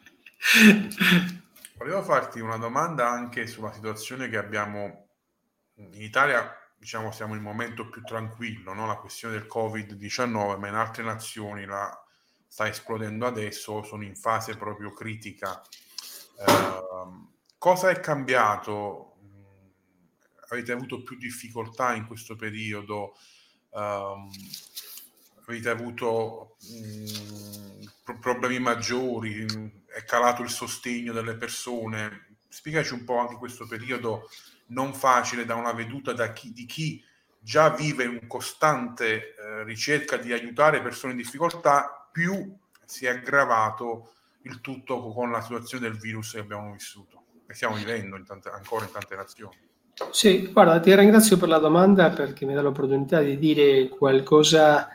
Volevo 1.76 2.02
farti 2.02 2.40
una 2.40 2.56
domanda 2.56 3.08
anche 3.08 3.46
sulla 3.46 3.72
situazione 3.72 4.28
che 4.28 4.36
abbiamo 4.36 5.08
in 5.76 6.00
Italia, 6.00 6.56
diciamo 6.76 7.10
siamo 7.10 7.32
in 7.34 7.40
un 7.40 7.44
momento 7.44 7.88
più 7.88 8.02
tranquillo, 8.02 8.72
no? 8.72 8.86
la 8.86 8.96
questione 8.96 9.34
del 9.34 9.48
Covid-19, 9.52 10.58
ma 10.58 10.68
in 10.68 10.74
altre 10.74 11.02
nazioni 11.02 11.64
la 11.64 11.90
sta 12.46 12.68
esplodendo 12.68 13.26
adesso, 13.26 13.82
sono 13.82 14.04
in 14.04 14.14
fase 14.14 14.56
proprio 14.56 14.92
critica. 14.92 15.60
Eh, 16.38 16.82
cosa 17.58 17.90
è 17.90 17.98
cambiato? 18.00 19.16
Avete 20.48 20.72
avuto 20.72 21.02
più 21.02 21.16
difficoltà 21.16 21.94
in 21.94 22.06
questo 22.06 22.36
periodo? 22.36 23.16
Um, 23.70 24.30
avete 25.46 25.68
avuto 25.70 26.56
mh, 26.60 28.14
problemi 28.20 28.58
maggiori? 28.58 29.46
È 29.86 30.04
calato 30.04 30.42
il 30.42 30.50
sostegno 30.50 31.12
delle 31.12 31.34
persone? 31.34 32.36
Spiegaci 32.48 32.92
un 32.94 33.04
po' 33.04 33.18
anche 33.18 33.36
questo 33.36 33.66
periodo 33.66 34.28
non 34.66 34.94
facile 34.94 35.44
da 35.44 35.54
una 35.54 35.72
veduta 35.72 36.12
da 36.12 36.32
chi, 36.32 36.52
di 36.52 36.66
chi 36.66 37.02
già 37.38 37.70
vive 37.70 38.04
in 38.04 38.26
costante 38.26 39.34
eh, 39.34 39.64
ricerca 39.64 40.16
di 40.16 40.32
aiutare 40.32 40.80
persone 40.80 41.12
in 41.12 41.18
difficoltà 41.18 42.08
più 42.10 42.56
si 42.86 43.06
è 43.06 43.10
aggravato 43.10 44.12
il 44.42 44.60
tutto 44.60 45.12
con 45.12 45.30
la 45.30 45.40
situazione 45.40 45.88
del 45.88 45.98
virus 45.98 46.32
che 46.32 46.38
abbiamo 46.38 46.72
vissuto 46.72 47.22
e 47.46 47.54
stiamo 47.54 47.74
vivendo 47.74 48.16
in 48.16 48.24
tante, 48.24 48.48
ancora 48.48 48.84
in 48.84 48.92
tante 48.92 49.14
nazioni. 49.14 49.56
Sì, 50.10 50.50
guarda, 50.52 50.80
ti 50.80 50.94
ringrazio 50.94 51.36
per 51.36 51.48
la 51.48 51.58
domanda 51.58 52.10
perché 52.10 52.46
mi 52.46 52.54
dà 52.54 52.62
l'opportunità 52.62 53.20
di 53.20 53.38
dire 53.38 53.88
qualcosa 53.88 54.88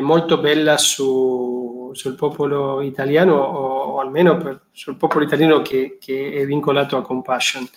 molto 0.00 0.38
bella 0.38 0.76
su, 0.78 1.90
sul 1.92 2.14
popolo 2.14 2.80
italiano 2.80 3.34
o, 3.34 3.82
o 3.94 4.00
almeno 4.00 4.36
per, 4.36 4.66
sul 4.72 4.96
popolo 4.96 5.24
italiano 5.24 5.62
che, 5.62 5.96
che, 6.00 6.32
è 6.32 6.44
vincolato 6.44 6.96
a 6.96 7.02
Compassion. 7.02 7.68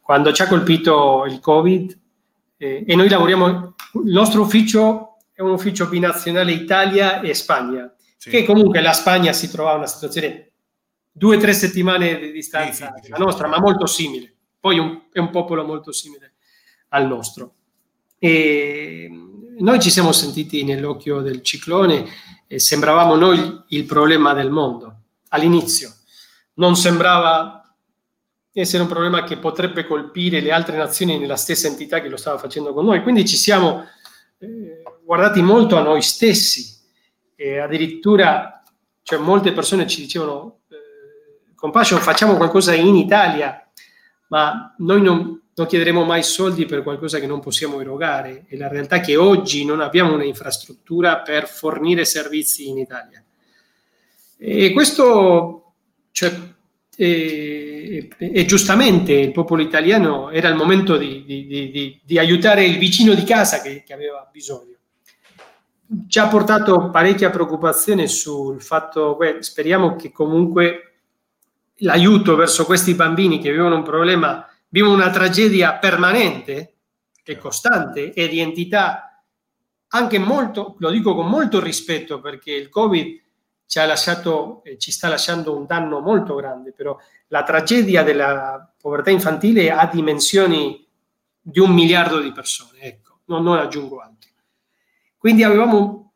Quando 0.00 0.32
ci 0.32 0.42
ha 0.42 0.46
colpito 0.46 1.24
il 1.26 1.40
Covid 1.40 1.98
eh, 2.58 2.84
e 2.86 2.94
noi 2.94 3.08
lavoriamo, 3.08 3.74
il 4.04 4.12
nostro 4.12 4.42
ufficio 4.42 5.16
è 5.32 5.40
un 5.40 5.50
ufficio 5.50 5.88
binazionale 5.88 6.52
Italia 6.52 7.20
e 7.20 7.34
Spagna 7.34 7.92
sì. 8.16 8.30
che 8.30 8.44
comunque 8.44 8.80
la 8.80 8.92
Spagna 8.92 9.32
si 9.32 9.50
trovava 9.50 9.76
in 9.76 9.82
una 9.82 9.90
situazione 9.90 10.50
due 11.10 11.36
o 11.36 11.40
tre 11.40 11.52
settimane 11.52 12.18
di 12.18 12.32
distanza 12.32 12.92
sì, 12.96 13.04
sì, 13.04 13.10
la 13.10 13.18
nostra, 13.18 13.48
ma 13.48 13.58
molto 13.58 13.86
simile. 13.86 14.34
Poi 14.60 14.78
un, 14.78 15.02
è 15.12 15.18
un 15.18 15.30
popolo 15.30 15.64
molto 15.64 15.92
simile 15.92 16.34
al 16.88 17.06
nostro. 17.06 17.54
E 18.18 19.08
noi 19.58 19.80
ci 19.80 19.90
siamo 19.90 20.12
sentiti 20.12 20.64
nell'occhio 20.64 21.20
del 21.20 21.42
ciclone 21.42 22.04
e 22.46 22.60
sembravamo 22.60 23.14
noi 23.14 23.62
il 23.68 23.84
problema 23.84 24.34
del 24.34 24.50
mondo 24.50 24.94
all'inizio. 25.28 25.94
Non 26.54 26.76
sembrava 26.76 27.74
essere 28.52 28.82
un 28.82 28.88
problema 28.88 29.24
che 29.24 29.38
potrebbe 29.38 29.86
colpire 29.86 30.40
le 30.40 30.52
altre 30.52 30.76
nazioni 30.76 31.18
nella 31.18 31.36
stessa 31.36 31.68
entità 31.68 32.00
che 32.00 32.08
lo 32.08 32.16
stava 32.16 32.38
facendo 32.38 32.72
con 32.72 32.84
noi. 32.84 33.02
Quindi 33.02 33.26
ci 33.26 33.36
siamo 33.36 33.84
eh, 34.38 34.82
guardati 35.04 35.42
molto 35.42 35.76
a 35.76 35.82
noi 35.82 36.02
stessi 36.02 36.74
e 37.34 37.58
addirittura 37.58 38.62
cioè, 39.02 39.18
molte 39.18 39.52
persone 39.52 39.86
ci 39.86 40.00
dicevano 40.00 40.60
eh, 40.68 41.54
Compassion 41.54 42.00
facciamo 42.00 42.36
qualcosa 42.36 42.74
in 42.74 42.96
Italia, 42.96 43.66
ma 44.28 44.74
noi 44.78 45.02
non, 45.02 45.40
non 45.56 45.66
chiederemo 45.66 46.04
mai 46.04 46.22
soldi 46.22 46.66
per 46.66 46.82
qualcosa 46.82 47.18
che 47.18 47.26
non 47.26 47.40
possiamo 47.40 47.80
erogare. 47.80 48.44
E 48.48 48.56
la 48.56 48.68
realtà 48.68 48.96
è 48.96 49.00
che 49.00 49.16
oggi 49.16 49.64
non 49.64 49.80
abbiamo 49.80 50.14
un'infrastruttura 50.14 51.20
per 51.20 51.48
fornire 51.48 52.04
servizi 52.04 52.68
in 52.68 52.78
Italia. 52.78 53.22
E 54.38 54.72
questo, 54.72 55.72
cioè, 56.12 56.32
e, 56.94 58.08
e, 58.18 58.44
giustamente 58.44 59.12
il 59.12 59.32
popolo 59.32 59.62
italiano 59.62 60.30
era 60.30 60.48
il 60.48 60.56
momento 60.56 60.96
di, 60.96 61.24
di, 61.24 61.46
di, 61.46 62.00
di 62.02 62.18
aiutare 62.18 62.64
il 62.64 62.78
vicino 62.78 63.14
di 63.14 63.24
casa 63.24 63.60
che, 63.60 63.82
che 63.82 63.92
aveva 63.92 64.28
bisogno 64.30 64.76
ci 66.08 66.18
ha 66.18 66.26
portato 66.26 66.90
parecchia 66.90 67.30
preoccupazione 67.30 68.08
sul 68.08 68.60
fatto, 68.60 69.14
beh, 69.16 69.42
speriamo 69.42 69.94
che 69.94 70.10
comunque 70.10 70.94
l'aiuto 71.80 72.34
verso 72.34 72.64
questi 72.64 72.94
bambini 72.94 73.38
che 73.38 73.52
vivono 73.52 73.76
un 73.76 73.82
problema, 73.82 74.44
vivono 74.68 74.94
una 74.94 75.10
tragedia 75.10 75.74
permanente 75.74 76.74
e 77.24 77.38
costante 77.38 78.12
e 78.12 78.28
di 78.28 78.40
entità 78.40 79.22
anche 79.88 80.18
molto, 80.18 80.76
lo 80.78 80.90
dico 80.90 81.14
con 81.14 81.28
molto 81.28 81.60
rispetto 81.60 82.20
perché 82.20 82.52
il 82.52 82.68
Covid 82.68 83.20
ci 83.66 83.78
ha 83.78 83.86
lasciato, 83.86 84.62
eh, 84.64 84.78
ci 84.78 84.92
sta 84.92 85.08
lasciando 85.08 85.56
un 85.56 85.66
danno 85.66 86.00
molto 86.00 86.34
grande, 86.34 86.72
però 86.72 86.96
la 87.28 87.42
tragedia 87.42 88.02
della 88.02 88.72
povertà 88.80 89.10
infantile 89.10 89.70
ha 89.70 89.86
dimensioni 89.86 90.86
di 91.40 91.58
un 91.58 91.72
miliardo 91.72 92.20
di 92.20 92.32
persone, 92.32 92.80
ecco, 92.80 93.20
non, 93.26 93.42
non 93.42 93.58
aggiungo 93.58 93.98
altro. 93.98 94.30
Quindi 95.16 95.42
avevamo 95.42 96.12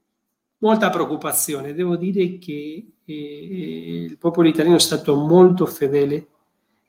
molta 0.59 0.91
preoccupazione. 0.91 1.75
Devo 1.75 1.97
dire 1.97 2.39
che 2.39 2.93
eh, 3.05 4.05
il 4.05 4.19
popolo 4.19 4.49
italiano 4.49 4.77
è 4.77 4.81
stato 4.81 5.17
molto 5.17 5.67
fedele 5.67 6.29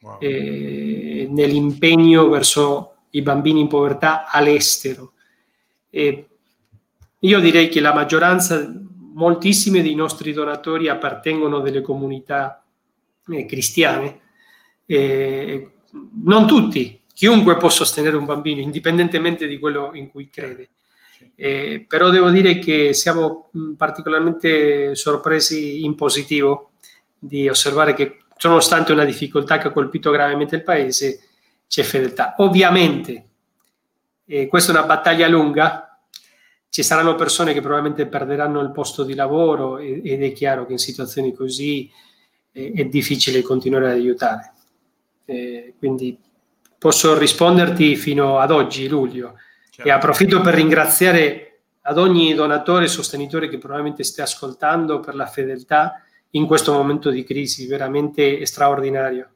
wow. 0.02 0.20
eh, 0.20 1.28
nell'impegno 1.30 2.30
verso 2.30 2.96
i 3.12 3.22
bambini 3.22 3.62
in 3.62 3.68
povertà 3.68 4.30
all'estero. 4.30 5.14
E 5.90 6.28
io 7.20 7.40
direi 7.40 7.70
che 7.70 7.80
la 7.80 7.94
maggioranza, 7.94 8.72
moltissimi 9.14 9.82
dei 9.82 9.96
nostri 9.96 10.34
donatori 10.34 10.88
appartengono 10.88 11.58
a 11.58 11.62
delle 11.62 11.82
comunità 11.82 12.64
eh, 13.28 13.46
cristiane. 13.46 14.20
non 16.24 16.48
tutti, 16.48 17.02
chiunque 17.14 17.58
può 17.58 17.70
sostenere 17.70 18.16
un 18.16 18.26
bambino, 18.26 18.62
indipendentemente 18.62 19.48
di 19.48 19.60
quello 19.60 19.92
in 19.94 20.10
cui 20.10 20.30
crede. 20.30 20.70
Eh, 21.36 21.86
però 21.88 22.10
devo 22.10 22.30
dire 22.30 22.58
che 22.58 22.94
siamo 22.94 23.50
particolarmente 23.78 24.96
sorpresi 24.96 25.84
in 25.84 25.96
positivo 25.96 26.72
di 27.18 27.48
osservare 27.48 27.94
che 27.94 28.18
nonostante 28.48 28.92
una 28.92 29.06
difficoltà 29.06 29.58
che 29.58 29.68
ha 29.68 29.72
colpito 29.72 30.12
gravemente 30.12 30.56
il 30.56 30.64
paese, 30.64 31.22
c'è 31.68 31.84
fedeltà. 31.84 32.36
Ovviamente, 32.38 33.26
eh, 34.26 34.48
questa 34.48 34.72
è 34.72 34.76
una 34.76 34.86
battaglia 34.86 35.28
lunga, 35.28 36.00
ci 36.70 36.84
saranno 36.84 37.16
persone 37.16 37.54
che 37.54 37.62
probabilmente 37.62 38.08
perderanno 38.08 38.62
il 38.62 38.72
posto 38.72 39.04
di 39.04 39.14
lavoro 39.14 39.78
ed 39.78 40.24
è 40.24 40.32
chiaro 40.32 40.66
che 40.66 40.72
in 40.72 40.78
situazioni 40.78 41.34
così 41.34 41.92
eh, 42.54 42.72
è 42.74 42.86
difficile 42.86 43.42
continuare 43.42 43.88
ad 43.88 43.92
aiutare. 43.92 44.54
Eh, 45.26 45.74
quindi 45.78 46.18
posso 46.78 47.18
risponderti 47.18 47.96
fino 47.96 48.40
ad 48.40 48.52
oggi, 48.52 48.88
luglio. 48.88 49.38
Certo. 49.70 49.88
E 49.88 49.92
approfitto 49.92 50.42
per 50.42 50.54
ringraziare 50.54 51.60
ad 51.82 51.98
ogni 51.98 52.34
donatore 52.34 52.86
e 52.86 52.90
sostenitore 52.90 53.50
che 53.50 53.58
probabilmente 53.58 54.04
stia 54.04 54.24
ascoltando 54.24 55.00
per 55.00 55.16
la 55.16 55.26
fedeltà 55.26 56.02
in 56.32 56.46
questo 56.46 56.74
momento 56.74 57.10
di 57.10 57.24
crisi 57.24 57.68
veramente 57.68 58.46
straordinario. 58.46 59.30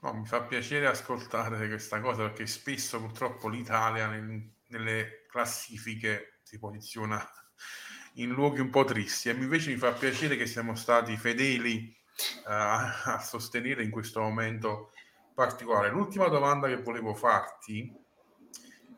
Oh, 0.00 0.14
mi 0.14 0.26
fa 0.26 0.42
piacere 0.42 0.86
ascoltare 0.86 1.68
questa 1.68 2.00
cosa 2.00 2.22
perché 2.22 2.46
spesso 2.46 2.98
purtroppo 2.98 3.48
l'Italia 3.48 4.08
nel, 4.08 4.50
nelle 4.68 5.26
classifiche 5.28 6.40
si 6.42 6.58
posiziona 6.58 7.24
in 8.14 8.30
luoghi 8.30 8.60
un 8.60 8.70
po' 8.70 8.84
tristi 8.84 9.28
e 9.28 9.32
invece 9.32 9.70
mi 9.70 9.76
fa 9.76 9.92
piacere 9.92 10.36
che 10.36 10.46
siamo 10.46 10.74
stati 10.74 11.16
fedeli 11.16 11.96
uh, 12.44 12.50
a 12.50 13.20
sostenere 13.24 13.84
in 13.84 13.90
questo 13.90 14.20
momento 14.20 14.90
particolare. 15.34 15.90
L'ultima 15.90 16.28
domanda 16.28 16.68
che 16.68 16.82
volevo 16.82 17.14
farti 17.14 17.94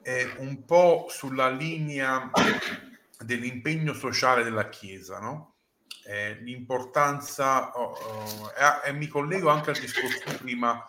è 0.02 0.34
un 0.38 0.64
po' 0.64 1.06
sulla 1.08 1.48
linea 1.48 2.30
dell'impegno 3.18 3.92
sociale 3.92 4.42
della 4.42 4.68
Chiesa, 4.68 5.20
no? 5.20 5.53
Eh, 6.06 6.34
l'importanza, 6.40 7.70
oh, 7.70 7.92
oh, 7.92 8.50
e, 8.50 8.90
e 8.90 8.92
mi 8.92 9.06
collego 9.06 9.48
anche 9.48 9.70
al 9.70 9.78
discorso 9.78 10.36
prima 10.38 10.86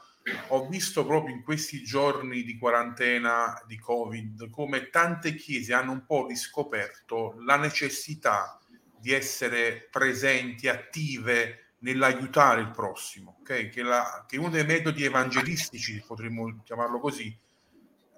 ho 0.48 0.68
visto 0.68 1.06
proprio 1.06 1.36
in 1.36 1.44
questi 1.44 1.84
giorni 1.84 2.44
di 2.44 2.58
quarantena 2.58 3.62
di 3.68 3.78
Covid 3.78 4.50
come 4.50 4.90
tante 4.90 5.36
chiese 5.36 5.74
hanno 5.74 5.92
un 5.92 6.06
po' 6.06 6.26
riscoperto 6.26 7.36
la 7.46 7.58
necessità 7.58 8.60
di 9.00 9.12
essere 9.12 9.88
presenti, 9.92 10.68
attive 10.68 11.74
nell'aiutare 11.80 12.62
il 12.62 12.72
prossimo, 12.72 13.38
okay? 13.42 13.70
che, 13.70 13.84
la, 13.84 14.26
che 14.28 14.38
uno 14.38 14.50
dei 14.50 14.66
metodi 14.66 15.04
evangelistici, 15.04 16.04
potremmo 16.08 16.64
chiamarlo 16.64 17.00
così, 17.00 17.38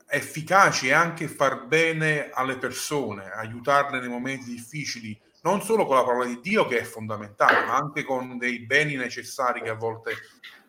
efficaci 0.07 0.87
è 0.87 0.93
anche 0.93 1.27
far 1.27 1.65
bene 1.65 2.29
alle 2.29 2.57
persone, 2.57 3.29
aiutarle 3.29 3.99
nei 3.99 4.07
momenti 4.07 4.49
difficili, 4.49 5.19
non 5.47 5.61
solo 5.61 5.85
con 5.85 5.95
la 5.95 6.03
parola 6.03 6.25
di 6.25 6.39
Dio 6.41 6.67
che 6.67 6.79
è 6.79 6.83
fondamentale, 6.83 7.65
ma 7.65 7.77
anche 7.77 8.03
con 8.03 8.37
dei 8.37 8.59
beni 8.59 8.95
necessari 8.95 9.61
che 9.61 9.69
a 9.69 9.75
volte 9.75 10.13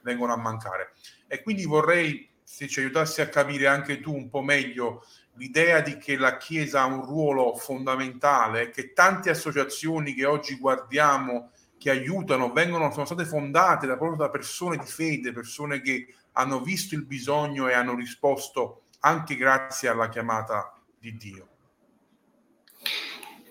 vengono 0.03 0.33
a 0.33 0.37
mancare. 0.37 0.93
E 1.27 1.43
quindi 1.43 1.65
vorrei, 1.65 2.29
se 2.45 2.69
ci 2.69 2.79
aiutassi 2.79 3.21
a 3.21 3.29
capire 3.29 3.67
anche 3.67 4.01
tu 4.01 4.15
un 4.15 4.31
po' 4.31 4.41
meglio 4.41 5.05
l'idea 5.35 5.81
di 5.81 5.99
che 5.99 6.17
la 6.17 6.37
Chiesa 6.37 6.83
ha 6.83 6.87
un 6.87 7.05
ruolo 7.05 7.55
fondamentale, 7.57 8.71
che 8.71 8.93
tante 8.93 9.31
associazioni 9.31 10.15
che 10.15 10.25
oggi 10.25 10.57
guardiamo, 10.57 11.51
che 11.77 11.91
aiutano, 11.91 12.53
vengono, 12.53 12.93
sono 12.93 13.05
state 13.05 13.25
fondate 13.25 13.87
da, 13.87 13.97
proprio 13.97 14.19
da 14.19 14.31
persone 14.31 14.77
di 14.77 14.87
fede, 14.87 15.33
persone 15.33 15.81
che 15.81 16.13
hanno 16.33 16.61
visto 16.61 16.95
il 16.95 17.05
bisogno 17.05 17.69
e 17.69 17.75
hanno 17.75 17.95
risposto 17.95 18.83
anche 19.01 19.37
grazie 19.37 19.89
alla 19.89 20.09
chiamata 20.09 20.73
di 20.99 21.17
Dio. 21.17 21.49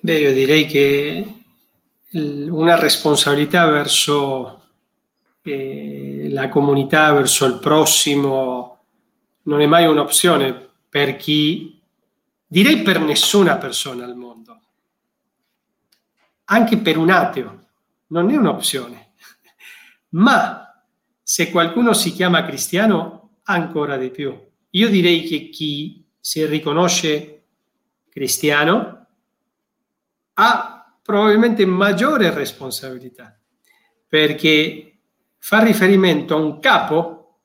Beh, 0.08 0.20
io 0.20 0.32
direi 0.32 0.66
che 0.68 1.34
una 2.14 2.80
responsabilità 2.80 3.68
verso 3.68 4.62
eh, 5.42 6.30
la 6.30 6.48
comunità 6.48 7.12
verso 7.12 7.46
il 7.46 7.60
prossimo 7.60 8.86
non 9.42 9.60
è 9.60 9.66
mai 9.66 9.86
un'opzione 9.86 10.70
per 10.88 11.18
chi, 11.18 11.78
direi 12.48 12.84
per 12.84 13.02
nessuna 13.02 13.58
persona 13.58 14.06
al 14.06 14.16
mondo, 14.16 14.62
anche 16.46 16.78
per 16.78 16.98
un 16.98 17.10
ateo, 17.10 17.66
non 18.08 18.30
è 18.30 18.38
un'opzione. 18.38 19.12
Ma 20.16 20.86
se 21.22 21.52
qualcuno 21.52 21.92
si 21.92 22.14
chiama 22.14 22.46
cristiano, 22.46 23.40
ancora 23.44 23.98
di 23.98 24.10
più. 24.10 24.34
Io 24.70 24.88
direi 24.88 25.24
che 25.24 25.50
chi 25.50 26.02
si 26.18 26.46
riconosce 26.46 27.44
cristiano 28.08 28.97
ha 30.40 30.94
probabilmente 31.02 31.66
maggiore 31.66 32.34
responsabilità, 32.34 33.38
perché 34.08 35.00
fa 35.38 35.64
riferimento 35.64 36.36
a 36.36 36.40
un 36.40 36.60
capo 36.60 37.40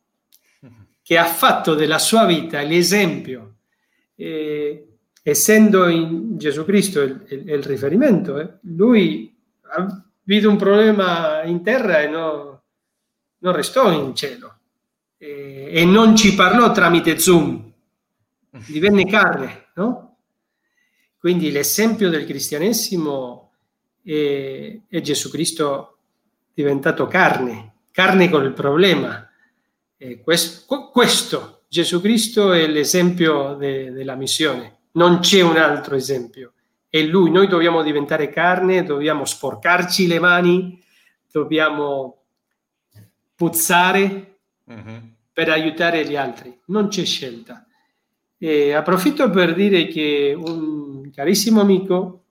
che 1.03 1.18
ha 1.18 1.24
fatto 1.24 1.74
della 1.74 1.99
sua 1.99 2.26
vita 2.26 2.61
l'esempio, 2.62 3.57
eh, 4.14 4.88
essendo 5.22 5.88
in 5.88 6.38
Gesù 6.38 6.64
Cristo 6.64 7.01
il, 7.01 7.24
il, 7.28 7.49
il 7.49 7.62
riferimento, 7.62 8.38
eh, 8.38 8.59
lui 8.62 9.34
avuto 9.74 10.49
un 10.49 10.57
problema 10.57 11.43
in 11.43 11.62
terra 11.62 12.01
e 12.01 12.09
no, 12.09 12.62
non 13.38 13.53
restò 13.53 13.90
in 13.90 14.14
cielo 14.14 14.59
eh, 15.18 15.70
e 15.72 15.84
non 15.84 16.16
ci 16.16 16.34
parlò 16.34 16.70
tramite 16.72 17.18
Zoom, 17.18 17.72
divenne 18.66 19.07
carne, 19.07 19.70
no? 19.74 20.11
Quindi 21.22 21.52
l'esempio 21.52 22.10
del 22.10 22.26
cristianesimo 22.26 23.52
è, 24.02 24.76
è 24.88 25.00
Gesù 25.00 25.30
Cristo 25.30 25.98
diventato 26.52 27.06
carne, 27.06 27.74
carne 27.92 28.28
con 28.28 28.42
il 28.42 28.52
problema. 28.52 29.30
Questo, 30.20 30.90
questo, 30.90 31.62
Gesù 31.68 32.00
Cristo 32.00 32.52
è 32.52 32.66
l'esempio 32.66 33.54
de, 33.54 33.92
della 33.92 34.16
missione, 34.16 34.78
non 34.94 35.20
c'è 35.20 35.42
un 35.42 35.58
altro 35.58 35.94
esempio. 35.94 36.54
È 36.88 37.00
lui, 37.02 37.30
noi 37.30 37.46
dobbiamo 37.46 37.84
diventare 37.84 38.28
carne, 38.28 38.82
dobbiamo 38.82 39.24
sporcarci 39.24 40.08
le 40.08 40.18
mani, 40.18 40.82
dobbiamo 41.30 42.24
puzzare 43.36 44.38
uh-huh. 44.64 45.00
per 45.32 45.50
aiutare 45.50 46.04
gli 46.04 46.16
altri, 46.16 46.58
non 46.66 46.88
c'è 46.88 47.04
scelta. 47.04 47.64
E 48.36 48.72
approfitto 48.72 49.30
per 49.30 49.54
dire 49.54 49.86
che 49.86 50.34
un 50.36 50.82
carissimo 51.14 51.60
amico 51.60 52.24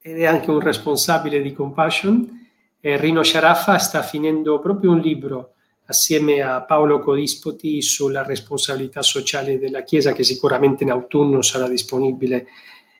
ed 0.00 0.18
è 0.20 0.24
anche 0.24 0.50
un 0.50 0.60
responsabile 0.60 1.42
di 1.42 1.52
Compassion, 1.52 2.46
eh, 2.80 2.96
Rino 2.96 3.22
Sciaraffa 3.22 3.78
sta 3.78 4.02
finendo 4.02 4.60
proprio 4.60 4.92
un 4.92 5.00
libro 5.00 5.54
assieme 5.86 6.42
a 6.42 6.62
Paolo 6.62 7.00
Codispoti 7.00 7.82
sulla 7.82 8.22
responsabilità 8.22 9.02
sociale 9.02 9.58
della 9.58 9.82
Chiesa 9.82 10.12
che 10.12 10.22
sicuramente 10.22 10.84
in 10.84 10.90
autunno 10.90 11.42
sarà 11.42 11.68
disponibile, 11.68 12.46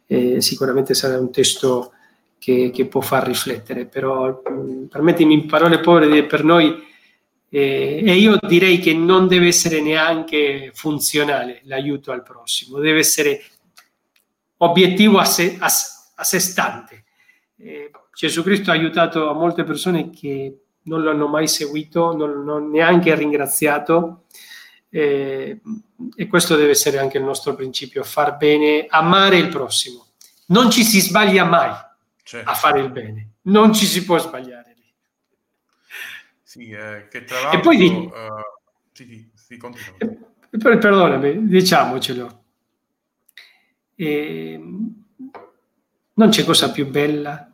eh, 0.06 0.40
sicuramente 0.40 0.94
sarà 0.94 1.18
un 1.18 1.30
testo 1.30 1.92
che, 2.38 2.70
che 2.72 2.86
può 2.86 3.00
far 3.00 3.26
riflettere, 3.26 3.86
però 3.86 4.42
mm, 4.50 4.84
permettimi 4.84 5.34
in 5.34 5.46
parole 5.46 5.80
povere 5.80 6.24
per 6.24 6.44
noi 6.44 6.86
eh, 7.50 8.02
e 8.04 8.12
io 8.14 8.38
direi 8.46 8.78
che 8.78 8.94
non 8.94 9.26
deve 9.26 9.46
essere 9.46 9.80
neanche 9.80 10.70
funzionale 10.74 11.60
l'aiuto 11.64 12.12
al 12.12 12.22
prossimo, 12.22 12.78
deve 12.78 12.98
essere 12.98 13.42
obiettivo 14.58 15.18
a 15.18 15.24
sé, 15.24 15.56
a, 15.58 15.66
a 15.66 16.24
sé 16.24 16.38
stante. 16.38 17.04
Eh, 17.56 17.90
Gesù 18.14 18.42
Cristo 18.42 18.70
ha 18.70 18.74
aiutato 18.74 19.32
molte 19.34 19.64
persone 19.64 20.10
che 20.10 20.62
non 20.82 21.02
lo 21.02 21.10
hanno 21.10 21.28
mai 21.28 21.48
seguito, 21.48 22.14
non 22.16 22.30
l'hanno 22.30 22.58
neanche 22.58 23.14
ringraziato. 23.14 24.24
Eh, 24.90 25.60
e 26.16 26.26
questo 26.28 26.56
deve 26.56 26.70
essere 26.70 26.98
anche 26.98 27.18
il 27.18 27.24
nostro 27.24 27.54
principio, 27.54 28.02
far 28.04 28.36
bene, 28.36 28.86
amare 28.88 29.36
il 29.36 29.48
prossimo. 29.48 30.06
Non 30.46 30.70
ci 30.70 30.82
si 30.82 31.00
sbaglia 31.00 31.44
mai 31.44 31.72
certo. 32.22 32.50
a 32.50 32.54
fare 32.54 32.80
il 32.80 32.90
bene, 32.90 33.32
non 33.42 33.74
ci 33.74 33.84
si 33.84 34.04
può 34.04 34.18
sbagliare. 34.18 34.68
Sì, 36.42 36.70
eh, 36.70 37.08
che 37.10 37.24
tra 37.24 37.40
l'altro... 37.40 37.58
E 37.58 37.62
poi 37.62 37.86
uh, 37.86 38.10
sì, 38.92 39.30
sì, 39.34 39.58
perdonami, 40.58 41.46
diciamocelo. 41.46 42.44
Eh, 44.00 44.60
non 46.14 46.28
c'è 46.28 46.44
cosa 46.44 46.70
più 46.70 46.86
bella 46.88 47.50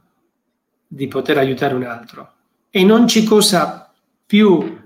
di 0.87 1.09
poter 1.09 1.39
aiutare 1.39 1.73
un 1.73 1.85
altro. 1.85 2.33
E 2.69 2.85
non 2.85 3.07
c'è 3.07 3.23
cosa 3.25 3.91
più 4.27 4.79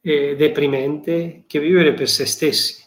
eh, 0.00 0.36
deprimente 0.36 1.42
che 1.48 1.58
vivere 1.58 1.92
per 1.92 2.08
se 2.08 2.24
stessi. 2.24 2.80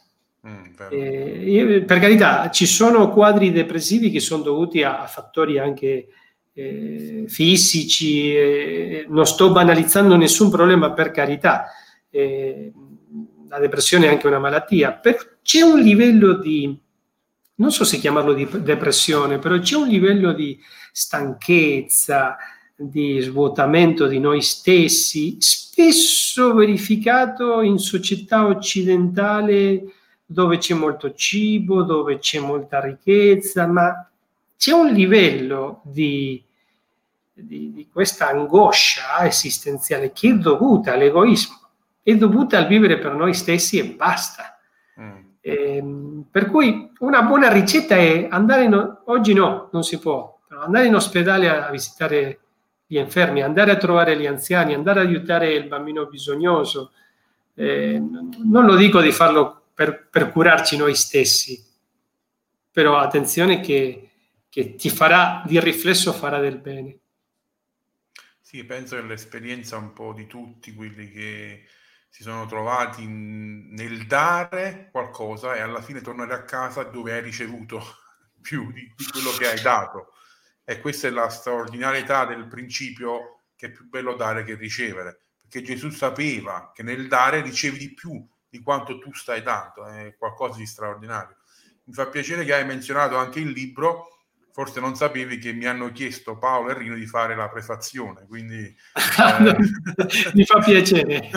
Mm, 0.48 0.64
eh, 0.92 1.84
per 1.86 2.00
carità, 2.00 2.50
ci 2.52 2.66
sono 2.66 3.10
quadri 3.10 3.52
depressivi 3.52 4.10
che 4.12 4.22
sono 4.22 4.44
dovuti 4.44 4.82
a, 4.82 5.02
a 5.02 5.08
fattori 5.08 5.60
anche 5.60 6.08
eh, 6.54 7.26
fisici, 7.28 8.34
eh, 8.34 9.06
non 9.10 9.26
sto 9.26 9.52
banalizzando 9.52 10.16
nessun 10.16 10.50
problema 10.50 10.92
per 10.94 11.12
carità, 11.12 11.66
eh, 12.10 12.72
la 13.50 13.60
depressione 13.60 14.06
è 14.06 14.10
anche 14.10 14.28
una 14.28 14.40
malattia, 14.40 14.94
però 14.94 15.18
c'è 15.42 15.62
un 15.62 15.80
livello 15.80 16.34
di, 16.38 16.78
non 17.56 17.72
so 17.72 17.84
se 17.84 18.00
chiamarlo 18.00 18.34
di 18.34 18.48
depressione, 18.62 19.40
però 19.40 19.58
c'è 19.60 19.76
un 19.76 19.88
livello 19.88 20.34
di 20.34 20.60
stanchezza, 20.92 22.38
di 22.76 23.20
svuotamento 23.22 24.08
di 24.08 24.20
noi 24.20 24.42
stessi, 24.42 25.38
spesso 25.40 26.54
verificato 26.54 27.62
in 27.62 27.78
società 27.78 28.46
occidentale 28.46 29.84
dove 30.26 30.58
c'è 30.58 30.74
molto 30.74 31.14
cibo, 31.14 31.84
dove 31.84 32.18
c'è 32.18 32.40
molta 32.40 32.82
ricchezza, 32.82 33.68
ma 33.68 34.10
c'è 34.58 34.72
un 34.72 34.92
livello 34.92 35.82
di, 35.84 36.44
di, 37.32 37.72
di 37.72 37.88
questa 37.92 38.30
angoscia 38.30 39.26
esistenziale 39.26 40.12
che 40.12 40.30
è 40.30 40.34
dovuta 40.34 40.94
all'egoismo, 40.94 41.60
è 42.02 42.16
dovuta 42.16 42.58
al 42.58 42.68
vivere 42.68 42.98
per 42.98 43.14
noi 43.14 43.34
stessi 43.34 43.78
e 43.78 43.86
basta. 43.86 44.55
Mm. 45.48 46.20
Eh, 46.20 46.24
per 46.32 46.48
cui 46.48 46.92
una 47.00 47.22
buona 47.22 47.52
ricetta 47.52 47.96
è 47.96 48.28
andare 48.30 48.64
in, 48.64 48.98
oggi 49.06 49.34
no, 49.34 49.70
non 49.72 49.84
si 49.84 50.00
può, 50.00 50.40
andare 50.50 50.88
in 50.88 50.96
ospedale 50.96 51.50
a 51.50 51.70
visitare 51.70 52.40
gli 52.88 52.98
infermi, 52.98 53.42
andare 53.42 53.72
a 53.72 53.78
trovare 53.78 54.18
gli 54.18 54.26
anziani, 54.26 54.74
andare 54.74 55.02
ad 55.02 55.08
aiutare 55.08 55.54
il 55.54 55.68
bambino 55.68 56.06
bisognoso. 56.08 56.92
Eh, 57.54 58.00
non 58.00 58.66
lo 58.66 58.76
dico 58.76 59.02
di 59.02 59.12
farlo 59.12 59.68
per, 59.74 60.08
per, 60.10 60.32
curarci 60.32 60.78
noi 60.78 60.94
stessi, 60.94 61.64
però 62.72 62.98
attenzione 62.98 63.62
che, 63.62 64.10
che 64.50 64.76
ti 64.76 64.90
farà, 64.90 65.44
di 65.46 65.60
riflesso 65.60 66.12
farà 66.12 66.40
del 66.40 66.58
bene. 66.58 66.98
Sì, 68.40 68.64
penso 68.64 68.96
che 68.96 69.02
l'esperienza 69.04 69.78
un 69.78 69.94
po' 69.94 70.14
di 70.14 70.28
tutti 70.28 70.74
quelli 70.74 71.10
che 71.10 71.64
si 72.16 72.24
sono 72.24 72.46
trovati 72.46 73.04
in, 73.04 73.74
nel 73.74 74.08
dare 74.08 74.88
qualcosa 74.90 75.54
e 75.54 75.60
alla 75.60 75.82
fine 75.82 76.00
tornare 76.00 76.34
a 76.34 76.44
casa 76.44 76.84
dove 76.84 77.12
hai 77.12 77.22
ricevuto 77.22 77.84
più 78.40 78.72
di, 78.72 78.90
di 78.96 79.06
quello 79.12 79.32
che 79.32 79.50
hai 79.50 79.62
dato. 79.62 80.14
E 80.64 80.80
questa 80.80 81.10
è 81.10 81.12
la 81.12 81.28
straordinarietà 81.28 82.24
del 82.24 82.48
principio 82.48 83.42
che 83.54 83.66
è 83.66 83.72
più 83.72 83.90
bello 83.90 84.16
dare 84.16 84.46
che 84.46 84.56
ricevere, 84.56 85.26
perché 85.42 85.62
Gesù 85.62 85.90
sapeva 85.90 86.72
che 86.74 86.84
nel 86.84 87.10
dare 87.10 87.42
ricevi 87.42 87.78
di 87.78 87.94
più 87.94 88.26
di 88.48 88.62
quanto 88.62 88.98
tu 88.98 89.12
stai 89.14 89.42
dando, 89.42 89.86
è 89.86 90.16
qualcosa 90.18 90.58
di 90.58 90.66
straordinario. 90.66 91.36
Mi 91.84 91.94
fa 91.94 92.08
piacere 92.08 92.46
che 92.46 92.54
hai 92.54 92.66
menzionato 92.66 93.18
anche 93.18 93.42
il 93.42 93.50
libro, 93.50 94.15
forse 94.56 94.80
non 94.80 94.96
sapevi 94.96 95.38
che 95.38 95.52
mi 95.52 95.66
hanno 95.66 95.92
chiesto 95.92 96.38
Paolo 96.38 96.70
e 96.70 96.76
Rino 96.76 96.96
di 96.96 97.06
fare 97.06 97.36
la 97.36 97.50
prefazione, 97.50 98.26
quindi... 98.26 98.64
Eh... 98.64 99.56
mi 100.34 100.46
fa 100.46 100.60
piacere. 100.60 101.30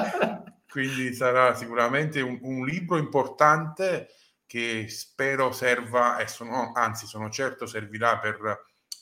quindi 0.66 1.12
sarà 1.12 1.54
sicuramente 1.54 2.22
un, 2.22 2.38
un 2.40 2.64
libro 2.64 2.96
importante 2.96 4.08
che 4.46 4.86
spero 4.88 5.52
serva, 5.52 6.16
e 6.16 6.28
sono, 6.28 6.72
anzi 6.72 7.04
sono 7.04 7.28
certo 7.28 7.66
servirà 7.66 8.18
per 8.20 8.36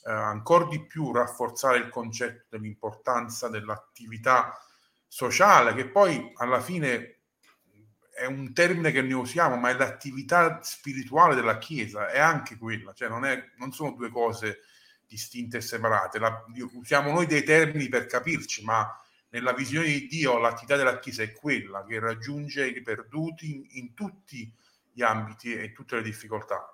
eh, 0.05 0.11
ancora 0.11 0.65
di 0.65 0.85
più 0.85 1.13
rafforzare 1.13 1.77
il 1.77 1.87
concetto 1.87 2.57
dell'importanza 2.57 3.47
dell'attività 3.47 4.51
sociale, 5.07 5.73
che 5.75 5.87
poi 5.87 6.33
alla 6.35 6.59
fine 6.59 7.19
è 8.15 8.25
un 8.25 8.53
termine 8.53 8.93
che 8.93 9.01
ne 9.01 9.13
usiamo, 9.13 9.57
ma 9.57 9.69
è 9.71 9.73
l'attività 9.73 10.61
spirituale 10.63 11.35
della 11.35 11.57
Chiesa, 11.57 12.09
è 12.09 12.17
anche 12.17 12.57
quella, 12.57 12.93
cioè 12.93 13.09
non, 13.09 13.25
è, 13.25 13.51
non 13.57 13.73
sono 13.73 13.91
due 13.91 14.09
cose 14.09 14.61
distinte 15.05 15.57
e 15.57 15.61
separate. 15.61 16.17
La, 16.17 16.45
usiamo 16.75 17.11
noi 17.11 17.25
dei 17.25 17.43
termini 17.43 17.89
per 17.89 18.05
capirci, 18.05 18.63
ma 18.63 18.89
nella 19.31 19.51
visione 19.51 19.87
di 19.87 20.07
Dio 20.07 20.37
l'attività 20.37 20.77
della 20.77 20.97
Chiesa 20.99 21.23
è 21.23 21.33
quella 21.33 21.83
che 21.83 21.99
raggiunge 21.99 22.65
i 22.65 22.81
perduti 22.81 23.53
in, 23.53 23.65
in 23.71 23.93
tutti 23.93 24.49
gli 24.93 25.01
ambiti 25.01 25.53
e 25.53 25.73
tutte 25.73 25.97
le 25.97 26.01
difficoltà. 26.01 26.73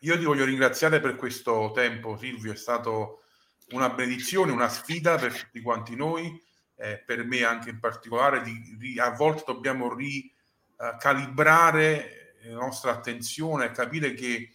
Io 0.00 0.18
ti 0.18 0.24
voglio 0.24 0.44
ringraziare 0.44 0.98
per 0.98 1.14
questo 1.14 1.70
tempo, 1.72 2.16
Silvio, 2.18 2.50
è 2.50 2.56
stato 2.56 3.22
una 3.68 3.90
benedizione, 3.90 4.50
una 4.50 4.68
sfida 4.68 5.18
per 5.18 5.40
tutti 5.40 5.60
quanti 5.60 5.94
noi, 5.94 6.36
eh, 6.78 6.98
per 6.98 7.24
me 7.24 7.44
anche 7.44 7.70
in 7.70 7.78
particolare, 7.78 8.42
di, 8.42 8.76
di, 8.76 8.98
a 8.98 9.10
volte 9.10 9.44
dobbiamo 9.46 9.94
ricalibrare 9.94 10.32
eh, 10.76 12.50
la 12.50 12.58
nostra 12.58 12.92
attenzione, 12.92 13.70
capire 13.70 14.14
che 14.14 14.50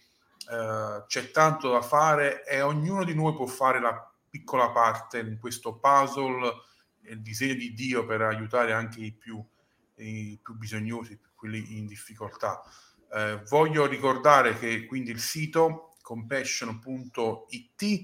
eh, 0.50 1.04
c'è 1.06 1.30
tanto 1.30 1.70
da 1.70 1.82
fare 1.82 2.44
e 2.46 2.60
ognuno 2.60 3.04
di 3.04 3.14
noi 3.14 3.34
può 3.34 3.46
fare 3.46 3.80
la 3.80 4.08
piccola 4.28 4.70
parte 4.70 5.18
in 5.18 5.38
questo 5.38 5.78
puzzle, 5.78 6.52
il 7.02 7.20
disegno 7.20 7.54
di 7.54 7.74
Dio 7.74 8.06
per 8.06 8.22
aiutare 8.22 8.72
anche 8.72 9.00
i 9.00 9.12
più, 9.12 9.44
i 9.96 10.38
più 10.42 10.56
bisognosi, 10.56 11.18
quelli 11.34 11.78
in 11.78 11.86
difficoltà. 11.86 12.62
Eh, 13.12 13.42
voglio 13.48 13.86
ricordare 13.86 14.56
che 14.58 14.86
quindi 14.86 15.10
il 15.10 15.18
sito 15.18 15.94
compassion.it 16.00 18.02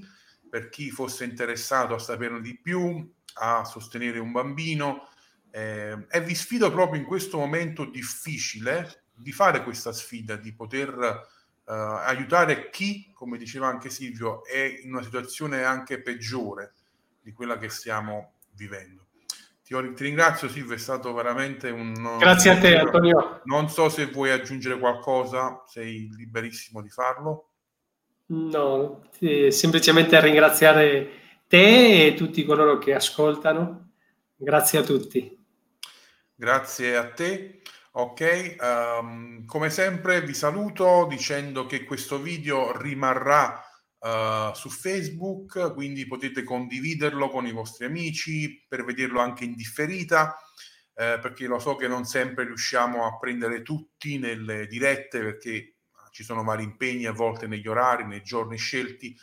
per 0.49 0.69
chi 0.69 0.91
fosse 0.91 1.25
interessato 1.25 1.95
a 1.95 1.99
saperne 1.99 2.41
di 2.41 2.59
più, 2.59 3.13
a 3.35 3.65
sostenere 3.65 4.19
un 4.19 4.33
bambino 4.33 5.09
eh, 5.57 6.07
e 6.11 6.21
vi 6.21 6.35
sfido 6.35 6.71
proprio 6.71 7.01
in 7.01 7.07
questo 7.07 7.39
momento 7.39 7.87
difficile 7.87 9.05
di 9.15 9.33
fare 9.33 9.63
questa 9.63 9.91
sfida, 9.91 10.37
di 10.37 10.53
poter 10.53 10.93
eh, 11.67 11.73
aiutare 11.73 12.69
chi, 12.69 13.11
come 13.15 13.39
diceva 13.39 13.67
anche 13.67 13.89
Silvio, 13.89 14.45
è 14.45 14.81
in 14.85 14.93
una 14.93 15.03
situazione 15.03 15.65
anche 15.65 16.03
peggiore 16.03 16.75
di 17.23 17.33
quella 17.33 17.57
che 17.57 17.71
stiamo 17.71 18.35
vivendo. 18.51 19.07
Ti, 19.65 19.75
ti, 19.95 20.05
ringrazio 20.05 20.47
Silvio, 20.51 20.75
è 20.75 20.79
stato 20.79 21.15
veramente 21.15 21.71
un... 21.71 22.19
Grazie 22.19 22.51
a 22.51 22.59
te 22.59 22.77
Antonio. 22.77 23.41
Non 23.45 23.71
so 23.71 23.89
se 23.89 24.11
vuoi 24.11 24.33
aggiungere 24.33 24.79
qualcosa, 24.79 25.65
sei 25.67 26.11
liberissimo 26.15 26.83
di 26.83 26.91
farlo. 26.91 27.49
No, 28.27 29.09
semplicemente 29.49 30.21
ringraziare 30.21 31.11
te 31.49 32.09
e 32.09 32.15
tutti 32.15 32.45
coloro 32.45 32.77
che 32.77 32.95
ascoltano. 32.95 33.93
Grazie 34.37 34.81
a 34.81 34.83
tutti. 34.83 35.36
Grazie 36.39 36.97
a 36.97 37.11
te. 37.13 37.63
Ok, 37.93 38.57
um, 38.61 39.47
come 39.47 39.71
sempre 39.71 40.21
vi 40.21 40.35
saluto 40.35 41.07
dicendo 41.09 41.65
che 41.65 41.85
questo 41.85 42.21
video 42.21 42.77
rimarrà 42.77 43.59
uh, 44.01 44.53
su 44.53 44.69
Facebook, 44.69 45.73
quindi 45.73 46.07
potete 46.07 46.43
condividerlo 46.43 47.31
con 47.31 47.47
i 47.47 47.53
vostri 47.53 47.87
amici 47.87 48.67
per 48.69 48.85
vederlo 48.85 49.21
anche 49.21 49.45
in 49.45 49.55
differita, 49.55 50.37
eh, 50.95 51.19
perché 51.23 51.47
lo 51.47 51.59
so 51.59 51.75
che 51.75 51.89
non 51.89 52.05
sempre 52.05 52.45
riusciamo 52.45 53.07
a 53.07 53.17
prendere 53.17 53.63
tutti 53.63 54.19
nelle 54.19 54.67
dirette 54.67 55.21
perché 55.21 55.77
ci 56.11 56.23
sono 56.23 56.45
vari 56.45 56.65
impegni 56.65 57.07
a 57.07 57.13
volte 57.13 57.47
negli 57.47 57.67
orari, 57.67 58.05
nei 58.05 58.23
giorni 58.23 58.59
scelti, 58.59 59.17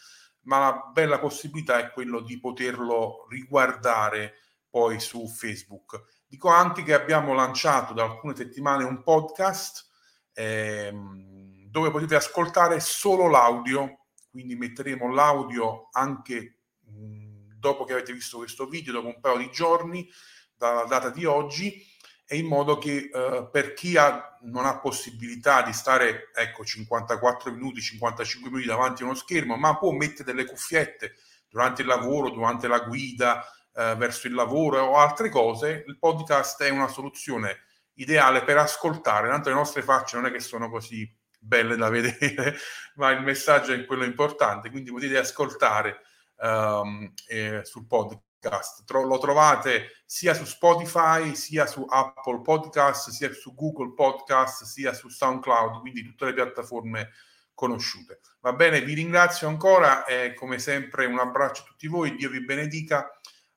ma 0.46 0.58
la 0.58 0.90
bella 0.92 1.20
possibilità 1.20 1.78
è 1.78 1.92
quello 1.92 2.22
di 2.22 2.40
poterlo 2.40 3.28
riguardare 3.30 4.40
poi 4.68 5.00
su 5.00 5.28
Facebook. 5.28 6.23
Dico 6.34 6.50
anche 6.50 6.82
che 6.82 6.96
abbiamo 6.96 7.36
lanciato 7.36 7.94
da 7.94 8.06
alcune 8.06 8.36
settimane 8.36 8.84
un 8.84 9.04
podcast 9.04 9.88
ehm, 10.34 11.68
dove 11.70 11.92
potete 11.92 12.16
ascoltare 12.16 12.80
solo 12.80 13.28
l'audio. 13.28 14.08
Quindi 14.32 14.56
metteremo 14.56 15.14
l'audio 15.14 15.90
anche 15.92 16.62
mh, 16.88 17.60
dopo 17.60 17.84
che 17.84 17.94
avete 17.94 18.14
visto 18.14 18.38
questo 18.38 18.66
video, 18.66 18.94
dopo 18.94 19.10
un 19.10 19.20
paio 19.22 19.38
di 19.38 19.52
giorni 19.52 20.10
dalla 20.58 20.86
data 20.86 21.12
di 21.12 21.24
oggi, 21.24 21.86
e 22.26 22.38
in 22.38 22.48
modo 22.48 22.80
che 22.80 23.12
eh, 23.14 23.48
per 23.52 23.74
chi 23.74 23.96
ha, 23.96 24.40
non 24.42 24.66
ha 24.66 24.80
possibilità 24.80 25.62
di 25.62 25.72
stare 25.72 26.32
ecco 26.34 26.66
54 26.66 27.52
minuti, 27.52 27.80
55 27.80 28.50
minuti 28.50 28.68
davanti 28.68 29.04
a 29.04 29.06
uno 29.06 29.14
schermo, 29.14 29.56
ma 29.56 29.78
può 29.78 29.92
mettere 29.92 30.34
delle 30.34 30.48
cuffiette 30.48 31.14
durante 31.48 31.84
il 31.84 31.88
lavoro, 31.88 32.32
durante 32.32 32.68
la 32.68 32.80
guida, 32.80 33.46
eh, 33.76 33.96
verso 33.96 34.28
il 34.28 34.34
lavoro 34.34 34.82
o 34.82 34.98
altre 34.98 35.30
cose, 35.30 35.84
il 35.88 35.98
podcast 35.98 36.62
è 36.62 36.70
una 36.70 36.88
soluzione 36.88 37.66
ideale 37.96 38.44
per 38.44 38.58
ascoltare, 38.58 39.30
tanto 39.30 39.50
le 39.50 39.56
nostre 39.56 39.82
facce 39.82 40.16
non 40.16 40.26
è 40.28 40.32
che 40.32 40.40
sono 40.40 40.70
così 40.70 41.10
belle 41.40 41.76
da 41.76 41.90
vedere, 41.90 42.56
ma 42.96 43.12
il 43.12 43.22
messaggio 43.22 43.74
è 43.74 43.86
quello 43.86 44.06
importante, 44.06 44.70
quindi 44.70 44.92
potete 44.92 45.18
ascoltare 45.18 46.02
um, 46.38 47.12
eh, 47.28 47.62
sul 47.64 47.86
podcast. 47.86 48.84
Tro- 48.86 49.06
lo 49.06 49.18
trovate 49.20 50.04
sia 50.06 50.34
su 50.34 50.44
Spotify, 50.44 51.34
sia 51.34 51.66
su 51.66 51.86
Apple 51.88 52.42
Podcast, 52.42 53.10
sia 53.10 53.32
su 53.32 53.54
Google 53.54 53.94
Podcast, 53.94 54.64
sia 54.64 54.94
su 54.94 55.08
SoundCloud, 55.08 55.80
quindi 55.80 56.04
tutte 56.04 56.26
le 56.26 56.34
piattaforme 56.34 57.12
conosciute. 57.54 58.20
Va 58.42 58.52
bene, 58.54 58.82
vi 58.82 58.94
ringrazio 58.94 59.48
ancora 59.48 60.06
e 60.06 60.34
come 60.34 60.60
sempre 60.60 61.06
un 61.06 61.20
abbraccio 61.20 61.62
a 61.62 61.66
tutti 61.66 61.88
voi, 61.88 62.16
Dio 62.16 62.30
vi 62.30 62.44
benedica, 62.44 63.10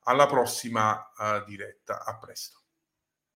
alla 0.09 0.27
prossima 0.27 1.11
uh, 1.17 1.45
diretta, 1.45 2.05
a 2.05 2.17
presto. 2.19 2.66